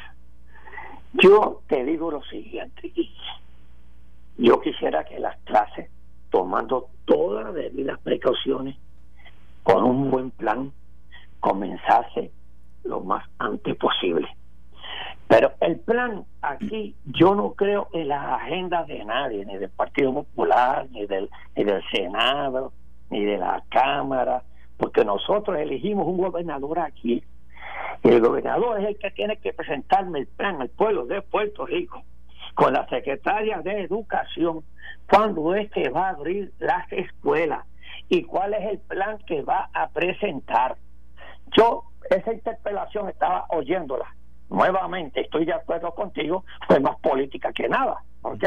Yo 1.13 1.61
te 1.67 1.83
digo 1.83 2.11
lo 2.11 2.21
siguiente, 2.23 2.93
yo 4.37 4.61
quisiera 4.61 5.03
que 5.05 5.19
las 5.19 5.37
clases, 5.39 5.89
tomando 6.29 6.89
todas 7.05 7.45
las 7.45 7.53
debidas 7.53 7.99
precauciones, 7.99 8.75
con 9.63 9.83
un 9.83 10.09
buen 10.09 10.31
plan, 10.31 10.71
comenzase 11.39 12.31
lo 12.83 13.01
más 13.01 13.25
antes 13.37 13.75
posible. 13.75 14.27
Pero 15.27 15.51
el 15.61 15.79
plan 15.79 16.25
aquí, 16.41 16.95
yo 17.05 17.35
no 17.35 17.53
creo 17.53 17.87
en 17.93 18.07
las 18.07 18.41
agendas 18.41 18.87
de 18.87 19.05
nadie, 19.05 19.45
ni 19.45 19.57
del 19.57 19.69
Partido 19.69 20.11
Popular, 20.11 20.87
ni 20.89 21.05
del, 21.05 21.29
ni 21.55 21.63
del 21.63 21.83
Senado, 21.91 22.73
ni 23.11 23.23
de 23.23 23.37
la 23.37 23.63
Cámara, 23.69 24.41
porque 24.77 25.05
nosotros 25.05 25.57
elegimos 25.59 26.07
un 26.07 26.17
gobernador 26.17 26.79
aquí. 26.79 27.23
Y 28.03 28.07
el 28.07 28.21
gobernador 28.21 28.79
es 28.79 28.87
el 28.87 28.97
que 28.97 29.11
tiene 29.11 29.37
que 29.37 29.53
presentarme 29.53 30.19
el 30.19 30.27
plan 30.27 30.61
al 30.61 30.69
pueblo 30.69 31.05
de 31.05 31.21
Puerto 31.21 31.65
Rico, 31.65 32.01
con 32.55 32.73
la 32.73 32.87
secretaria 32.89 33.61
de 33.61 33.81
Educación, 33.81 34.63
cuándo 35.09 35.55
es 35.55 35.71
que 35.71 35.89
va 35.89 36.07
a 36.07 36.11
abrir 36.11 36.53
las 36.59 36.91
escuelas 36.91 37.65
y 38.09 38.23
cuál 38.23 38.53
es 38.53 38.71
el 38.71 38.79
plan 38.79 39.17
que 39.25 39.41
va 39.41 39.69
a 39.73 39.89
presentar. 39.89 40.75
Yo 41.55 41.83
esa 42.09 42.33
interpelación 42.33 43.09
estaba 43.09 43.45
oyéndola 43.49 44.05
nuevamente 44.49 45.21
estoy 45.21 45.45
de 45.45 45.53
acuerdo 45.53 45.93
contigo, 45.93 46.43
fue 46.67 46.79
más 46.79 46.97
política 46.99 47.53
que 47.53 47.69
nada, 47.69 48.03
¿ok? 48.21 48.43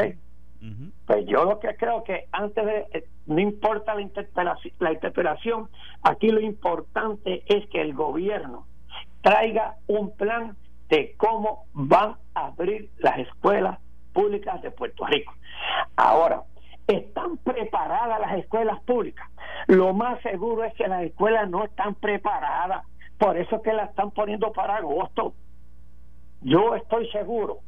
Pues 1.05 1.25
yo 1.25 1.43
lo 1.43 1.59
que 1.59 1.75
creo 1.75 2.05
que 2.05 2.29
antes 2.31 2.65
de, 2.65 2.87
eh, 2.93 3.05
no 3.25 3.39
importa 3.41 3.95
la 3.95 4.01
interpelación, 4.01 4.73
la 4.79 4.93
interpelación, 4.93 5.69
aquí 6.03 6.29
lo 6.29 6.39
importante 6.39 7.43
es 7.47 7.67
que 7.67 7.81
el 7.81 7.93
gobierno 7.93 8.65
traiga 9.21 9.75
un 9.87 10.15
plan 10.15 10.55
de 10.87 11.15
cómo 11.17 11.65
van 11.73 12.15
a 12.33 12.47
abrir 12.47 12.91
las 12.99 13.19
escuelas 13.19 13.79
públicas 14.13 14.61
de 14.61 14.71
Puerto 14.71 15.05
Rico. 15.05 15.33
Ahora, 15.95 16.43
¿están 16.87 17.37
preparadas 17.37 18.19
las 18.19 18.37
escuelas 18.39 18.79
públicas? 18.83 19.27
Lo 19.67 19.93
más 19.93 20.21
seguro 20.21 20.63
es 20.63 20.73
que 20.75 20.87
las 20.87 21.03
escuelas 21.03 21.49
no 21.49 21.63
están 21.63 21.95
preparadas, 21.95 22.85
por 23.17 23.37
eso 23.37 23.61
que 23.61 23.73
las 23.73 23.89
están 23.89 24.11
poniendo 24.11 24.51
para 24.51 24.77
agosto 24.77 25.33
yo 26.43 26.75
estoy 26.75 27.09
seguro 27.11 27.59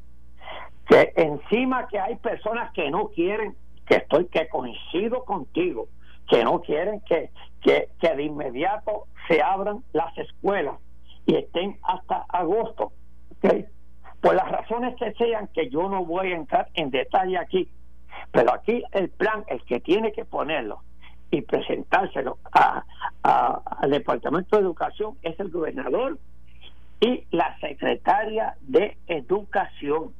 que 0.87 1.13
encima 1.15 1.87
que 1.87 1.99
hay 1.99 2.15
personas 2.17 2.71
que 2.73 2.91
no 2.91 3.07
quieren, 3.07 3.55
que 3.87 3.95
estoy, 3.95 4.25
que 4.25 4.47
coincido 4.49 5.23
contigo, 5.23 5.87
que 6.29 6.43
no 6.43 6.61
quieren 6.61 7.01
que, 7.01 7.31
que, 7.61 7.89
de 8.01 8.23
inmediato 8.23 9.05
se 9.27 9.41
abran 9.41 9.83
las 9.93 10.15
escuelas 10.17 10.75
y 11.25 11.35
estén 11.35 11.79
hasta 11.83 12.25
agosto. 12.29 12.91
¿okay? 13.37 13.65
Por 14.25 14.33
las 14.33 14.49
razones 14.49 14.95
que 14.95 15.13
sean, 15.13 15.49
que 15.53 15.69
yo 15.69 15.87
no 15.87 16.03
voy 16.03 16.31
a 16.31 16.35
entrar 16.35 16.67
en 16.73 16.89
detalle 16.89 17.37
aquí, 17.37 17.69
pero 18.31 18.55
aquí 18.55 18.83
el 18.91 19.09
plan, 19.09 19.43
el 19.45 19.63
que 19.65 19.79
tiene 19.79 20.13
que 20.13 20.25
ponerlo 20.25 20.79
y 21.29 21.43
presentárselo 21.43 22.39
al 23.21 23.91
Departamento 23.91 24.55
de 24.55 24.63
Educación 24.63 25.15
es 25.21 25.39
el 25.39 25.51
gobernador 25.51 26.17
y 27.01 27.23
la 27.29 27.55
secretaria 27.59 28.55
de 28.61 28.97
Educación. 29.05 30.11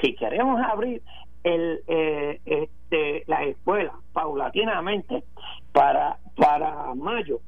Si 0.00 0.16
queremos 0.16 0.60
abrir 0.60 1.00
el, 1.44 1.80
eh, 1.86 2.40
este, 2.44 3.22
la 3.28 3.44
escuela 3.44 3.92
paulatinamente 4.12 5.22
para, 5.70 6.18
para 6.36 6.92
mayo, 6.96 7.38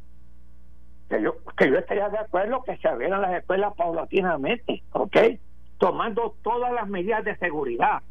que 1.10 1.20
yo, 1.20 1.34
que 1.56 1.68
yo 1.68 1.78
estaría 1.78 2.08
de 2.10 2.18
acuerdo 2.18 2.62
que 2.62 2.76
se 2.76 2.86
abrieran 2.86 3.22
las 3.22 3.32
escuelas 3.32 3.74
paulatinamente, 3.74 4.84
¿ok? 4.92 5.16
Tomando 5.78 6.34
todas 6.42 6.72
las 6.72 6.88
medidas 6.88 7.24
de 7.24 7.36
seguridad, 7.36 8.02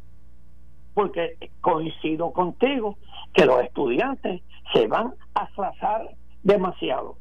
porque 0.94 1.36
coincido 1.60 2.32
contigo 2.32 2.96
que 3.34 3.44
los 3.44 3.62
estudiantes 3.62 4.42
se 4.72 4.86
van 4.86 5.14
a 5.34 5.42
atrasar 5.42 6.10
demasiado 6.42 7.16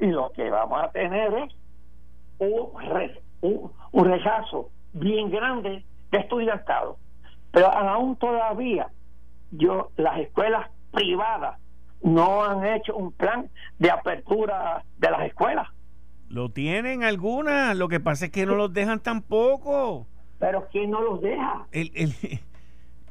y 0.00 0.06
lo 0.06 0.30
que 0.32 0.48
vamos 0.50 0.82
a 0.82 0.90
tener 0.90 1.32
es 1.34 1.54
un, 3.92 4.04
rechazo 4.04 4.70
bien 4.92 5.30
grande 5.30 5.84
de 6.10 6.18
estudiantado. 6.18 6.96
Pero 7.52 7.66
aún 7.66 8.16
todavía, 8.16 8.88
yo 9.50 9.90
las 9.96 10.18
escuelas 10.18 10.70
privadas 10.90 11.58
no 12.02 12.44
han 12.44 12.64
hecho 12.66 12.96
un 12.96 13.12
plan 13.12 13.50
de 13.78 13.90
apertura 13.90 14.82
de 14.98 15.10
las 15.10 15.26
escuelas. 15.26 15.68
Lo 16.30 16.48
tienen 16.48 17.02
algunas, 17.02 17.76
lo 17.76 17.88
que 17.88 17.98
pasa 17.98 18.26
es 18.26 18.30
que 18.30 18.46
no 18.46 18.54
los 18.54 18.72
dejan 18.72 19.00
tampoco. 19.00 20.06
Pero 20.38 20.68
¿quién 20.70 20.92
no 20.92 21.02
los 21.02 21.20
deja? 21.20 21.66
El, 21.72 21.90
el, 21.96 22.14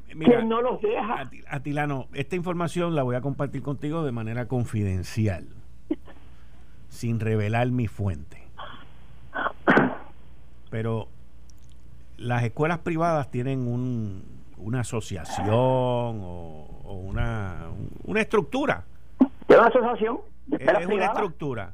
¿Quién 0.08 0.48
no 0.48 0.62
los 0.62 0.82
deja? 0.82 1.30
Atilano, 1.50 2.08
esta 2.14 2.38
información 2.38 2.96
la 2.96 3.04
voy 3.04 3.18
a 3.18 3.22
compartir 3.22 3.62
contigo 3.62 4.06
de 4.06 4.14
manera 4.14 4.48
confidencial, 4.48 5.50
sin 6.88 7.20
revelar 7.20 7.70
mi 7.72 7.88
fuente. 7.88 8.48
Pero 10.70 11.10
las 12.16 12.44
escuelas 12.44 12.80
privadas 12.80 13.30
tienen 13.30 13.68
un, 13.68 14.24
una 14.58 14.80
asociación 14.80 15.50
o, 15.52 17.02
una, 17.06 17.66
una 18.06 18.22
estructura. 18.22 18.86
¿Es 19.50 19.58
una 19.58 19.68
asociación? 19.68 20.20
Es 20.58 20.88
una 20.88 21.06
estructura. 21.06 21.74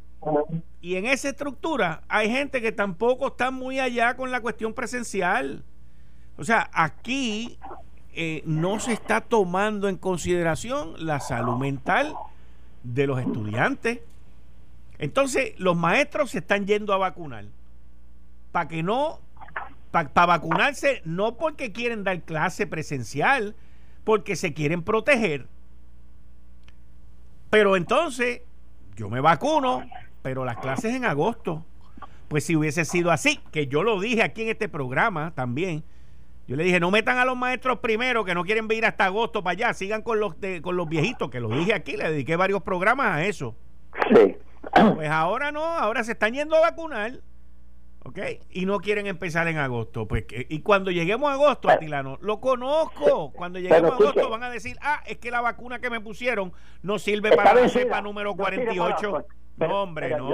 Y 0.81 0.95
en 0.95 1.05
esa 1.05 1.29
estructura 1.29 2.03
hay 2.07 2.29
gente 2.29 2.61
que 2.61 2.71
tampoco 2.71 3.27
está 3.27 3.51
muy 3.51 3.79
allá 3.79 4.15
con 4.15 4.31
la 4.31 4.41
cuestión 4.41 4.73
presencial. 4.73 5.63
O 6.37 6.43
sea, 6.43 6.69
aquí 6.73 7.57
eh, 8.13 8.43
no 8.45 8.79
se 8.79 8.93
está 8.93 9.21
tomando 9.21 9.89
en 9.89 9.97
consideración 9.97 10.93
la 11.05 11.19
salud 11.19 11.57
mental 11.57 12.13
de 12.83 13.07
los 13.07 13.19
estudiantes. 13.19 13.99
Entonces, 14.97 15.53
los 15.59 15.75
maestros 15.75 16.31
se 16.31 16.39
están 16.39 16.65
yendo 16.65 16.93
a 16.93 16.97
vacunar 16.97 17.45
para 18.51 18.69
que 18.69 18.83
no, 18.83 19.19
para 19.91 20.25
vacunarse, 20.25 21.01
no 21.03 21.35
porque 21.35 21.73
quieren 21.73 22.05
dar 22.05 22.21
clase 22.21 22.65
presencial, 22.67 23.53
porque 24.05 24.37
se 24.37 24.53
quieren 24.53 24.81
proteger. 24.81 25.47
Pero 27.49 27.75
entonces, 27.75 28.41
yo 28.95 29.09
me 29.09 29.19
vacuno, 29.19 29.83
pero 30.25 30.43
las 30.43 30.57
clases 30.57 30.95
en 30.95 31.05
agosto. 31.05 31.63
Pues 32.29 32.45
si 32.45 32.55
hubiese 32.55 32.83
sido 32.83 33.11
así, 33.11 33.39
que 33.51 33.67
yo 33.67 33.83
lo 33.83 33.99
dije 33.99 34.23
aquí 34.23 34.41
en 34.41 34.49
este 34.49 34.67
programa 34.67 35.35
también, 35.35 35.83
yo 36.47 36.55
le 36.55 36.63
dije, 36.63 36.79
no 36.79 36.89
metan 36.89 37.19
a 37.19 37.25
los 37.25 37.37
maestros 37.37 37.77
primero 37.77 38.25
que 38.25 38.33
no 38.33 38.43
quieren 38.43 38.67
venir 38.67 38.87
hasta 38.87 39.05
agosto 39.05 39.43
para 39.43 39.51
allá, 39.51 39.73
sigan 39.75 40.01
con 40.01 40.19
los 40.19 40.33
con 40.63 40.77
los 40.77 40.89
viejitos, 40.89 41.29
que 41.29 41.39
lo 41.39 41.49
dije 41.49 41.75
aquí, 41.75 41.95
le 41.95 42.09
dediqué 42.09 42.37
varios 42.37 42.63
programas 42.63 43.17
a 43.17 43.23
eso. 43.23 43.55
Sí. 44.15 44.35
Pues 44.95 45.11
ahora 45.11 45.51
no, 45.51 45.63
ahora 45.63 46.03
se 46.03 46.13
están 46.13 46.33
yendo 46.33 46.55
a 46.55 46.61
vacunar. 46.61 47.19
¿Ok? 48.03 48.19
Y 48.49 48.65
no 48.65 48.79
quieren 48.79 49.05
empezar 49.05 49.47
en 49.47 49.57
agosto. 49.57 50.07
Pues, 50.07 50.25
y 50.29 50.61
cuando 50.61 50.89
lleguemos 50.89 51.29
a 51.29 51.33
agosto, 51.33 51.69
Atilano, 51.69 52.17
lo 52.21 52.39
conozco. 52.39 53.31
Cuando 53.31 53.59
lleguemos 53.59 53.91
a 53.91 53.95
agosto 53.95 54.29
van 54.29 54.43
a 54.43 54.49
decir, 54.49 54.77
ah, 54.81 55.03
es 55.05 55.17
que 55.17 55.29
la 55.29 55.41
vacuna 55.41 55.79
que 55.79 55.91
me 55.91 56.01
pusieron 56.01 56.51
no 56.81 56.97
sirve 56.97 57.35
para 57.35 57.53
la 57.53 57.69
cepa 57.69 58.01
número 58.01 58.35
48. 58.35 59.25
No, 59.57 59.83
hombre, 59.83 60.09
no. 60.17 60.31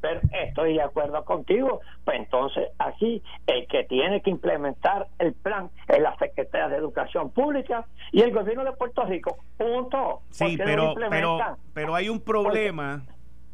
Pero 0.00 0.20
estoy 0.32 0.74
de 0.74 0.82
acuerdo 0.82 1.24
contigo. 1.24 1.80
Pues 2.04 2.18
entonces, 2.18 2.68
aquí 2.78 3.22
el 3.46 3.66
que 3.66 3.84
tiene 3.84 4.22
que 4.22 4.30
implementar 4.30 5.08
el 5.18 5.34
plan 5.34 5.70
es 5.88 6.00
la 6.00 6.16
Secretaría 6.18 6.68
de 6.68 6.76
Educación 6.76 7.30
Pública 7.30 7.86
y 8.12 8.20
el 8.20 8.32
gobierno 8.32 8.64
de 8.64 8.72
Puerto 8.72 9.04
Rico. 9.04 9.38
Punto. 9.56 10.20
Sí, 10.30 10.56
pero, 10.56 10.94
pero, 11.10 11.38
pero 11.74 11.94
hay 11.94 12.08
un 12.08 12.20
problema. 12.20 13.02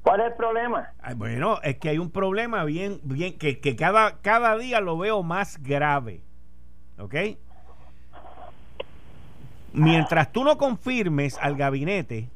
¿Cuál 0.02 0.20
es 0.20 0.26
el 0.26 0.34
problema? 0.34 0.92
bueno, 1.16 1.60
es 1.62 1.78
que 1.78 1.88
hay 1.88 1.98
un 1.98 2.10
problema 2.10 2.64
bien, 2.64 3.00
bien, 3.04 3.38
que, 3.38 3.58
que 3.60 3.74
cada, 3.74 4.20
cada 4.20 4.58
día 4.58 4.80
lo 4.80 4.98
veo 4.98 5.22
más 5.22 5.62
grave. 5.62 6.20
¿Ok? 6.98 7.14
Mientras 9.72 10.30
tú 10.30 10.44
no 10.44 10.58
confirmes 10.58 11.38
al 11.38 11.56
gabinete, 11.56 12.28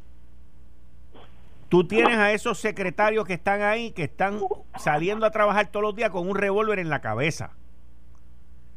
tú 1.69 1.87
tienes 1.87 2.17
a 2.17 2.33
esos 2.33 2.59
secretarios 2.59 3.27
que 3.27 3.35
están 3.35 3.63
ahí, 3.63 3.93
que 3.93 4.05
están 4.05 4.41
saliendo 4.77 5.27
a 5.27 5.31
trabajar 5.31 5.71
todos 5.71 5.83
los 5.83 5.97
días 5.97 6.11
con 6.11 6.29
un 6.29 6.37
revólver 6.37 6.79
en 6.79 6.89
la 6.89 7.01
cabeza. 7.01 7.53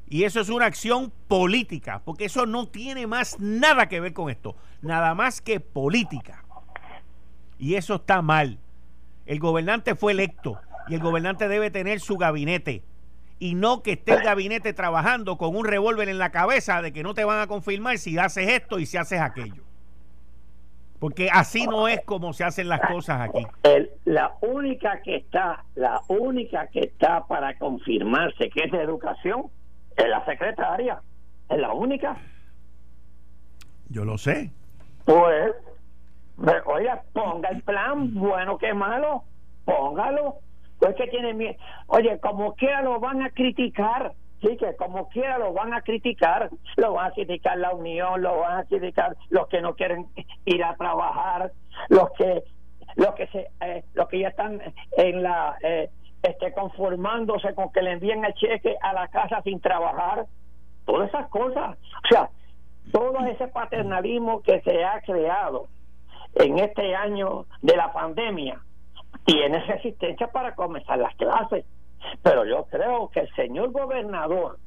Y 0.08 0.26
eso 0.26 0.42
es 0.42 0.50
una 0.50 0.66
acción 0.66 1.12
política, 1.28 2.02
porque 2.04 2.26
eso 2.26 2.46
no 2.46 2.68
tiene 2.68 3.08
más 3.08 3.40
nada 3.40 3.88
que 3.88 4.02
ver 4.02 4.14
con 4.14 4.30
esto, 4.30 4.58
nada 4.82 5.16
más 5.16 5.40
que 5.40 5.62
política. 5.62 6.44
Y 7.58 7.76
eso 7.76 7.96
está 7.96 8.22
mal. 8.22 8.60
El 9.26 9.40
gobernante 9.40 9.96
fue 9.96 10.12
electo 10.12 10.60
y 10.88 10.96
el 10.96 11.00
gobernante 11.00 11.48
debe 11.48 11.72
tener 11.72 12.02
su 12.02 12.18
gabinete 12.18 12.84
y 13.40 13.56
no 13.56 13.82
que 13.82 13.94
esté 13.94 14.14
el 14.14 14.22
gabinete 14.22 14.74
trabajando 14.74 15.38
con 15.38 15.56
un 15.56 15.66
revólver 15.66 16.10
en 16.10 16.20
la 16.20 16.32
cabeza 16.32 16.82
de 16.82 16.94
que 16.94 17.02
no 17.02 17.16
te 17.16 17.24
van 17.24 17.40
a 17.40 17.48
confirmar 17.48 17.98
si 17.98 18.18
haces 18.18 18.50
esto 18.50 18.78
y 18.78 18.86
si 18.86 18.98
haces 18.98 19.20
aquello. 19.20 19.64
Porque 21.02 21.30
así 21.34 21.66
no 21.66 21.88
es 21.88 22.06
como 22.06 22.32
se 22.32 22.44
hacen 22.44 22.70
las 22.70 22.80
cosas 22.82 23.22
aquí. 23.22 23.44
la 24.06 24.36
única 24.42 25.02
que 25.02 25.16
está, 25.16 25.66
la 25.74 26.00
única 26.08 26.68
que 26.68 26.82
está 26.82 27.26
para 27.26 27.58
confirmarse 27.58 28.52
que 28.52 28.66
es 28.66 28.72
de 28.72 28.84
educación 28.84 29.48
es 29.98 30.08
la 30.08 30.24
secretaria. 30.26 31.02
Es 31.50 31.58
la 31.58 31.74
única. 31.74 32.16
Yo 33.90 34.06
lo 34.06 34.20
sé. 34.20 34.52
Pues 35.04 35.56
Oye, 36.66 36.92
ponga 37.14 37.50
el 37.50 37.64
plan, 37.64 38.14
bueno 38.14 38.60
que 38.60 38.72
malo, 38.76 39.24
póngalo. 39.66 40.36
Pues 40.78 40.96
que 40.96 41.08
tiene 41.08 41.34
miedo. 41.34 41.56
Oye, 41.88 42.20
como 42.20 42.54
quiera 42.54 42.84
lo 42.84 43.00
van 43.00 43.24
a 43.24 43.32
criticar. 43.32 44.14
Sí, 44.42 44.58
que 44.58 44.76
como 44.76 45.08
quiera 45.10 45.38
lo 45.38 45.54
van 45.54 45.74
a 45.74 45.82
criticar. 45.82 46.50
Lo 46.78 46.94
van 46.94 47.12
a 47.12 47.14
criticar 47.14 47.58
la 47.58 47.74
Unión, 47.74 48.22
lo 48.22 48.40
van 48.40 48.60
a 48.60 48.64
criticar 48.66 49.16
los 49.30 49.48
que 49.48 49.62
no 49.62 49.76
quieren 49.76 50.08
ir 50.46 50.64
a 50.64 50.76
trabajar, 50.76 51.52
los 51.90 52.12
que 52.12 52.44
los 52.96 53.14
que 53.16 53.28
se 53.28 53.48
eh, 53.62 53.84
los 53.94 54.10
que 54.10 54.20
ya 54.20 54.30
están 54.30 54.62
en 54.98 55.24
la 55.24 55.58
eh, 55.64 55.90
este 56.24 56.54
conformándose 56.54 57.54
con 57.56 57.72
que 57.72 57.82
le 57.82 57.94
envíen 57.94 58.26
el 58.26 58.34
cheque 58.34 58.76
a 58.82 58.94
la 58.94 59.08
casa 59.08 59.42
sin 59.44 59.62
trabajar 59.62 60.26
todas 60.86 61.08
esas 61.08 61.30
cosas 61.30 61.78
o 61.78 62.08
sea 62.10 62.30
todo 62.92 63.26
ese 63.28 63.48
paternalismo 63.48 64.42
que 64.42 64.60
se 64.62 64.84
ha 64.84 65.00
creado 65.02 65.68
en 66.36 66.60
este 66.60 66.96
año 66.96 67.46
de 67.62 67.78
la 67.78 67.94
pandemia 67.94 68.60
tiene 69.26 69.60
resistencia 69.66 70.28
para 70.28 70.56
comenzar 70.56 70.98
las 70.98 71.16
clases. 71.16 71.66
Pero 72.22 72.46
yo 72.46 72.66
creo 72.66 73.10
que 73.10 73.22
el 73.22 73.34
señor 73.36 73.72
gobernador 73.72 74.58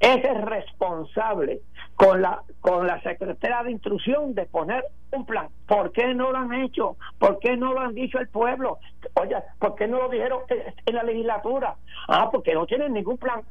es 0.00 0.24
el 0.24 0.42
responsable 0.42 1.60
con 1.94 2.22
la 2.22 2.42
con 2.60 2.86
la 2.86 3.00
secretaria 3.02 3.62
de 3.62 3.72
instrucción 3.72 4.34
de 4.34 4.46
poner 4.46 4.84
un 5.12 5.26
plan. 5.26 5.48
¿Por 5.66 5.92
qué 5.92 6.14
no 6.14 6.32
lo 6.32 6.38
han 6.38 6.52
hecho? 6.54 6.96
¿Por 7.18 7.38
qué 7.38 7.56
no 7.56 7.74
lo 7.74 7.80
han 7.80 7.94
dicho 7.94 8.18
el 8.18 8.28
pueblo? 8.28 8.78
Oye, 9.14 9.36
¿por 9.58 9.74
qué 9.74 9.86
no 9.86 9.98
lo 9.98 10.08
dijeron 10.08 10.40
en 10.86 10.94
la 10.94 11.02
legislatura? 11.02 11.76
Ah, 12.08 12.30
porque 12.32 12.54
no 12.54 12.66
tienen 12.66 12.94
ningún 12.94 13.18
plan. 13.18 13.42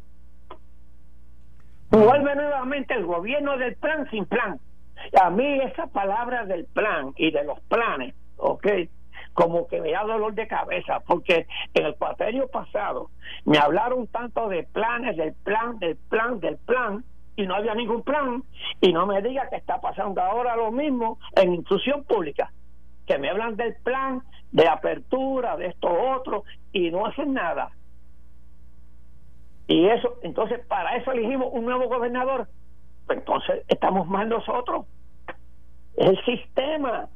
Vuelve 1.91 2.35
nuevamente 2.35 2.93
el 2.93 3.05
gobierno 3.05 3.57
del 3.57 3.75
plan 3.75 4.09
sin 4.09 4.25
plan. 4.25 4.59
A 5.21 5.29
mí 5.29 5.59
esa 5.61 5.87
palabra 5.87 6.45
del 6.45 6.65
plan 6.65 7.13
y 7.15 7.31
de 7.31 7.43
los 7.43 7.59
planes, 7.61 8.15
¿ok? 8.37 8.67
Como 9.39 9.69
que 9.69 9.79
me 9.79 9.91
da 9.91 10.03
dolor 10.03 10.33
de 10.33 10.49
cabeza, 10.49 10.99
porque 11.07 11.47
en 11.73 11.85
el 11.85 11.95
cuatrenio 11.95 12.49
pasado 12.49 13.09
me 13.45 13.57
hablaron 13.57 14.05
tanto 14.07 14.49
de 14.49 14.63
planes, 14.63 15.15
del 15.15 15.33
plan, 15.33 15.79
del 15.79 15.95
plan, 15.95 16.41
del 16.41 16.57
plan, 16.57 17.05
y 17.37 17.47
no 17.47 17.55
había 17.55 17.73
ningún 17.73 18.03
plan, 18.03 18.43
y 18.81 18.91
no 18.91 19.05
me 19.05 19.21
diga 19.21 19.47
que 19.49 19.55
está 19.55 19.79
pasando 19.79 20.21
ahora 20.21 20.57
lo 20.57 20.73
mismo 20.73 21.19
en 21.37 21.53
instrucción 21.53 22.03
pública, 22.03 22.51
que 23.07 23.17
me 23.17 23.29
hablan 23.29 23.55
del 23.55 23.77
plan, 23.77 24.23
de 24.51 24.67
apertura, 24.67 25.55
de 25.55 25.67
esto 25.67 25.87
otro, 25.89 26.43
y 26.73 26.91
no 26.91 27.05
hacen 27.05 27.31
nada. 27.31 27.71
Y 29.67 29.87
eso, 29.87 30.17
entonces, 30.21 30.59
para 30.67 30.97
eso 30.97 31.13
elegimos 31.13 31.47
un 31.53 31.63
nuevo 31.63 31.87
gobernador. 31.87 32.49
Pues 33.07 33.19
entonces, 33.19 33.63
estamos 33.69 34.05
mal 34.05 34.27
nosotros. 34.27 34.85
Es 35.95 36.09
el 36.09 36.25
sistema. 36.25 37.07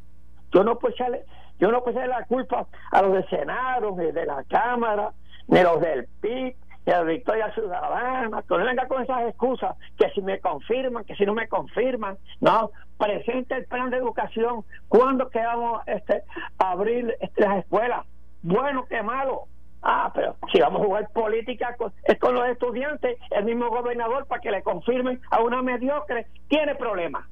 Yo 0.54 0.64
no 0.64 0.80
puedo 0.80 0.94
echarle, 0.94 1.26
yo 1.60 1.72
no 1.72 1.80
echarle 1.80 2.08
la 2.08 2.26
culpa 2.26 2.68
a 2.92 3.02
los 3.02 3.14
del 3.14 3.30
Senado, 3.30 3.96
ni 3.98 4.12
de 4.12 4.26
la 4.26 4.44
Cámara, 4.44 5.12
ni 5.48 5.62
los 5.62 5.80
del 5.82 6.08
PIB, 6.22 6.56
ni 6.86 6.94
a 6.94 6.98
la 6.98 7.04
Victoria 7.04 7.54
Ciudadana, 7.54 8.42
que 8.42 8.58
no 8.58 8.66
venga 8.66 8.88
con 8.88 9.04
esas 9.04 9.30
excusas, 9.30 9.76
que 9.98 10.10
si 10.10 10.22
me 10.22 10.40
confirman, 10.40 11.06
que 11.06 11.16
si 11.16 11.26
no 11.26 11.34
me 11.34 11.48
confirman, 11.48 12.18
no, 12.42 12.72
presente 12.98 13.56
el 13.56 13.66
plan 13.66 13.90
de 13.90 13.98
educación, 13.98 14.64
¿cuándo 14.88 15.30
quedamos 15.30 15.82
este, 15.88 16.24
abrir 16.58 17.16
este, 17.20 17.42
las 17.42 17.60
escuelas? 17.60 18.06
Bueno, 18.42 18.86
qué 18.90 19.02
malo, 19.02 19.48
Ah, 19.86 20.10
pero 20.16 20.38
si 20.52 20.62
vamos 20.62 20.82
a 20.82 20.86
jugar 20.86 21.10
política 21.12 21.76
con, 21.76 21.92
es 22.06 22.18
con 22.18 22.34
los 22.34 22.48
estudiantes, 22.48 23.18
el 23.32 23.44
mismo 23.44 23.70
gobernador 23.70 24.26
para 24.28 24.40
que 24.40 24.50
le 24.50 24.64
confirmen 24.64 25.20
a 25.30 25.42
una 25.42 25.62
mediocre, 25.62 26.28
tiene 26.48 26.74
problemas. 26.76 27.28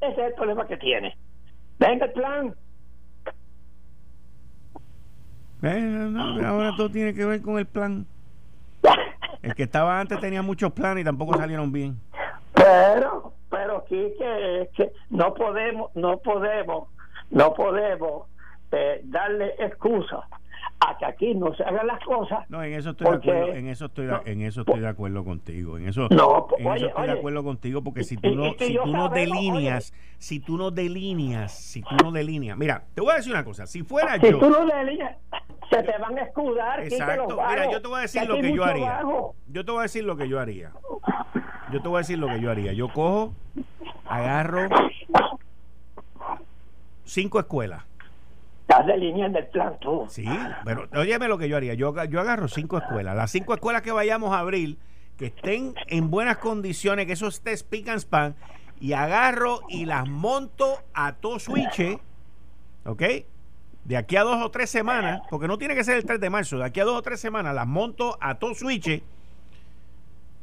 Ese 0.00 0.12
es 0.12 0.28
el 0.28 0.34
problema 0.34 0.66
que 0.66 0.78
tiene. 0.78 1.18
Venga 1.78 2.06
el 2.06 2.12
plan. 2.12 2.54
Ahora 5.62 6.72
todo 6.76 6.90
tiene 6.90 7.14
que 7.14 7.24
ver 7.24 7.42
con 7.42 7.58
el 7.58 7.66
plan. 7.66 8.06
El 9.42 9.54
que 9.54 9.62
estaba 9.62 10.00
antes 10.00 10.20
tenía 10.20 10.42
muchos 10.42 10.72
planes 10.72 11.02
y 11.02 11.04
tampoco 11.04 11.36
salieron 11.36 11.72
bien. 11.72 11.98
Pero, 12.54 13.32
pero 13.48 13.78
aquí 13.78 14.12
que, 14.18 14.70
que 14.76 14.92
no 15.08 15.32
podemos, 15.34 15.94
no 15.94 16.18
podemos, 16.18 16.88
no 17.30 17.54
podemos 17.54 18.28
eh, 18.72 19.00
darle 19.04 19.54
excusas 19.58 20.20
que 21.00 21.06
aquí 21.06 21.34
no 21.34 21.54
se 21.54 21.64
hagan 21.64 21.86
las 21.86 22.04
cosas. 22.04 22.48
No, 22.50 22.62
en 22.62 22.74
eso 22.74 22.90
estoy 22.90 23.10
de 23.10 23.16
acuerdo, 23.16 23.54
en 23.54 23.68
eso 23.68 23.86
estoy, 23.86 24.08
en 24.26 24.42
eso 24.42 24.60
estoy 24.60 24.80
de 24.80 24.88
acuerdo 24.88 25.24
contigo, 25.24 25.78
en 25.78 25.88
eso, 25.88 26.08
no, 26.10 26.46
estoy 26.58 27.06
de 27.06 27.12
acuerdo 27.12 27.42
contigo 27.42 27.82
porque 27.82 28.04
si 28.04 28.18
tú 28.18 28.34
no, 28.34 28.52
si 28.58 28.76
tú 28.76 28.86
no 28.86 29.08
delineas, 29.08 29.94
si 30.18 30.40
tú 30.40 30.58
no 30.58 30.70
delineas, 30.70 31.52
si 31.52 31.80
tú 31.80 31.96
no 32.04 32.12
delineas, 32.12 32.58
mira, 32.58 32.84
te 32.94 33.00
voy 33.00 33.12
a 33.12 33.16
decir 33.16 33.32
una 33.32 33.44
cosa, 33.44 33.66
si 33.66 33.82
fuera 33.82 34.18
yo, 34.18 34.26
si 34.28 34.38
tú 34.38 34.50
no 34.50 34.66
delineas, 34.66 35.16
se 35.70 35.82
te 35.82 35.98
van 35.98 36.18
a 36.18 36.22
escudar. 36.22 36.80
Exacto, 36.80 37.38
mira, 37.48 37.70
yo 37.72 37.80
te 37.80 37.88
voy 37.88 37.98
a 37.98 38.02
decir 38.02 38.28
lo 38.28 38.36
que 38.36 38.52
yo 38.52 38.64
haría. 38.64 39.00
Yo 39.48 39.64
te 39.64 39.72
voy 39.72 39.78
a 39.80 39.82
decir 39.82 40.04
lo 40.04 40.16
que 40.16 40.28
yo 40.28 40.38
haría. 40.38 40.72
Yo 41.72 41.80
te 41.80 41.88
voy 41.88 41.96
a 41.96 42.00
decir 42.00 42.18
lo 42.18 42.26
que 42.26 42.40
yo 42.40 42.50
haría. 42.50 42.72
Yo 42.74 42.92
cojo, 42.92 43.32
agarro 44.06 44.68
cinco 47.04 47.40
escuelas 47.40 47.89
Estás 48.70 48.86
delineando 48.86 49.40
el 49.40 49.48
plan 49.48 49.76
tú. 49.80 50.06
Sí, 50.08 50.24
pero 50.64 50.86
óyeme 50.94 51.26
lo 51.26 51.38
que 51.38 51.48
yo 51.48 51.56
haría. 51.56 51.74
Yo, 51.74 51.92
yo 52.04 52.20
agarro 52.20 52.46
cinco 52.46 52.78
escuelas. 52.78 53.16
Las 53.16 53.32
cinco 53.32 53.52
escuelas 53.52 53.82
que 53.82 53.90
vayamos 53.90 54.32
a 54.32 54.38
abrir, 54.38 54.78
que 55.16 55.26
estén 55.26 55.74
en 55.88 56.08
buenas 56.08 56.36
condiciones, 56.36 57.06
que 57.06 57.14
eso 57.14 57.26
esté 57.26 57.56
speak 57.56 57.88
and 57.88 57.98
span, 57.98 58.36
y 58.78 58.92
agarro 58.92 59.62
y 59.68 59.86
las 59.86 60.08
monto 60.08 60.84
a 60.94 61.14
todo 61.14 61.40
switch, 61.40 61.98
¿ok? 62.84 63.02
De 63.86 63.96
aquí 63.96 64.14
a 64.14 64.22
dos 64.22 64.40
o 64.40 64.52
tres 64.52 64.70
semanas, 64.70 65.20
porque 65.28 65.48
no 65.48 65.58
tiene 65.58 65.74
que 65.74 65.82
ser 65.82 65.96
el 65.96 66.04
3 66.04 66.20
de 66.20 66.30
marzo, 66.30 66.58
de 66.58 66.64
aquí 66.64 66.78
a 66.78 66.84
dos 66.84 66.96
o 66.96 67.02
tres 67.02 67.18
semanas 67.18 67.52
las 67.52 67.66
monto 67.66 68.18
a 68.20 68.36
todo 68.36 68.54
switch 68.54 69.02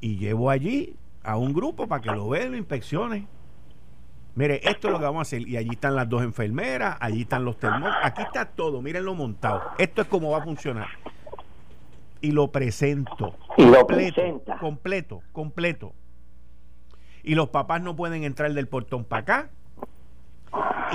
y 0.02 0.18
llevo 0.18 0.50
allí 0.50 0.98
a 1.24 1.38
un 1.38 1.54
grupo 1.54 1.88
para 1.88 2.02
que 2.02 2.12
lo 2.12 2.28
vean, 2.28 2.52
lo 2.52 2.58
inspeccionen. 2.58 3.26
Mire, 4.38 4.62
esto 4.64 4.88
es 4.88 4.92
lo 4.92 5.00
que 5.00 5.06
vamos 5.06 5.22
a 5.22 5.22
hacer. 5.24 5.48
Y 5.48 5.58
allí 5.58 5.72
están 5.72 5.96
las 5.96 6.08
dos 6.08 6.22
enfermeras, 6.22 6.96
allí 7.00 7.22
están 7.22 7.44
los 7.44 7.58
termómetros, 7.58 7.96
aquí 8.04 8.22
está 8.22 8.46
todo, 8.46 8.84
mírenlo 8.84 9.16
montado. 9.16 9.64
Esto 9.80 10.04
es 10.04 10.08
como 10.08 10.30
va 10.30 10.38
a 10.38 10.44
funcionar. 10.44 10.90
Y 12.22 12.30
lo 12.32 12.52
presento. 12.52 13.36
Y 13.58 13.66
lo 13.66 13.88
presenta. 13.88 14.60
Completo, 14.60 15.24
completo. 15.32 15.94
Y 17.24 17.34
los 17.34 17.50
papás 17.50 17.82
no 17.82 17.96
pueden 17.96 18.24
entrar 18.24 18.54
del 18.54 18.68
portón 18.68 19.06
para 19.06 19.22
acá. 19.22 19.50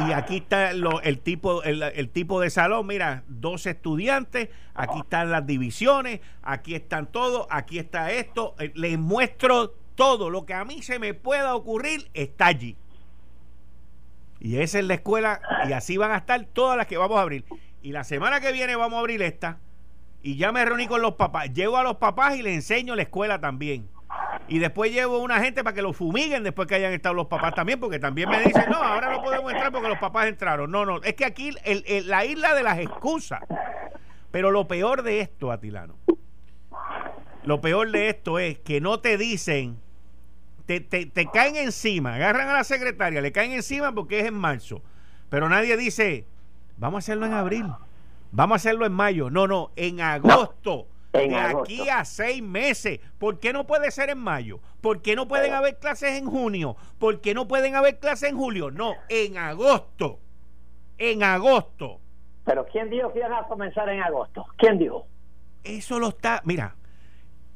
Y 0.06 0.12
aquí 0.12 0.36
está 0.36 0.70
el, 0.70 1.18
tipo, 1.18 1.64
el, 1.64 2.08
tipo 2.10 2.40
de 2.40 2.48
salón, 2.48 2.86
mira, 2.86 3.24
dos 3.26 3.66
estudiantes, 3.66 4.50
aquí 4.72 5.00
están 5.00 5.32
las 5.32 5.44
divisiones, 5.44 6.20
aquí 6.42 6.76
están 6.76 7.06
todos, 7.06 7.48
aquí 7.50 7.80
está 7.80 8.12
esto, 8.12 8.54
eh, 8.60 8.70
les 8.74 8.98
muestro 8.98 9.74
todo, 9.96 10.30
lo 10.30 10.46
que 10.46 10.54
a 10.54 10.64
mí 10.64 10.80
se 10.80 10.98
me 10.98 11.12
pueda 11.12 11.54
ocurrir 11.56 12.08
está 12.14 12.46
allí. 12.46 12.76
Y 14.44 14.58
esa 14.58 14.80
es 14.80 14.84
la 14.86 14.94
escuela 14.94 15.40
y 15.68 15.72
así 15.72 15.96
van 15.96 16.10
a 16.10 16.16
estar 16.16 16.44
todas 16.46 16.76
las 16.76 16.88
que 16.88 16.96
vamos 16.96 17.16
a 17.16 17.22
abrir. 17.22 17.44
Y 17.80 17.92
la 17.92 18.02
semana 18.02 18.40
que 18.40 18.50
viene 18.50 18.74
vamos 18.74 18.96
a 18.96 18.98
abrir 18.98 19.22
esta. 19.22 19.60
Y 20.20 20.36
ya 20.36 20.50
me 20.50 20.64
reuní 20.64 20.88
con 20.88 21.00
los 21.00 21.14
papás. 21.14 21.52
Llevo 21.52 21.76
a 21.76 21.84
los 21.84 21.98
papás 21.98 22.34
y 22.34 22.42
les 22.42 22.54
enseño 22.54 22.96
la 22.96 23.02
escuela 23.02 23.40
también. 23.40 23.88
Y 24.48 24.58
después 24.58 24.92
llevo 24.92 25.20
una 25.20 25.38
gente 25.38 25.62
para 25.62 25.74
que 25.74 25.82
lo 25.82 25.92
fumiguen 25.92 26.42
después 26.42 26.66
que 26.66 26.74
hayan 26.74 26.92
estado 26.92 27.14
los 27.14 27.28
papás 27.28 27.54
también, 27.54 27.78
porque 27.78 28.00
también 28.00 28.28
me 28.28 28.42
dicen, 28.42 28.64
no, 28.68 28.82
ahora 28.82 29.12
no 29.12 29.22
podemos 29.22 29.52
entrar 29.52 29.70
porque 29.70 29.88
los 29.88 29.98
papás 29.98 30.26
entraron. 30.26 30.72
No, 30.72 30.84
no, 30.84 31.00
es 31.04 31.14
que 31.14 31.24
aquí 31.24 31.52
la 32.04 32.24
isla 32.24 32.56
de 32.56 32.64
las 32.64 32.80
excusas. 32.80 33.42
Pero 34.32 34.50
lo 34.50 34.66
peor 34.66 35.04
de 35.04 35.20
esto, 35.20 35.52
Atilano, 35.52 35.94
lo 37.44 37.60
peor 37.60 37.92
de 37.92 38.08
esto 38.08 38.40
es 38.40 38.58
que 38.58 38.80
no 38.80 38.98
te 38.98 39.16
dicen 39.16 39.78
te, 40.66 41.26
caen 41.32 41.56
encima, 41.56 42.14
agarran 42.14 42.48
a 42.48 42.54
la 42.54 42.64
secretaria, 42.64 43.20
le 43.20 43.32
caen 43.32 43.52
encima 43.52 43.92
porque 43.92 44.20
es 44.20 44.26
en 44.26 44.34
marzo. 44.34 44.82
Pero 45.28 45.48
nadie 45.48 45.76
dice, 45.76 46.26
vamos 46.76 46.96
a 46.96 47.00
hacerlo 47.00 47.26
en 47.26 47.32
abril, 47.32 47.66
vamos 48.30 48.54
a 48.54 48.56
hacerlo 48.56 48.86
en 48.86 48.92
mayo. 48.92 49.30
No, 49.30 49.46
no, 49.46 49.70
en 49.76 50.00
agosto. 50.00 50.86
de 51.12 51.34
aquí 51.36 51.88
a 51.88 52.04
seis 52.04 52.42
meses. 52.42 53.00
¿Por 53.18 53.40
qué 53.40 53.52
no 53.52 53.66
puede 53.66 53.90
ser 53.90 54.10
en 54.10 54.18
mayo? 54.18 54.60
¿Por 54.80 55.02
qué 55.02 55.16
no 55.16 55.28
pueden 55.28 55.52
haber 55.52 55.78
clases 55.78 56.18
en 56.18 56.26
junio? 56.26 56.76
¿Por 56.98 57.20
qué 57.20 57.34
no 57.34 57.48
pueden 57.48 57.74
haber 57.74 57.98
clases 57.98 58.30
en 58.30 58.36
julio? 58.36 58.70
No, 58.70 58.94
en 59.08 59.38
agosto. 59.38 60.18
En 60.98 61.22
agosto. 61.22 62.00
Pero 62.44 62.66
¿quién 62.66 62.90
dijo 62.90 63.12
que 63.12 63.20
iban 63.20 63.32
a 63.32 63.44
comenzar 63.44 63.88
en 63.88 64.02
agosto? 64.02 64.44
¿Quién 64.56 64.78
dijo? 64.78 65.06
Eso 65.64 65.98
lo 66.00 66.08
está, 66.08 66.42
mira, 66.44 66.74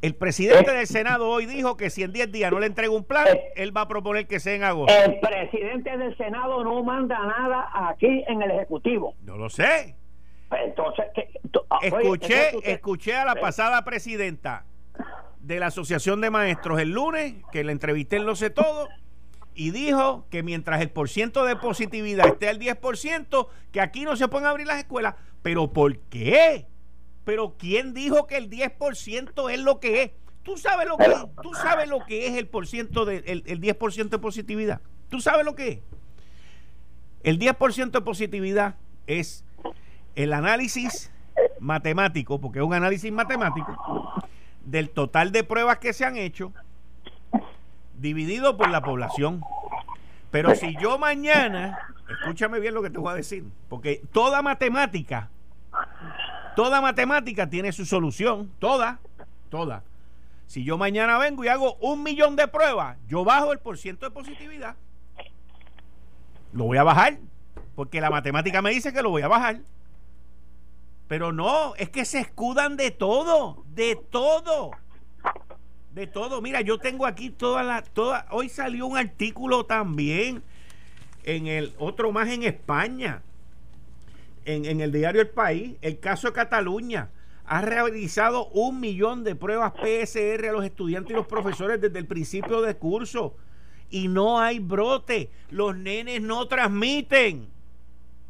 el 0.03 0.15
presidente 0.15 0.73
del 0.73 0.87
Senado 0.87 1.29
hoy 1.29 1.47
dijo 1.47 1.77
que 1.77 1.91
si 1.91 2.03
en 2.03 2.13
10 2.13 2.31
días 2.31 2.53
no 2.53 2.61
le 2.61 2.67
entrega 2.67 2.93
un 2.93 3.05
plan, 3.05 3.27
eh, 3.29 3.53
él 3.57 3.77
va 3.77 3.83
a 3.83 3.89
proponer 3.89 4.27
que 4.27 4.41
sea 4.41 4.55
en 4.55 4.63
agosto. 4.63 4.95
El 4.95 5.19
presidente 5.21 5.97
del 5.97 6.17
Senado 6.17 6.63
no 6.63 6.83
manda 6.83 7.19
nada 7.19 7.69
aquí 7.73 8.25
en 8.29 8.43
el 8.43 8.51
Ejecutivo. 8.51 9.15
No 9.23 9.37
lo 9.37 9.49
sé. 9.49 9.97
Pues 10.49 10.61
entonces, 10.65 11.07
ah, 11.71 11.79
escuché, 11.83 12.51
escuché 12.63 13.17
a 13.17 13.25
la 13.25 13.35
pasada 13.35 13.85
presidenta 13.85 14.65
de 15.41 15.59
la 15.59 15.67
Asociación 15.67 16.21
de 16.21 16.31
Maestros 16.31 16.81
el 16.81 16.91
lunes, 16.91 17.35
que 17.51 17.65
la 17.65 17.73
entrevisté 17.73 18.17
en 18.17 18.27
Lo 18.27 18.37
Sé 18.37 18.51
Todo, 18.51 18.89
y 19.55 19.71
dijo 19.71 20.27
que 20.31 20.43
mientras 20.43 20.83
el 20.83 20.91
porciento 20.91 21.45
de 21.45 21.57
positividad 21.57 22.27
esté 22.27 22.49
al 22.49 22.59
10%, 22.61 23.49
que 23.73 23.81
aquí 23.81 24.05
no 24.05 24.15
se 24.15 24.29
pueden 24.29 24.47
abrir 24.47 24.67
las 24.67 24.79
escuelas. 24.79 25.15
¿Pero 25.43 25.73
por 25.73 25.99
qué? 25.99 26.67
Pero 27.27 27.57
¿quién 27.59 27.93
dijo 27.93 28.29
que 28.29 28.37
el 28.37 28.49
10% 28.49 29.53
es 29.53 29.59
lo 29.59 29.81
que 29.81 30.03
es? 30.05 30.11
¿Tú 30.45 30.57
sabes 30.57 30.87
lo 30.87 30.97
que, 30.97 31.07
es? 31.07 31.25
¿Tú 31.43 31.55
sabes 31.55 31.89
lo 31.89 32.07
que 32.07 32.29
es 32.29 32.37
el, 32.37 32.47
por 32.47 32.69
ciento 32.69 33.05
de, 33.05 33.17
el, 33.27 33.61
10% 33.61 34.11
de 34.11 34.19
positividad? 34.21 34.81
¿Tú 35.09 35.21
sabes 35.21 35.45
lo 35.45 35.57
que 35.57 35.69
es? 35.69 35.79
El 37.25 37.41
10% 37.41 37.91
de 37.91 38.01
positividad 38.01 38.77
es 39.09 39.45
el 40.15 40.33
análisis 40.33 41.11
matemático, 41.59 42.41
porque 42.41 42.61
es 42.61 42.65
un 42.65 42.75
análisis 42.75 43.11
matemático, 43.11 44.23
del 44.65 44.91
total 44.91 45.33
de 45.33 45.43
pruebas 45.43 45.79
que 45.79 45.93
se 45.93 46.05
han 46.05 46.17
hecho 46.17 46.53
dividido 47.99 48.57
por 48.57 48.71
la 48.71 48.83
población. 48.83 49.41
Pero 50.31 50.55
si 50.55 50.77
yo 50.81 50.97
mañana, 50.97 51.77
escúchame 52.09 52.61
bien 52.61 52.73
lo 52.73 52.83
que 52.83 52.91
te 52.91 52.99
voy 52.99 53.11
a 53.11 53.17
decir, 53.17 53.43
porque 53.69 54.01
toda 54.13 54.43
matemática 54.43 55.29
Toda 56.57 56.81
matemática 56.81 57.51
tiene 57.51 57.71
su 57.71 57.85
solución, 57.85 58.51
toda, 58.59 58.99
toda. 59.51 59.85
Si 60.47 60.65
yo 60.65 60.79
mañana 60.79 61.19
vengo 61.19 61.45
y 61.45 61.49
hago 61.49 61.75
un 61.83 62.03
millón 62.03 62.35
de 62.35 62.49
pruebas, 62.49 62.97
yo 63.07 63.25
bajo 63.25 63.53
el 63.53 63.59
porciento 63.59 64.07
de 64.07 64.11
positividad. 64.11 64.75
Lo 66.55 66.65
voy 66.65 66.79
a 66.79 66.83
bajar, 66.83 67.19
porque 67.75 68.01
la 68.01 68.09
matemática 68.09 68.63
me 68.63 68.71
dice 68.71 68.95
que 68.95 69.03
lo 69.03 69.11
voy 69.11 69.21
a 69.21 69.29
bajar. 69.29 69.59
Pero 71.09 71.31
no, 71.31 71.75
es 71.75 71.91
que 71.91 72.07
se 72.07 72.21
escudan 72.21 72.79
de 72.79 72.91
todo, 72.91 73.63
de 73.75 73.95
todo. 74.11 74.71
De 75.93 76.07
todo. 76.07 76.41
Mira, 76.41 76.63
yo 76.63 76.79
tengo 76.79 77.05
aquí 77.05 77.29
toda 77.29 77.65
la. 77.65 77.83
Toda, 77.83 78.27
hoy 78.31 78.49
salió 78.49 78.87
un 78.87 78.97
artículo 78.97 79.67
también 79.67 80.43
en 81.23 81.49
el 81.49 81.75
otro 81.79 82.13
más 82.13 82.29
en 82.31 82.45
España 82.45 83.23
en, 84.47 84.81
el 84.81 84.93
diario 84.93 85.21
El 85.21 85.29
País, 85.29 85.77
el 85.83 86.01
caso 86.01 86.29
de 86.29 86.33
Cataluña 86.33 87.11
ha 87.45 87.61
realizado 87.61 88.49
un 88.49 88.81
millón 88.81 89.23
de 89.23 89.37
pruebas 89.37 89.73
PSR 89.75 90.49
a 90.49 90.53
los 90.53 90.65
estudiantes 90.65 91.13
y 91.13 91.15
los 91.15 91.27
profesores 91.27 91.81
desde 91.81 91.99
el 91.99 92.07
principio 92.07 92.63
de 92.63 92.77
curso 92.77 93.37
y 93.91 94.09
no 94.09 94.41
hay 94.41 94.59
brote. 94.59 95.31
Los 95.51 95.77
nenes 95.77 96.21
no 96.23 96.47
transmiten. 96.49 97.49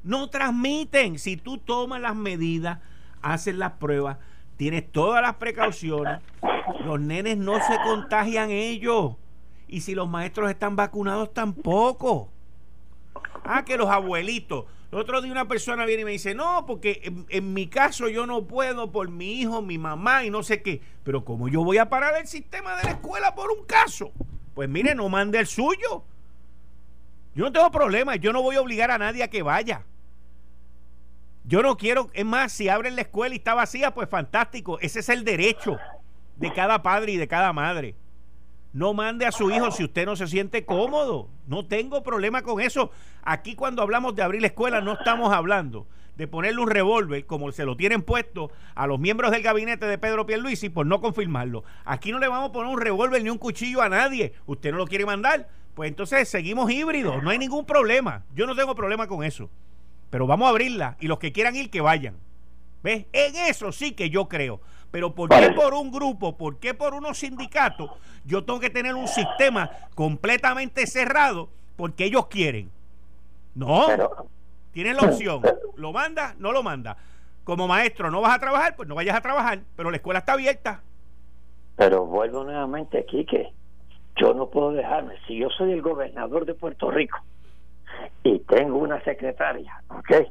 No 0.02 0.28
transmiten. 0.28 1.18
Si 1.18 1.36
tú 1.36 1.58
tomas 1.58 2.00
las 2.00 2.14
medidas, 2.14 2.80
haces 3.22 3.54
las 3.54 3.72
pruebas, 3.72 4.18
tienes 4.56 4.90
todas 4.90 5.22
las 5.22 5.34
precauciones, 5.36 6.20
los 6.84 7.00
nenes 7.00 7.36
no 7.38 7.54
se 7.60 7.76
contagian 7.84 8.50
ellos. 8.50 9.16
Y 9.68 9.80
si 9.80 9.94
los 9.94 10.08
maestros 10.08 10.50
están 10.50 10.76
vacunados, 10.76 11.34
tampoco. 11.34 12.30
Ah, 13.44 13.64
que 13.64 13.76
los 13.76 13.88
abuelitos. 13.88 14.66
El 14.92 14.98
otro 14.98 15.20
día 15.20 15.32
una 15.32 15.48
persona 15.48 15.84
viene 15.84 16.02
y 16.02 16.04
me 16.04 16.10
dice, 16.12 16.34
no, 16.34 16.64
porque 16.64 17.12
en, 17.28 17.52
mi 17.52 17.66
caso 17.66 18.08
yo 18.08 18.24
no 18.26 18.46
puedo 18.46 18.92
por 18.92 19.08
mi 19.10 19.40
hijo, 19.40 19.60
mi 19.60 19.78
mamá 19.78 20.24
y 20.24 20.30
no 20.30 20.42
sé 20.42 20.62
qué. 20.62 20.80
Pero 21.02 21.24
como 21.24 21.48
yo 21.48 21.64
voy 21.64 21.78
a 21.78 21.88
parar 21.88 22.14
el 22.20 22.26
sistema 22.26 22.76
de 22.76 22.84
la 22.84 22.90
escuela 22.90 23.34
por 23.34 23.50
un 23.50 23.64
caso, 23.64 24.12
pues 24.54 24.68
mire, 24.68 24.94
no 24.94 25.08
mande 25.08 25.38
el 25.38 25.46
suyo. 25.46 26.04
Yo 27.34 27.44
no 27.44 27.52
tengo 27.52 27.70
problema, 27.70 28.16
yo 28.16 28.32
no 28.32 28.42
voy 28.42 28.56
a 28.56 28.60
obligar 28.60 28.90
a 28.90 28.98
nadie 28.98 29.24
a 29.24 29.28
que 29.28 29.42
vaya. 29.42 29.84
Yo 31.44 31.62
no 31.62 31.76
quiero, 31.76 32.10
es 32.12 32.24
más, 32.24 32.52
si 32.52 32.68
abren 32.68 32.96
la 32.96 33.02
escuela 33.02 33.34
y 33.34 33.38
está 33.38 33.54
vacía, 33.54 33.92
pues 33.92 34.08
fantástico. 34.08 34.78
Ese 34.80 35.00
es 35.00 35.08
el 35.08 35.24
derecho 35.24 35.78
de 36.36 36.52
cada 36.52 36.82
padre 36.82 37.12
y 37.12 37.16
de 37.16 37.28
cada 37.28 37.52
madre. 37.52 37.94
No 38.76 38.92
mande 38.92 39.24
a 39.24 39.32
su 39.32 39.50
hijo 39.50 39.70
si 39.70 39.84
usted 39.84 40.04
no 40.04 40.16
se 40.16 40.26
siente 40.26 40.66
cómodo. 40.66 41.30
No 41.46 41.64
tengo 41.64 42.02
problema 42.02 42.42
con 42.42 42.60
eso. 42.60 42.90
Aquí 43.22 43.54
cuando 43.54 43.80
hablamos 43.80 44.14
de 44.14 44.22
abrir 44.22 44.42
la 44.42 44.48
escuela 44.48 44.82
no 44.82 44.92
estamos 44.92 45.32
hablando 45.32 45.86
de 46.16 46.28
ponerle 46.28 46.60
un 46.60 46.68
revólver 46.68 47.24
como 47.24 47.50
se 47.52 47.64
lo 47.64 47.78
tienen 47.78 48.02
puesto 48.02 48.50
a 48.74 48.86
los 48.86 49.00
miembros 49.00 49.30
del 49.30 49.40
gabinete 49.40 49.86
de 49.86 49.96
Pedro 49.96 50.26
Pierluisi 50.26 50.68
por 50.68 50.84
no 50.84 51.00
confirmarlo. 51.00 51.64
Aquí 51.86 52.12
no 52.12 52.18
le 52.18 52.28
vamos 52.28 52.50
a 52.50 52.52
poner 52.52 52.70
un 52.70 52.78
revólver 52.78 53.22
ni 53.22 53.30
un 53.30 53.38
cuchillo 53.38 53.80
a 53.80 53.88
nadie. 53.88 54.34
Usted 54.44 54.72
no 54.72 54.76
lo 54.76 54.86
quiere 54.86 55.06
mandar, 55.06 55.48
pues 55.72 55.88
entonces 55.88 56.28
seguimos 56.28 56.70
híbridos, 56.70 57.22
no 57.22 57.30
hay 57.30 57.38
ningún 57.38 57.64
problema. 57.64 58.24
Yo 58.34 58.46
no 58.46 58.54
tengo 58.54 58.74
problema 58.74 59.06
con 59.06 59.24
eso. 59.24 59.48
Pero 60.10 60.26
vamos 60.26 60.48
a 60.48 60.50
abrirla 60.50 60.98
y 61.00 61.06
los 61.06 61.18
que 61.18 61.32
quieran 61.32 61.56
ir 61.56 61.70
que 61.70 61.80
vayan. 61.80 62.18
¿Ves? 62.82 63.06
En 63.14 63.36
eso 63.36 63.72
sí 63.72 63.92
que 63.92 64.10
yo 64.10 64.28
creo. 64.28 64.60
Pero 64.90 65.14
¿por 65.14 65.28
qué 65.28 65.50
por 65.50 65.74
un 65.74 65.90
grupo? 65.90 66.36
¿Por 66.36 66.58
qué 66.58 66.74
por 66.74 66.94
unos 66.94 67.18
sindicatos? 67.18 67.90
Yo 68.24 68.44
tengo 68.44 68.60
que 68.60 68.70
tener 68.70 68.94
un 68.94 69.08
sistema 69.08 69.70
completamente 69.94 70.86
cerrado 70.86 71.48
porque 71.76 72.04
ellos 72.04 72.26
quieren. 72.26 72.70
No. 73.54 73.86
Tienes 74.72 74.96
la 74.96 75.08
opción. 75.08 75.42
¿Lo 75.76 75.92
manda? 75.92 76.34
No 76.38 76.52
lo 76.52 76.62
manda. 76.62 76.96
Como 77.44 77.68
maestro 77.68 78.10
no 78.10 78.20
vas 78.20 78.34
a 78.34 78.38
trabajar, 78.38 78.74
pues 78.76 78.88
no 78.88 78.94
vayas 78.94 79.16
a 79.16 79.20
trabajar, 79.20 79.60
pero 79.76 79.90
la 79.90 79.96
escuela 79.96 80.18
está 80.18 80.32
abierta. 80.32 80.82
Pero 81.76 82.04
vuelvo 82.04 82.44
nuevamente 82.44 82.98
aquí 82.98 83.24
que 83.24 83.52
yo 84.16 84.34
no 84.34 84.48
puedo 84.48 84.72
dejarme. 84.72 85.14
Si 85.26 85.38
yo 85.38 85.48
soy 85.50 85.72
el 85.72 85.82
gobernador 85.82 86.46
de 86.46 86.54
Puerto 86.54 86.90
Rico 86.90 87.18
y 88.22 88.40
tengo 88.40 88.78
una 88.78 89.02
secretaria, 89.04 89.80
¿ok? 89.88 90.28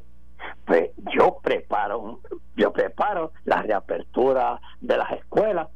Pues 0.65 0.91
yo 1.15 1.37
preparo, 1.43 2.19
yo 2.55 2.73
preparo 2.73 3.31
la 3.45 3.61
reapertura 3.61 4.59
de 4.81 4.97
las 4.97 5.11
escuelas, 5.11 5.67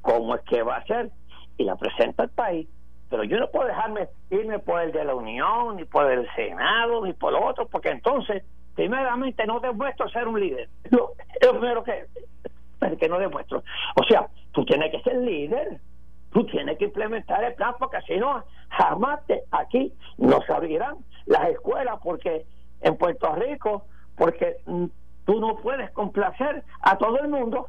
cómo 0.00 0.36
es 0.36 0.42
que 0.42 0.62
va 0.62 0.76
a 0.76 0.84
ser, 0.84 1.10
y 1.56 1.64
la 1.64 1.76
presento 1.76 2.22
al 2.22 2.30
país. 2.30 2.68
Pero 3.10 3.24
yo 3.24 3.38
no 3.38 3.50
puedo 3.50 3.66
dejarme 3.66 4.08
irme 4.30 4.58
por 4.58 4.80
el 4.82 4.92
de 4.92 5.04
la 5.04 5.14
Unión, 5.14 5.76
ni 5.76 5.84
por 5.84 6.10
el 6.10 6.28
Senado, 6.34 7.04
ni 7.04 7.14
por 7.14 7.32
lo 7.32 7.44
otro, 7.44 7.66
porque 7.66 7.88
entonces, 7.88 8.44
primeramente, 8.74 9.46
no 9.46 9.60
demuestro 9.60 10.08
ser 10.10 10.28
un 10.28 10.38
líder. 10.38 10.68
es 10.84 10.92
lo 10.92 11.58
primero 11.58 11.82
que, 11.82 12.06
que 12.98 13.08
no 13.08 13.18
demuestro. 13.18 13.62
O 13.96 14.04
sea, 14.04 14.28
tú 14.52 14.64
tienes 14.64 14.92
que 14.92 15.02
ser 15.02 15.16
líder 15.16 15.80
tú 16.32 16.44
tienes 16.46 16.78
que 16.78 16.84
implementar 16.84 17.42
el 17.44 17.54
plan 17.54 17.74
porque 17.78 17.98
si 18.06 18.16
no, 18.16 18.44
jamás 18.68 19.24
te, 19.26 19.42
aquí 19.50 19.92
no 20.18 20.40
se 20.42 20.52
abrirán 20.52 20.96
las 21.26 21.48
escuelas 21.48 21.98
porque 22.02 22.46
en 22.80 22.96
Puerto 22.96 23.34
Rico, 23.34 23.86
porque 24.18 24.56
mm, 24.66 24.86
tú 25.24 25.40
no 25.40 25.56
puedes 25.56 25.90
complacer 25.92 26.64
a 26.80 26.98
todo 26.98 27.18
el 27.20 27.28
mundo. 27.28 27.68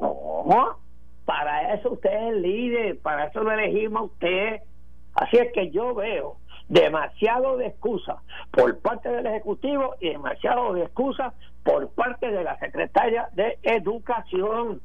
No, 0.00 0.78
para 1.24 1.74
eso 1.74 1.92
usted 1.92 2.10
es 2.10 2.22
el 2.34 2.42
líder, 2.42 2.98
para 3.00 3.26
eso 3.26 3.42
lo 3.42 3.52
elegimos 3.52 4.00
a 4.00 4.04
usted. 4.04 4.60
Así 5.14 5.36
es 5.36 5.52
que 5.52 5.70
yo 5.70 5.94
veo 5.94 6.36
demasiado 6.68 7.56
de 7.56 7.66
excusa 7.66 8.22
por 8.50 8.78
parte 8.80 9.08
del 9.08 9.26
Ejecutivo 9.26 9.94
y 10.00 10.10
demasiado 10.10 10.74
de 10.74 10.82
excusa 10.82 11.32
por 11.64 11.88
parte 11.90 12.30
de 12.30 12.44
la 12.44 12.58
Secretaria 12.58 13.28
de 13.32 13.58
Educación. 13.62 14.80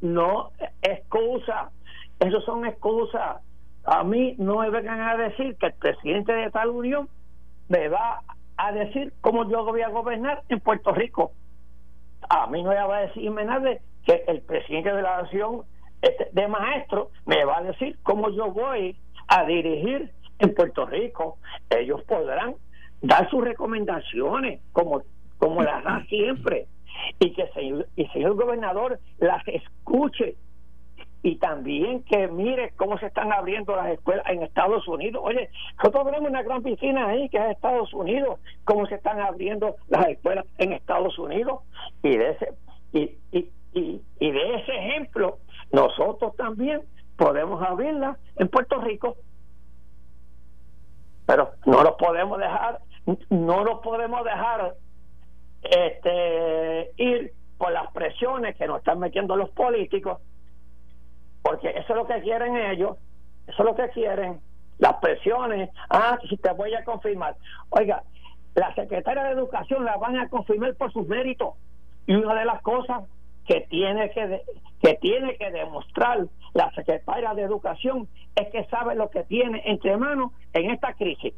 No 0.00 0.50
excusa 0.82 1.70
eso 2.20 2.40
son 2.42 2.66
excusas. 2.66 3.42
A 3.84 4.04
mí 4.04 4.34
no 4.38 4.58
me 4.58 4.70
vengan 4.70 5.00
a 5.00 5.16
decir 5.16 5.56
que 5.56 5.66
el 5.66 5.74
presidente 5.74 6.32
de 6.32 6.50
tal 6.50 6.70
unión 6.70 7.08
me 7.68 7.88
va 7.88 8.22
a 8.58 8.72
decir 8.72 9.12
cómo 9.20 9.48
yo 9.48 9.64
voy 9.64 9.80
a 9.82 9.88
gobernar 9.88 10.42
en 10.48 10.60
Puerto 10.60 10.92
Rico. 10.92 11.32
A 12.28 12.46
mí 12.48 12.62
no 12.62 12.70
me 12.70 12.76
va 12.76 12.98
a 12.98 13.06
decirme 13.06 13.44
nada 13.44 13.78
que 14.04 14.24
el 14.26 14.42
presidente 14.42 14.92
de 14.92 15.00
la 15.00 15.22
nación 15.22 15.62
este, 16.02 16.28
de 16.32 16.48
maestro 16.48 17.10
me 17.24 17.44
va 17.44 17.58
a 17.58 17.62
decir 17.62 17.98
cómo 18.02 18.30
yo 18.30 18.50
voy 18.50 18.96
a 19.28 19.44
dirigir 19.44 20.10
en 20.40 20.54
Puerto 20.54 20.86
Rico. 20.86 21.38
Ellos 21.70 22.02
podrán 22.04 22.56
dar 23.00 23.30
sus 23.30 23.44
recomendaciones 23.44 24.60
como, 24.72 25.02
como 25.38 25.62
las 25.62 25.84
da 25.84 26.04
siempre 26.08 26.66
y 27.20 27.32
que 27.32 27.48
el 27.54 27.86
y 27.94 28.06
señor 28.08 28.34
gobernador 28.34 28.98
las 29.18 29.46
escuche 29.46 30.36
y 31.22 31.36
también 31.36 32.04
que 32.04 32.28
mire 32.28 32.72
cómo 32.76 32.98
se 32.98 33.06
están 33.06 33.32
abriendo 33.32 33.74
las 33.74 33.88
escuelas 33.88 34.24
en 34.28 34.42
Estados 34.42 34.86
Unidos. 34.86 35.22
Oye, 35.24 35.50
nosotros 35.78 36.04
tenemos 36.04 36.30
una 36.30 36.42
gran 36.42 36.62
piscina 36.62 37.08
ahí 37.08 37.28
que 37.28 37.38
es 37.38 37.50
Estados 37.50 37.92
Unidos, 37.92 38.38
cómo 38.64 38.86
se 38.86 38.94
están 38.96 39.20
abriendo 39.20 39.76
las 39.88 40.06
escuelas 40.08 40.46
en 40.58 40.72
Estados 40.72 41.18
Unidos 41.18 41.62
y 42.02 42.16
de 42.16 42.30
ese 42.30 42.48
y, 42.92 43.18
y, 43.32 43.50
y, 43.74 44.30
de 44.30 44.54
ese 44.54 44.74
ejemplo 44.74 45.38
nosotros 45.72 46.34
también 46.36 46.82
podemos 47.16 47.62
abrirlas 47.62 48.16
en 48.36 48.48
Puerto 48.48 48.80
Rico. 48.80 49.16
Pero 51.26 51.50
no 51.66 51.82
lo 51.82 51.96
podemos 51.96 52.38
dejar, 52.38 52.78
no 53.28 53.64
lo 53.64 53.82
podemos 53.82 54.24
dejar 54.24 54.74
este 55.62 56.92
ir 56.96 57.32
por 57.58 57.72
las 57.72 57.92
presiones 57.92 58.56
que 58.56 58.66
nos 58.66 58.78
están 58.78 59.00
metiendo 59.00 59.36
los 59.36 59.50
políticos 59.50 60.20
porque 61.42 61.68
eso 61.70 61.86
es 61.88 61.96
lo 61.96 62.06
que 62.06 62.20
quieren 62.20 62.56
ellos, 62.56 62.96
eso 63.46 63.62
es 63.62 63.64
lo 63.64 63.74
que 63.74 63.88
quieren, 63.90 64.40
las 64.78 64.94
presiones, 64.94 65.70
ah, 65.90 66.18
si 66.28 66.36
te 66.36 66.52
voy 66.52 66.74
a 66.74 66.84
confirmar. 66.84 67.36
Oiga, 67.70 68.02
la 68.54 68.74
secretaria 68.74 69.24
de 69.24 69.32
Educación 69.32 69.84
la 69.84 69.96
van 69.96 70.18
a 70.18 70.28
confirmar 70.28 70.74
por 70.74 70.92
sus 70.92 71.06
méritos. 71.06 71.54
Y 72.06 72.14
una 72.14 72.34
de 72.34 72.44
las 72.44 72.62
cosas 72.62 73.04
que 73.46 73.62
tiene 73.70 74.10
que, 74.10 74.42
que 74.80 74.94
tiene 74.94 75.36
que 75.36 75.50
demostrar 75.50 76.26
la 76.54 76.70
secretaria 76.72 77.34
de 77.34 77.42
Educación 77.42 78.08
es 78.34 78.48
que 78.50 78.64
sabe 78.66 78.94
lo 78.94 79.10
que 79.10 79.24
tiene 79.24 79.62
entre 79.64 79.96
manos 79.96 80.32
en 80.52 80.70
esta 80.70 80.94
crisis. 80.94 81.34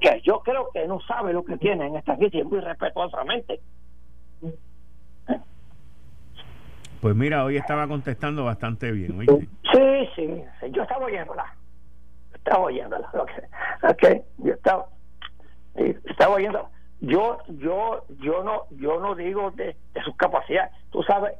Que 0.00 0.20
yo 0.22 0.40
creo 0.40 0.70
que 0.72 0.86
no 0.86 1.00
sabe 1.00 1.32
lo 1.32 1.44
que 1.44 1.58
tiene 1.58 1.86
en 1.86 1.96
esta 1.96 2.16
crisis, 2.16 2.44
muy 2.44 2.60
respetuosamente. 2.60 3.60
Pues 7.00 7.16
mira, 7.16 7.44
hoy 7.44 7.56
estaba 7.56 7.88
contestando 7.88 8.44
bastante 8.44 8.92
bien, 8.92 9.18
¿oíste? 9.18 9.48
Sí, 9.72 10.08
sí, 10.14 10.44
yo 10.70 10.82
estaba 10.82 11.06
oyéndola. 11.06 11.44
Estaba 12.34 12.64
oyéndola. 12.64 13.10
Okay. 13.82 14.22
Yo 14.38 14.52
estaba, 14.52 14.86
estaba 15.74 16.34
oyendo. 16.34 16.68
Yo, 17.00 17.38
yo, 17.48 18.04
yo 18.18 18.44
no, 18.44 18.64
yo 18.72 19.00
no 19.00 19.14
digo 19.14 19.50
de, 19.52 19.76
de 19.94 20.02
sus 20.02 20.14
capacidades. 20.16 20.70
Tú 20.90 21.02
sabes, 21.02 21.32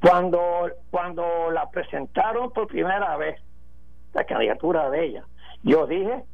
cuando, 0.00 0.68
cuando 0.90 1.50
la 1.52 1.70
presentaron 1.70 2.50
por 2.52 2.66
primera 2.66 3.16
vez, 3.16 3.40
la 4.14 4.24
candidatura 4.24 4.90
de 4.90 5.04
ella, 5.04 5.24
yo 5.62 5.86
dije 5.86 6.24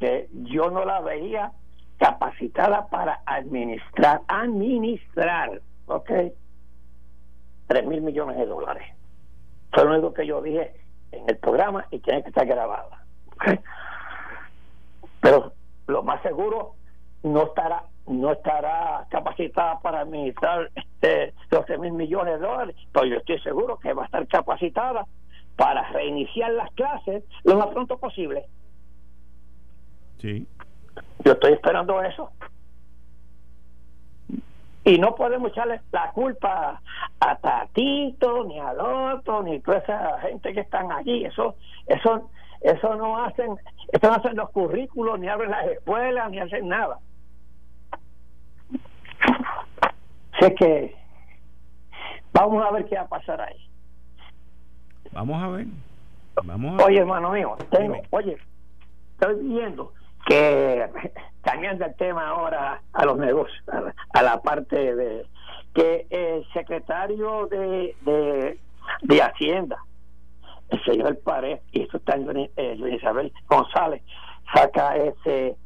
que 0.00 0.28
yo 0.32 0.70
no 0.70 0.84
la 0.84 1.00
veía 1.00 1.52
capacitada 1.98 2.88
para 2.88 3.20
administrar, 3.26 4.22
administrar, 4.26 5.60
¿ok? 5.86 6.10
3 7.70 7.86
mil 7.86 8.02
millones 8.02 8.36
de 8.36 8.46
dólares. 8.46 8.82
Fue 9.72 9.84
lo 9.84 9.92
único 9.92 10.12
que 10.12 10.26
yo 10.26 10.42
dije 10.42 10.74
en 11.12 11.30
el 11.30 11.36
programa 11.36 11.86
y 11.92 12.00
tiene 12.00 12.24
que 12.24 12.30
estar 12.30 12.44
grabada. 12.44 13.04
Pero 15.20 15.52
lo 15.86 16.02
más 16.02 16.20
seguro 16.22 16.74
no 17.22 17.44
estará 17.44 17.84
no 18.08 18.32
estará 18.32 19.06
capacitada 19.08 19.78
para 19.78 20.00
administrar 20.00 20.68
este 20.74 21.32
12 21.48 21.78
mil 21.78 21.92
millones 21.92 22.40
de 22.40 22.46
dólares, 22.46 22.74
pero 22.90 23.06
yo 23.06 23.18
estoy 23.18 23.38
seguro 23.38 23.78
que 23.78 23.92
va 23.92 24.02
a 24.02 24.06
estar 24.06 24.26
capacitada 24.26 25.06
para 25.54 25.88
reiniciar 25.92 26.50
las 26.50 26.72
clases 26.72 27.22
lo 27.44 27.56
más 27.56 27.68
pronto 27.68 27.98
posible. 27.98 28.46
Sí. 30.18 30.44
Yo 31.24 31.32
estoy 31.32 31.52
esperando 31.52 32.02
eso 32.02 32.32
y 34.84 34.98
no 34.98 35.14
podemos 35.14 35.50
echarle 35.50 35.80
la 35.92 36.10
culpa 36.12 36.80
a 37.20 37.36
Tatito 37.36 38.44
ni 38.44 38.58
al 38.58 38.80
otro 38.80 39.42
ni 39.42 39.60
toda 39.60 39.78
esa 39.78 40.20
gente 40.20 40.52
que 40.52 40.60
están 40.60 40.90
allí. 40.90 41.24
Eso 41.24 41.56
eso 41.86 42.30
eso 42.60 42.94
no 42.96 43.22
hacen 43.24 43.56
eso 43.92 44.08
no 44.08 44.14
hacen 44.14 44.36
los 44.36 44.50
currículos 44.50 45.18
ni 45.18 45.28
abren 45.28 45.50
las 45.50 45.66
escuelas 45.66 46.30
ni 46.30 46.38
hacen 46.38 46.68
nada. 46.68 46.98
Sé 50.38 50.54
que 50.54 50.96
vamos 52.32 52.64
a 52.64 52.70
ver 52.70 52.86
qué 52.86 52.96
va 52.96 53.02
a 53.02 53.08
pasar 53.08 53.40
ahí. 53.40 53.68
Vamos 55.12 55.42
a 55.42 55.48
ver. 55.48 55.66
Vamos 56.42 56.80
a 56.80 56.86
oye, 56.86 57.00
hermano 57.00 57.32
mío, 57.32 57.56
tengo, 57.70 58.00
oye, 58.10 58.38
estoy 59.12 59.34
viendo 59.42 59.92
que 60.26 60.88
cambiando 61.42 61.84
el 61.84 61.94
tema 61.96 62.28
ahora 62.28 62.82
a 62.92 63.04
los 63.04 63.18
negocios, 63.18 63.62
a 64.12 64.22
la, 64.22 64.40
parte 64.42 64.94
de 64.94 65.26
que 65.74 66.06
el 66.10 66.46
secretario 66.52 67.46
de, 67.46 68.58
de, 69.02 69.22
Hacienda, 69.22 69.78
el 70.68 70.84
señor 70.84 71.18
Pared, 71.20 71.60
y 71.72 71.82
esto 71.82 71.98
está 71.98 72.16
en 72.16 72.50
eh, 72.56 72.76
Isabel 72.92 73.32
González, 73.48 74.02
saca 74.52 74.96
ese 74.96 75.56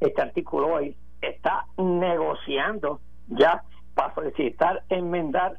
este 0.00 0.22
artículo 0.22 0.74
hoy, 0.74 0.96
está 1.20 1.66
negociando 1.76 3.00
ya 3.28 3.62
para 3.94 4.14
solicitar 4.14 4.82
enmendar 4.88 5.58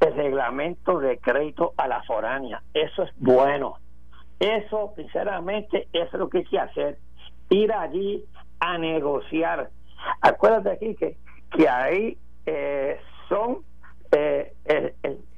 el 0.00 0.14
reglamento 0.14 0.98
de 1.00 1.18
crédito 1.18 1.74
a 1.76 1.88
la 1.88 2.02
foránea. 2.04 2.62
Eso 2.72 3.02
es 3.02 3.10
bueno. 3.16 3.76
Eso, 4.38 4.92
sinceramente, 4.96 5.88
es 5.92 6.10
lo 6.12 6.30
que 6.30 6.38
hay 6.38 6.44
que 6.44 6.58
hacer. 6.58 6.98
Ir 7.50 7.72
allí 7.72 8.24
a 8.58 8.78
negociar. 8.78 9.70
Acuérdate 10.22 10.70
aquí 10.70 10.94
que, 10.94 11.16
que 11.50 11.68
ahí 11.68 12.16
eh, 12.46 12.98
son 13.28 13.58
eh, 14.12 14.54
el, 14.64 14.94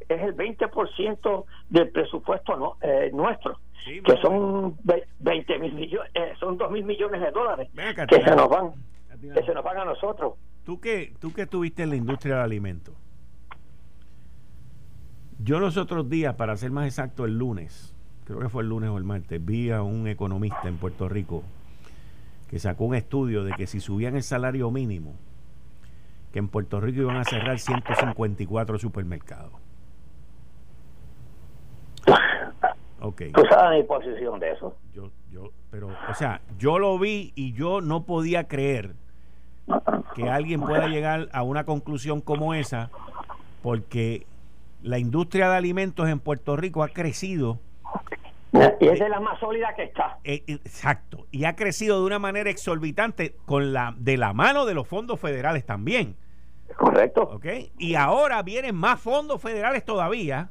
es 0.08 0.22
el 0.22 0.36
20% 0.36 1.44
del 1.70 1.90
presupuesto 1.90 2.56
no, 2.56 2.76
eh, 2.80 3.10
nuestro, 3.12 3.58
que 3.84 4.16
son 4.20 4.76
20 5.18 5.58
mil 5.58 5.74
millones, 5.74 6.10
eh, 6.14 6.32
son 6.38 6.56
2 6.56 6.70
mil 6.70 6.84
millones 6.84 7.20
de 7.20 7.30
dólares 7.30 7.68
que 8.08 8.22
se 8.22 8.36
nos 8.36 8.48
van, 8.48 8.72
que 9.20 9.42
se 9.42 9.54
nos 9.54 9.64
van 9.64 9.78
a 9.78 9.84
nosotros. 9.84 10.34
¿Tú 10.64 10.80
que, 10.80 11.14
tú 11.20 11.32
que 11.32 11.42
estuviste 11.42 11.82
en 11.82 11.90
la 11.90 11.96
industria 11.96 12.36
del 12.36 12.44
alimento, 12.44 12.92
yo 15.38 15.58
los 15.58 15.76
otros 15.76 16.08
días, 16.08 16.34
para 16.36 16.56
ser 16.56 16.70
más 16.70 16.86
exacto, 16.86 17.24
el 17.24 17.36
lunes, 17.36 17.94
creo 18.24 18.38
que 18.38 18.48
fue 18.48 18.62
el 18.62 18.68
lunes 18.68 18.90
o 18.90 18.98
el 18.98 19.04
martes, 19.04 19.44
vi 19.44 19.70
a 19.70 19.82
un 19.82 20.06
economista 20.06 20.68
en 20.68 20.76
Puerto 20.76 21.08
Rico 21.08 21.42
que 22.52 22.58
sacó 22.58 22.84
un 22.84 22.94
estudio 22.94 23.44
de 23.44 23.52
que 23.54 23.66
si 23.66 23.80
subían 23.80 24.14
el 24.14 24.22
salario 24.22 24.70
mínimo, 24.70 25.14
que 26.32 26.38
en 26.38 26.48
Puerto 26.48 26.82
Rico 26.82 27.00
iban 27.00 27.16
a 27.16 27.24
cerrar 27.24 27.58
154 27.58 28.78
supermercados. 28.78 29.54
Okay. 33.00 33.32
¿Tú 33.32 33.40
sabes 33.48 33.80
mi 33.80 33.86
posición 33.88 34.38
de 34.38 34.50
eso? 34.50 34.76
Yo, 34.92 35.10
yo, 35.30 35.50
pero, 35.70 35.88
o 36.10 36.14
sea, 36.14 36.42
yo 36.58 36.78
lo 36.78 36.98
vi 36.98 37.32
y 37.36 37.54
yo 37.54 37.80
no 37.80 38.04
podía 38.04 38.48
creer 38.48 38.96
que 40.14 40.28
alguien 40.28 40.60
pueda 40.60 40.88
llegar 40.88 41.30
a 41.32 41.42
una 41.44 41.64
conclusión 41.64 42.20
como 42.20 42.52
esa, 42.52 42.90
porque 43.62 44.26
la 44.82 44.98
industria 44.98 45.48
de 45.48 45.56
alimentos 45.56 46.06
en 46.06 46.20
Puerto 46.20 46.54
Rico 46.54 46.82
ha 46.82 46.88
crecido. 46.88 47.60
Y 48.80 48.88
es 48.88 48.98
de 48.98 49.08
la 49.08 49.20
más 49.20 49.38
sólida 49.40 49.74
que 49.74 49.84
está. 49.84 50.18
Eh, 50.24 50.44
exacto. 50.46 51.26
Y 51.30 51.44
ha 51.44 51.56
crecido 51.56 52.00
de 52.00 52.06
una 52.06 52.18
manera 52.18 52.50
exorbitante 52.50 53.36
con 53.46 53.72
la 53.72 53.94
de 53.96 54.16
la 54.16 54.32
mano 54.32 54.66
de 54.66 54.74
los 54.74 54.86
fondos 54.86 55.18
federales 55.20 55.64
también. 55.64 56.16
Correcto. 56.76 57.22
¿Ok? 57.22 57.46
Y 57.78 57.94
ahora 57.94 58.42
vienen 58.42 58.74
más 58.74 59.00
fondos 59.00 59.40
federales 59.40 59.84
todavía. 59.84 60.50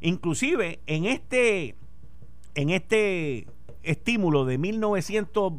Inclusive 0.00 0.80
en 0.86 1.04
este 1.06 1.76
en 2.54 2.70
este 2.70 3.46
estímulo 3.82 4.44
de 4.44 4.58
1900 4.58 5.52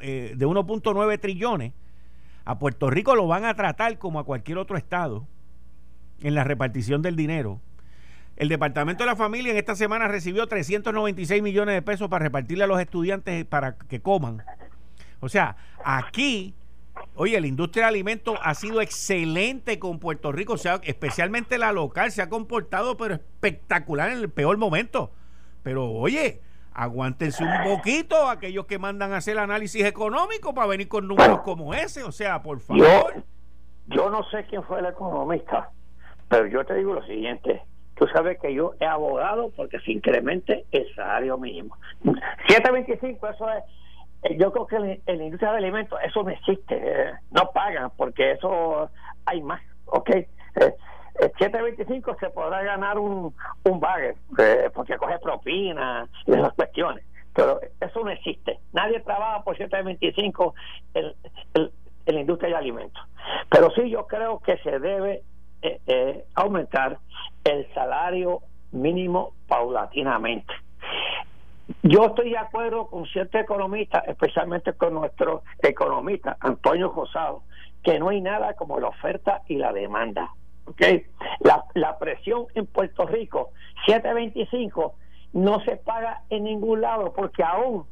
eh, 0.00 0.34
de 0.36 0.46
1.9 0.46 1.20
trillones 1.20 1.72
a 2.44 2.58
Puerto 2.58 2.90
Rico 2.90 3.14
lo 3.14 3.26
van 3.26 3.44
a 3.44 3.54
tratar 3.54 3.98
como 3.98 4.18
a 4.18 4.24
cualquier 4.24 4.58
otro 4.58 4.76
estado 4.76 5.26
en 6.20 6.34
la 6.34 6.44
repartición 6.44 7.02
del 7.02 7.16
dinero. 7.16 7.60
El 8.36 8.48
Departamento 8.48 9.04
de 9.04 9.10
la 9.10 9.16
Familia 9.16 9.52
en 9.52 9.58
esta 9.58 9.76
semana 9.76 10.08
recibió 10.08 10.46
396 10.46 11.40
millones 11.42 11.74
de 11.74 11.82
pesos 11.82 12.08
para 12.08 12.24
repartirle 12.24 12.64
a 12.64 12.66
los 12.66 12.80
estudiantes 12.80 13.44
para 13.44 13.76
que 13.76 14.00
coman. 14.00 14.42
O 15.20 15.28
sea, 15.28 15.56
aquí, 15.84 16.54
oye, 17.14 17.40
la 17.40 17.46
industria 17.46 17.84
de 17.84 17.90
alimentos 17.90 18.36
ha 18.42 18.54
sido 18.54 18.80
excelente 18.80 19.78
con 19.78 20.00
Puerto 20.00 20.32
Rico, 20.32 20.54
o 20.54 20.58
sea, 20.58 20.80
especialmente 20.82 21.58
la 21.58 21.72
local, 21.72 22.10
se 22.10 22.22
ha 22.22 22.28
comportado 22.28 22.96
pero 22.96 23.14
espectacular 23.14 24.10
en 24.10 24.18
el 24.18 24.30
peor 24.30 24.56
momento. 24.56 25.12
Pero 25.62 25.92
oye, 25.92 26.40
aguántense 26.72 27.44
un 27.44 27.62
poquito 27.62 28.28
aquellos 28.28 28.66
que 28.66 28.80
mandan 28.80 29.12
a 29.12 29.18
hacer 29.18 29.38
análisis 29.38 29.84
económico 29.84 30.52
para 30.52 30.66
venir 30.66 30.88
con 30.88 31.06
números 31.06 31.40
como 31.42 31.72
ese, 31.72 32.02
o 32.02 32.10
sea, 32.10 32.42
por 32.42 32.58
favor. 32.58 33.22
yo 33.86 34.10
no 34.10 34.28
sé 34.30 34.44
quién 34.50 34.64
fue 34.64 34.80
el 34.80 34.86
economista 34.86 35.70
pero 36.28 36.46
yo 36.46 36.64
te 36.64 36.74
digo 36.74 36.94
lo 36.94 37.04
siguiente, 37.04 37.62
tú 37.96 38.06
sabes 38.08 38.38
que 38.40 38.52
yo 38.52 38.74
he 38.80 38.86
abogado 38.86 39.50
porque 39.56 39.78
se 39.80 39.92
incremente 39.92 40.64
el 40.72 40.92
salario 40.94 41.38
mínimo. 41.38 41.76
725, 42.48 43.28
eso 43.28 43.50
es, 43.50 43.64
eh, 44.22 44.36
yo 44.38 44.52
creo 44.52 44.66
que 44.66 44.76
en, 44.76 45.18
la 45.18 45.24
industria 45.24 45.52
de 45.52 45.58
alimentos 45.58 45.98
eso 46.04 46.22
no 46.22 46.30
existe, 46.30 46.76
eh, 46.76 47.12
no 47.30 47.50
pagan 47.52 47.90
porque 47.96 48.32
eso 48.32 48.90
hay 49.26 49.42
más, 49.42 49.62
¿ok? 49.86 50.10
Eh, 50.10 50.74
725 51.38 52.16
se 52.18 52.30
podrá 52.30 52.62
ganar 52.62 52.98
un, 52.98 53.34
un 53.64 53.80
eh, 54.38 54.70
porque 54.74 54.96
coge 54.96 55.18
propina 55.20 56.08
y 56.26 56.32
esas 56.32 56.52
cuestiones, 56.54 57.04
pero 57.32 57.60
eso 57.80 58.00
no 58.02 58.10
existe. 58.10 58.58
Nadie 58.72 59.00
trabaja 59.00 59.44
por 59.44 59.56
725 59.56 60.54
en, 60.94 61.04
en, 61.54 61.70
en 62.06 62.14
la 62.14 62.20
industria 62.20 62.50
de 62.50 62.56
alimentos. 62.56 63.02
Pero 63.48 63.70
sí 63.70 63.88
yo 63.90 64.06
creo 64.06 64.40
que 64.40 64.56
se 64.58 64.78
debe 64.80 65.22
eh, 65.64 65.80
eh, 65.86 66.24
aumentar 66.34 66.98
el 67.42 67.66
salario 67.72 68.42
mínimo 68.72 69.32
paulatinamente. 69.48 70.52
Yo 71.82 72.04
estoy 72.04 72.30
de 72.30 72.36
acuerdo 72.36 72.88
con 72.88 73.06
ciertos 73.06 73.40
economistas, 73.40 74.06
especialmente 74.06 74.74
con 74.74 74.92
nuestro 74.92 75.42
economista 75.62 76.36
Antonio 76.40 76.90
Josado, 76.90 77.44
que 77.82 77.98
no 77.98 78.10
hay 78.10 78.20
nada 78.20 78.52
como 78.52 78.78
la 78.78 78.88
oferta 78.88 79.40
y 79.48 79.56
la 79.56 79.72
demanda. 79.72 80.30
¿okay? 80.66 81.06
La, 81.40 81.64
la 81.72 81.98
presión 81.98 82.44
en 82.54 82.66
Puerto 82.66 83.06
Rico, 83.06 83.52
725, 83.86 84.96
no 85.32 85.60
se 85.60 85.76
paga 85.78 86.24
en 86.28 86.44
ningún 86.44 86.82
lado 86.82 87.14
porque 87.14 87.42
aún 87.42 87.86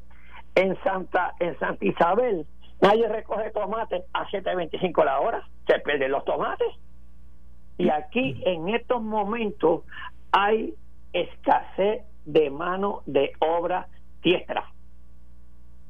en 0.54 0.76
Santa, 0.84 1.34
en 1.40 1.58
Santa 1.58 1.82
Isabel 1.86 2.46
nadie 2.82 3.08
recoge 3.08 3.50
tomate 3.52 4.04
a 4.12 4.28
725 4.28 5.04
la 5.04 5.20
hora, 5.20 5.48
se 5.66 5.78
pierden 5.78 6.10
los 6.10 6.24
tomates. 6.26 6.68
Y 7.78 7.88
aquí 7.88 8.40
en 8.44 8.68
estos 8.68 9.02
momentos 9.02 9.82
hay 10.30 10.74
escasez 11.12 12.02
de 12.24 12.50
mano 12.50 13.02
de 13.06 13.32
obra 13.40 13.88
diestra. 14.22 14.72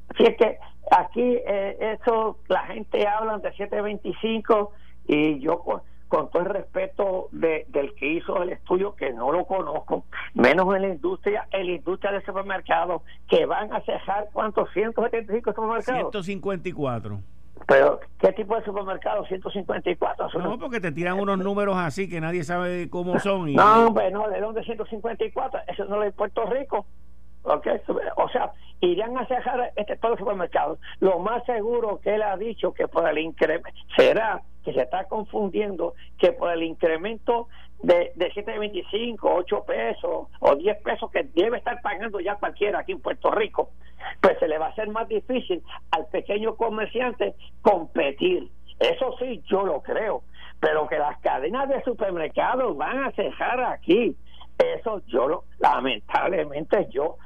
Así 0.09 0.23
es 0.23 0.37
que 0.37 0.57
aquí 0.91 1.37
eh, 1.47 1.97
eso, 2.01 2.39
la 2.47 2.65
gente 2.67 3.07
habla 3.07 3.37
de 3.37 3.51
725 3.51 4.71
y 5.07 5.39
yo 5.39 5.59
con, 5.59 6.29
todo 6.29 6.43
el 6.43 6.49
respeto 6.49 7.29
de, 7.31 7.65
del 7.69 7.95
que 7.95 8.07
hizo 8.13 8.41
el 8.43 8.51
estudio, 8.51 8.95
que 8.95 9.11
no 9.11 9.31
lo 9.31 9.45
conozco, 9.45 10.05
menos 10.35 10.75
en 10.75 10.83
la 10.83 10.89
industria, 10.89 11.47
en 11.51 11.65
la 11.65 11.73
industria 11.73 12.11
del 12.11 12.23
supermercado, 12.23 13.01
que 13.27 13.47
van 13.47 13.73
a 13.73 13.81
cejar, 13.81 14.29
¿cuántos? 14.31 14.71
175 14.73 15.53
supermercados. 15.53 16.11
154. 16.11 17.19
Pero, 17.67 17.99
¿qué 18.19 18.33
tipo 18.33 18.55
de 18.55 18.63
supermercado? 18.63 19.25
154. 19.25 20.29
No, 20.39 20.59
porque 20.59 20.79
te 20.79 20.91
tiran 20.91 21.19
unos 21.19 21.37
números 21.39 21.75
así 21.77 22.09
que 22.09 22.19
nadie 22.19 22.43
sabe 22.43 22.89
cómo 22.89 23.19
son. 23.19 23.49
Y... 23.49 23.55
No, 23.55 23.87
hombre, 23.87 24.11
no, 24.11 24.27
¿de 24.27 24.39
dónde 24.39 24.63
154? 24.63 25.61
Eso 25.67 25.85
no 25.85 26.03
es 26.03 26.09
de 26.09 26.11
Puerto 26.11 26.45
Rico. 26.45 26.85
Okay. 27.43 27.81
O 28.15 28.29
sea, 28.29 28.53
irían 28.79 29.17
a 29.17 29.27
cerrar 29.27 29.71
este, 29.75 29.97
todos 29.97 30.11
los 30.11 30.19
supermercados. 30.19 30.79
Lo 30.99 31.19
más 31.19 31.43
seguro 31.45 31.99
que 32.01 32.15
él 32.15 32.21
ha 32.21 32.37
dicho 32.37 32.73
que 32.73 32.87
por 32.87 33.07
el 33.07 33.17
incremento 33.17 33.69
será 33.95 34.41
que 34.63 34.73
se 34.73 34.81
está 34.81 35.05
confundiendo 35.05 35.93
que 36.17 36.31
por 36.31 36.51
el 36.51 36.63
incremento 36.63 37.49
de, 37.83 38.13
de 38.15 38.31
7.25, 38.31 39.17
8 39.21 39.65
pesos 39.65 40.27
o 40.39 40.55
10 40.55 40.81
pesos 40.81 41.11
que 41.11 41.23
debe 41.35 41.57
estar 41.57 41.81
pagando 41.81 42.19
ya 42.19 42.35
cualquiera 42.35 42.79
aquí 42.79 42.93
en 42.93 43.01
Puerto 43.01 43.29
Rico, 43.29 43.71
pues 44.21 44.39
se 44.39 44.47
le 44.47 44.57
va 44.57 44.67
a 44.67 44.69
hacer 44.69 44.87
más 44.89 45.07
difícil 45.07 45.61
al 45.91 46.07
pequeño 46.07 46.55
comerciante 46.55 47.35
competir. 47.61 48.49
Eso 48.79 49.15
sí, 49.19 49.43
yo 49.47 49.65
lo 49.65 49.81
creo, 49.81 50.23
pero 50.59 50.87
que 50.87 50.97
las 50.97 51.19
cadenas 51.19 51.67
de 51.69 51.83
supermercados 51.83 52.75
van 52.77 53.03
a 53.03 53.11
cejar 53.11 53.61
aquí, 53.61 54.15
eso 54.57 55.01
yo 55.07 55.27
lo, 55.27 55.43
lamentablemente 55.59 56.87
yo 56.89 57.17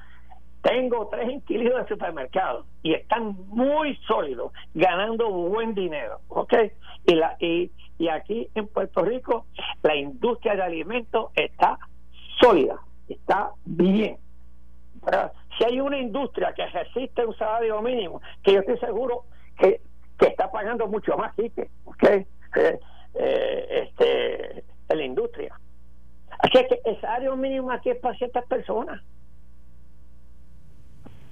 tengo 0.61 1.07
tres 1.07 1.29
inquilinos 1.29 1.83
de 1.83 1.87
supermercado 1.87 2.65
y 2.81 2.93
están 2.93 3.35
muy 3.47 3.95
sólidos, 4.07 4.51
ganando 4.73 5.29
buen 5.29 5.75
dinero, 5.75 6.19
¿ok? 6.29 6.53
Y, 7.05 7.15
la, 7.15 7.37
y, 7.39 7.71
y 7.97 8.09
aquí 8.09 8.49
en 8.55 8.67
Puerto 8.67 9.03
Rico 9.03 9.45
la 9.83 9.95
industria 9.95 10.55
de 10.55 10.63
alimentos 10.63 11.31
está 11.35 11.79
sólida, 12.39 12.79
está 13.07 13.51
bien. 13.65 14.17
si 15.57 15.63
hay 15.63 15.79
una 15.79 15.97
industria 15.97 16.53
que 16.53 16.65
resiste 16.67 17.25
un 17.25 17.35
salario 17.37 17.81
mínimo, 17.81 18.21
que 18.43 18.53
yo 18.53 18.59
estoy 18.59 18.77
seguro 18.79 19.23
que, 19.57 19.81
que 20.19 20.27
está 20.27 20.51
pagando 20.51 20.87
mucho 20.87 21.17
más, 21.17 21.33
¿ok? 21.85 22.25
que 22.53 22.79
eh, 23.15 23.83
este, 23.83 24.63
en 24.89 24.97
la 24.97 25.03
industria. 25.03 25.59
Así 26.39 26.51
que 26.51 26.79
el 26.85 27.01
salario 27.01 27.35
mínimo 27.35 27.71
aquí 27.71 27.89
es 27.89 27.97
para 27.97 28.15
ciertas 28.17 28.45
personas. 28.45 29.01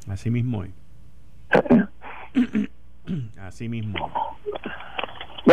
Así 0.10 0.30
mismo 0.32 0.64
es. 0.64 0.72
Así 3.40 3.70
mismo. 3.70 4.12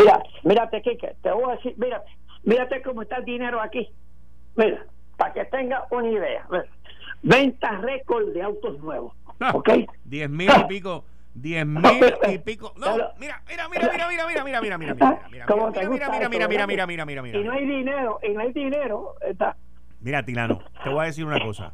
Mira, 0.02 0.22
mírate, 0.42 0.82
Kike, 0.82 1.16
te 1.22 1.30
voy 1.30 1.52
a 1.52 1.56
decir, 1.56 1.74
mírate, 1.76 2.10
mírate 2.42 2.82
cómo 2.82 3.02
está 3.02 3.18
el 3.18 3.24
dinero 3.24 3.60
aquí. 3.60 3.88
Mira, 4.56 4.84
para 5.16 5.32
que 5.32 5.44
tenga 5.46 5.86
una 5.90 6.08
idea. 6.08 6.46
Ventas 7.22 7.80
récord 7.82 8.32
de 8.32 8.42
autos 8.42 8.78
nuevos. 8.80 9.14
¿Ok? 9.54 9.68
Diez 10.04 10.28
mil 10.28 10.50
y 10.50 10.64
pico. 10.64 11.04
Diez 11.34 11.64
mil 11.64 12.14
y 12.28 12.38
pico. 12.38 12.72
No, 12.76 12.96
mira, 13.18 13.42
mira, 13.48 13.68
mira, 13.68 13.68
mira, 13.68 14.08
mira, 14.08 14.08
mira, 14.08 14.44
mira, 14.44 14.44
mira, 14.44 14.60
mira, 14.60 14.86
mira, 14.86 14.96
mira, 14.96 15.46
mira, 15.46 16.08
mira, 16.08 16.28
mira, 16.28 16.66
mira, 16.66 16.66
mira, 16.66 16.86
mira, 16.86 17.06
mira, 17.06 17.22
mira. 17.22 17.38
Y 17.38 17.44
no 17.44 17.52
hay 17.52 17.66
dinero, 17.66 18.18
y 18.22 18.30
no 18.30 18.40
hay 18.40 18.52
dinero. 18.52 19.14
Está. 19.20 19.56
Mira, 20.00 20.24
Tilano, 20.24 20.60
te 20.82 20.90
voy 20.90 21.02
a 21.02 21.04
decir 21.04 21.24
una 21.24 21.38
cosa. 21.38 21.72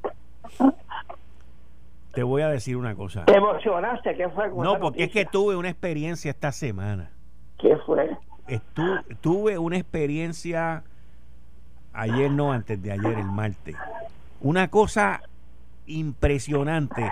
Te 2.13 2.23
voy 2.23 2.43
a 2.43 2.49
decir 2.49 2.77
una 2.77 2.95
cosa. 2.95 3.25
¿Te 3.25 3.37
emocionaste? 3.37 4.17
¿Qué 4.17 4.29
fue? 4.29 4.49
No, 4.51 4.79
porque 4.79 5.05
es 5.05 5.11
que 5.11 5.25
tuve 5.25 5.57
una 5.57 5.71
experiencia 5.71 6.31
esta 6.31 6.53
semana. 6.53 7.11
¿Qué 7.89 7.95
fue? 7.95 8.17
Estu 8.49 8.83
tuve 9.21 9.59
una 9.59 9.77
experiencia 9.77 10.83
ayer, 11.93 12.31
no, 12.31 12.53
antes 12.53 12.83
de 12.83 12.93
ayer, 12.93 13.19
el 13.19 13.27
martes. 13.27 13.77
Una 14.41 14.69
cosa 14.69 15.21
impresionante. 15.87 17.11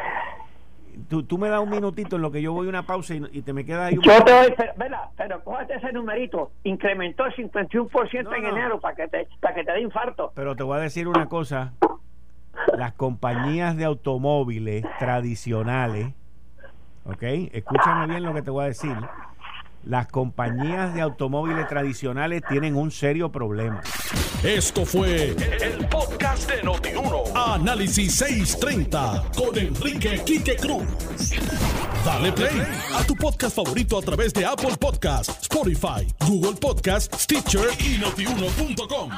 Tú, 1.08 1.24
tú 1.24 1.36
me 1.36 1.48
das 1.48 1.60
un 1.60 1.68
minutito 1.68 2.16
en 2.16 2.22
lo 2.22 2.30
que 2.30 2.40
yo 2.40 2.52
voy 2.54 2.66
a 2.66 2.70
una 2.70 2.84
pausa 2.84 3.14
y, 3.14 3.42
te 3.42 3.52
me 3.52 3.66
queda 3.66 3.86
ahí 3.86 3.98
un 3.98 4.02
Yo 4.02 4.24
te 4.24 4.32
doy, 4.32 4.54
pero, 4.78 4.96
pero 5.14 5.44
cógete 5.44 5.74
ese 5.74 5.92
numerito. 5.92 6.52
Incrementó 6.64 7.26
el 7.26 7.34
51% 7.34 8.36
en 8.36 8.44
enero 8.46 8.80
para 8.80 8.96
que, 8.96 9.08
te, 9.08 9.28
para 9.40 9.54
que 9.54 9.64
te 9.64 9.72
dé 9.72 9.80
infarto. 9.82 10.32
Pero 10.34 10.56
te 10.56 10.62
voy 10.62 10.78
a 10.78 10.80
decir 10.80 11.06
una 11.06 11.28
cosa. 11.28 11.74
Las 12.78 12.94
compañías 12.94 13.76
de 13.76 13.84
automóviles 13.84 14.84
tradicionales, 14.98 16.14
¿ok? 17.04 17.22
Escúchame 17.52 18.06
bien 18.06 18.22
lo 18.22 18.32
que 18.32 18.40
te 18.40 18.50
voy 18.50 18.64
a 18.64 18.68
decir 18.68 18.96
las 19.86 20.08
compañías 20.08 20.94
de 20.94 21.00
automóviles 21.00 21.68
tradicionales 21.68 22.42
tienen 22.48 22.76
un 22.76 22.90
serio 22.90 23.30
problema. 23.30 23.80
Esto 24.42 24.84
fue 24.84 25.30
el, 25.30 25.88
podcast 25.88 26.50
de 26.50 26.62
Notiuno. 26.62 27.24
Análisis 27.34 28.14
630 28.16 29.24
con 29.36 29.56
Enrique 29.56 30.20
Quique 30.24 30.56
Cruz. 30.56 30.86
Dale 32.04 32.32
play 32.32 32.62
a 32.94 33.04
tu 33.04 33.14
podcast 33.14 33.56
favorito 33.56 33.98
a 33.98 34.02
través 34.02 34.32
de 34.34 34.44
Apple 34.44 34.76
Podcasts, 34.78 35.42
Spotify, 35.42 36.06
Google 36.26 36.54
Podcasts, 36.60 37.22
Stitcher 37.22 37.68
y 37.80 37.98
notiuno.com. 37.98 39.10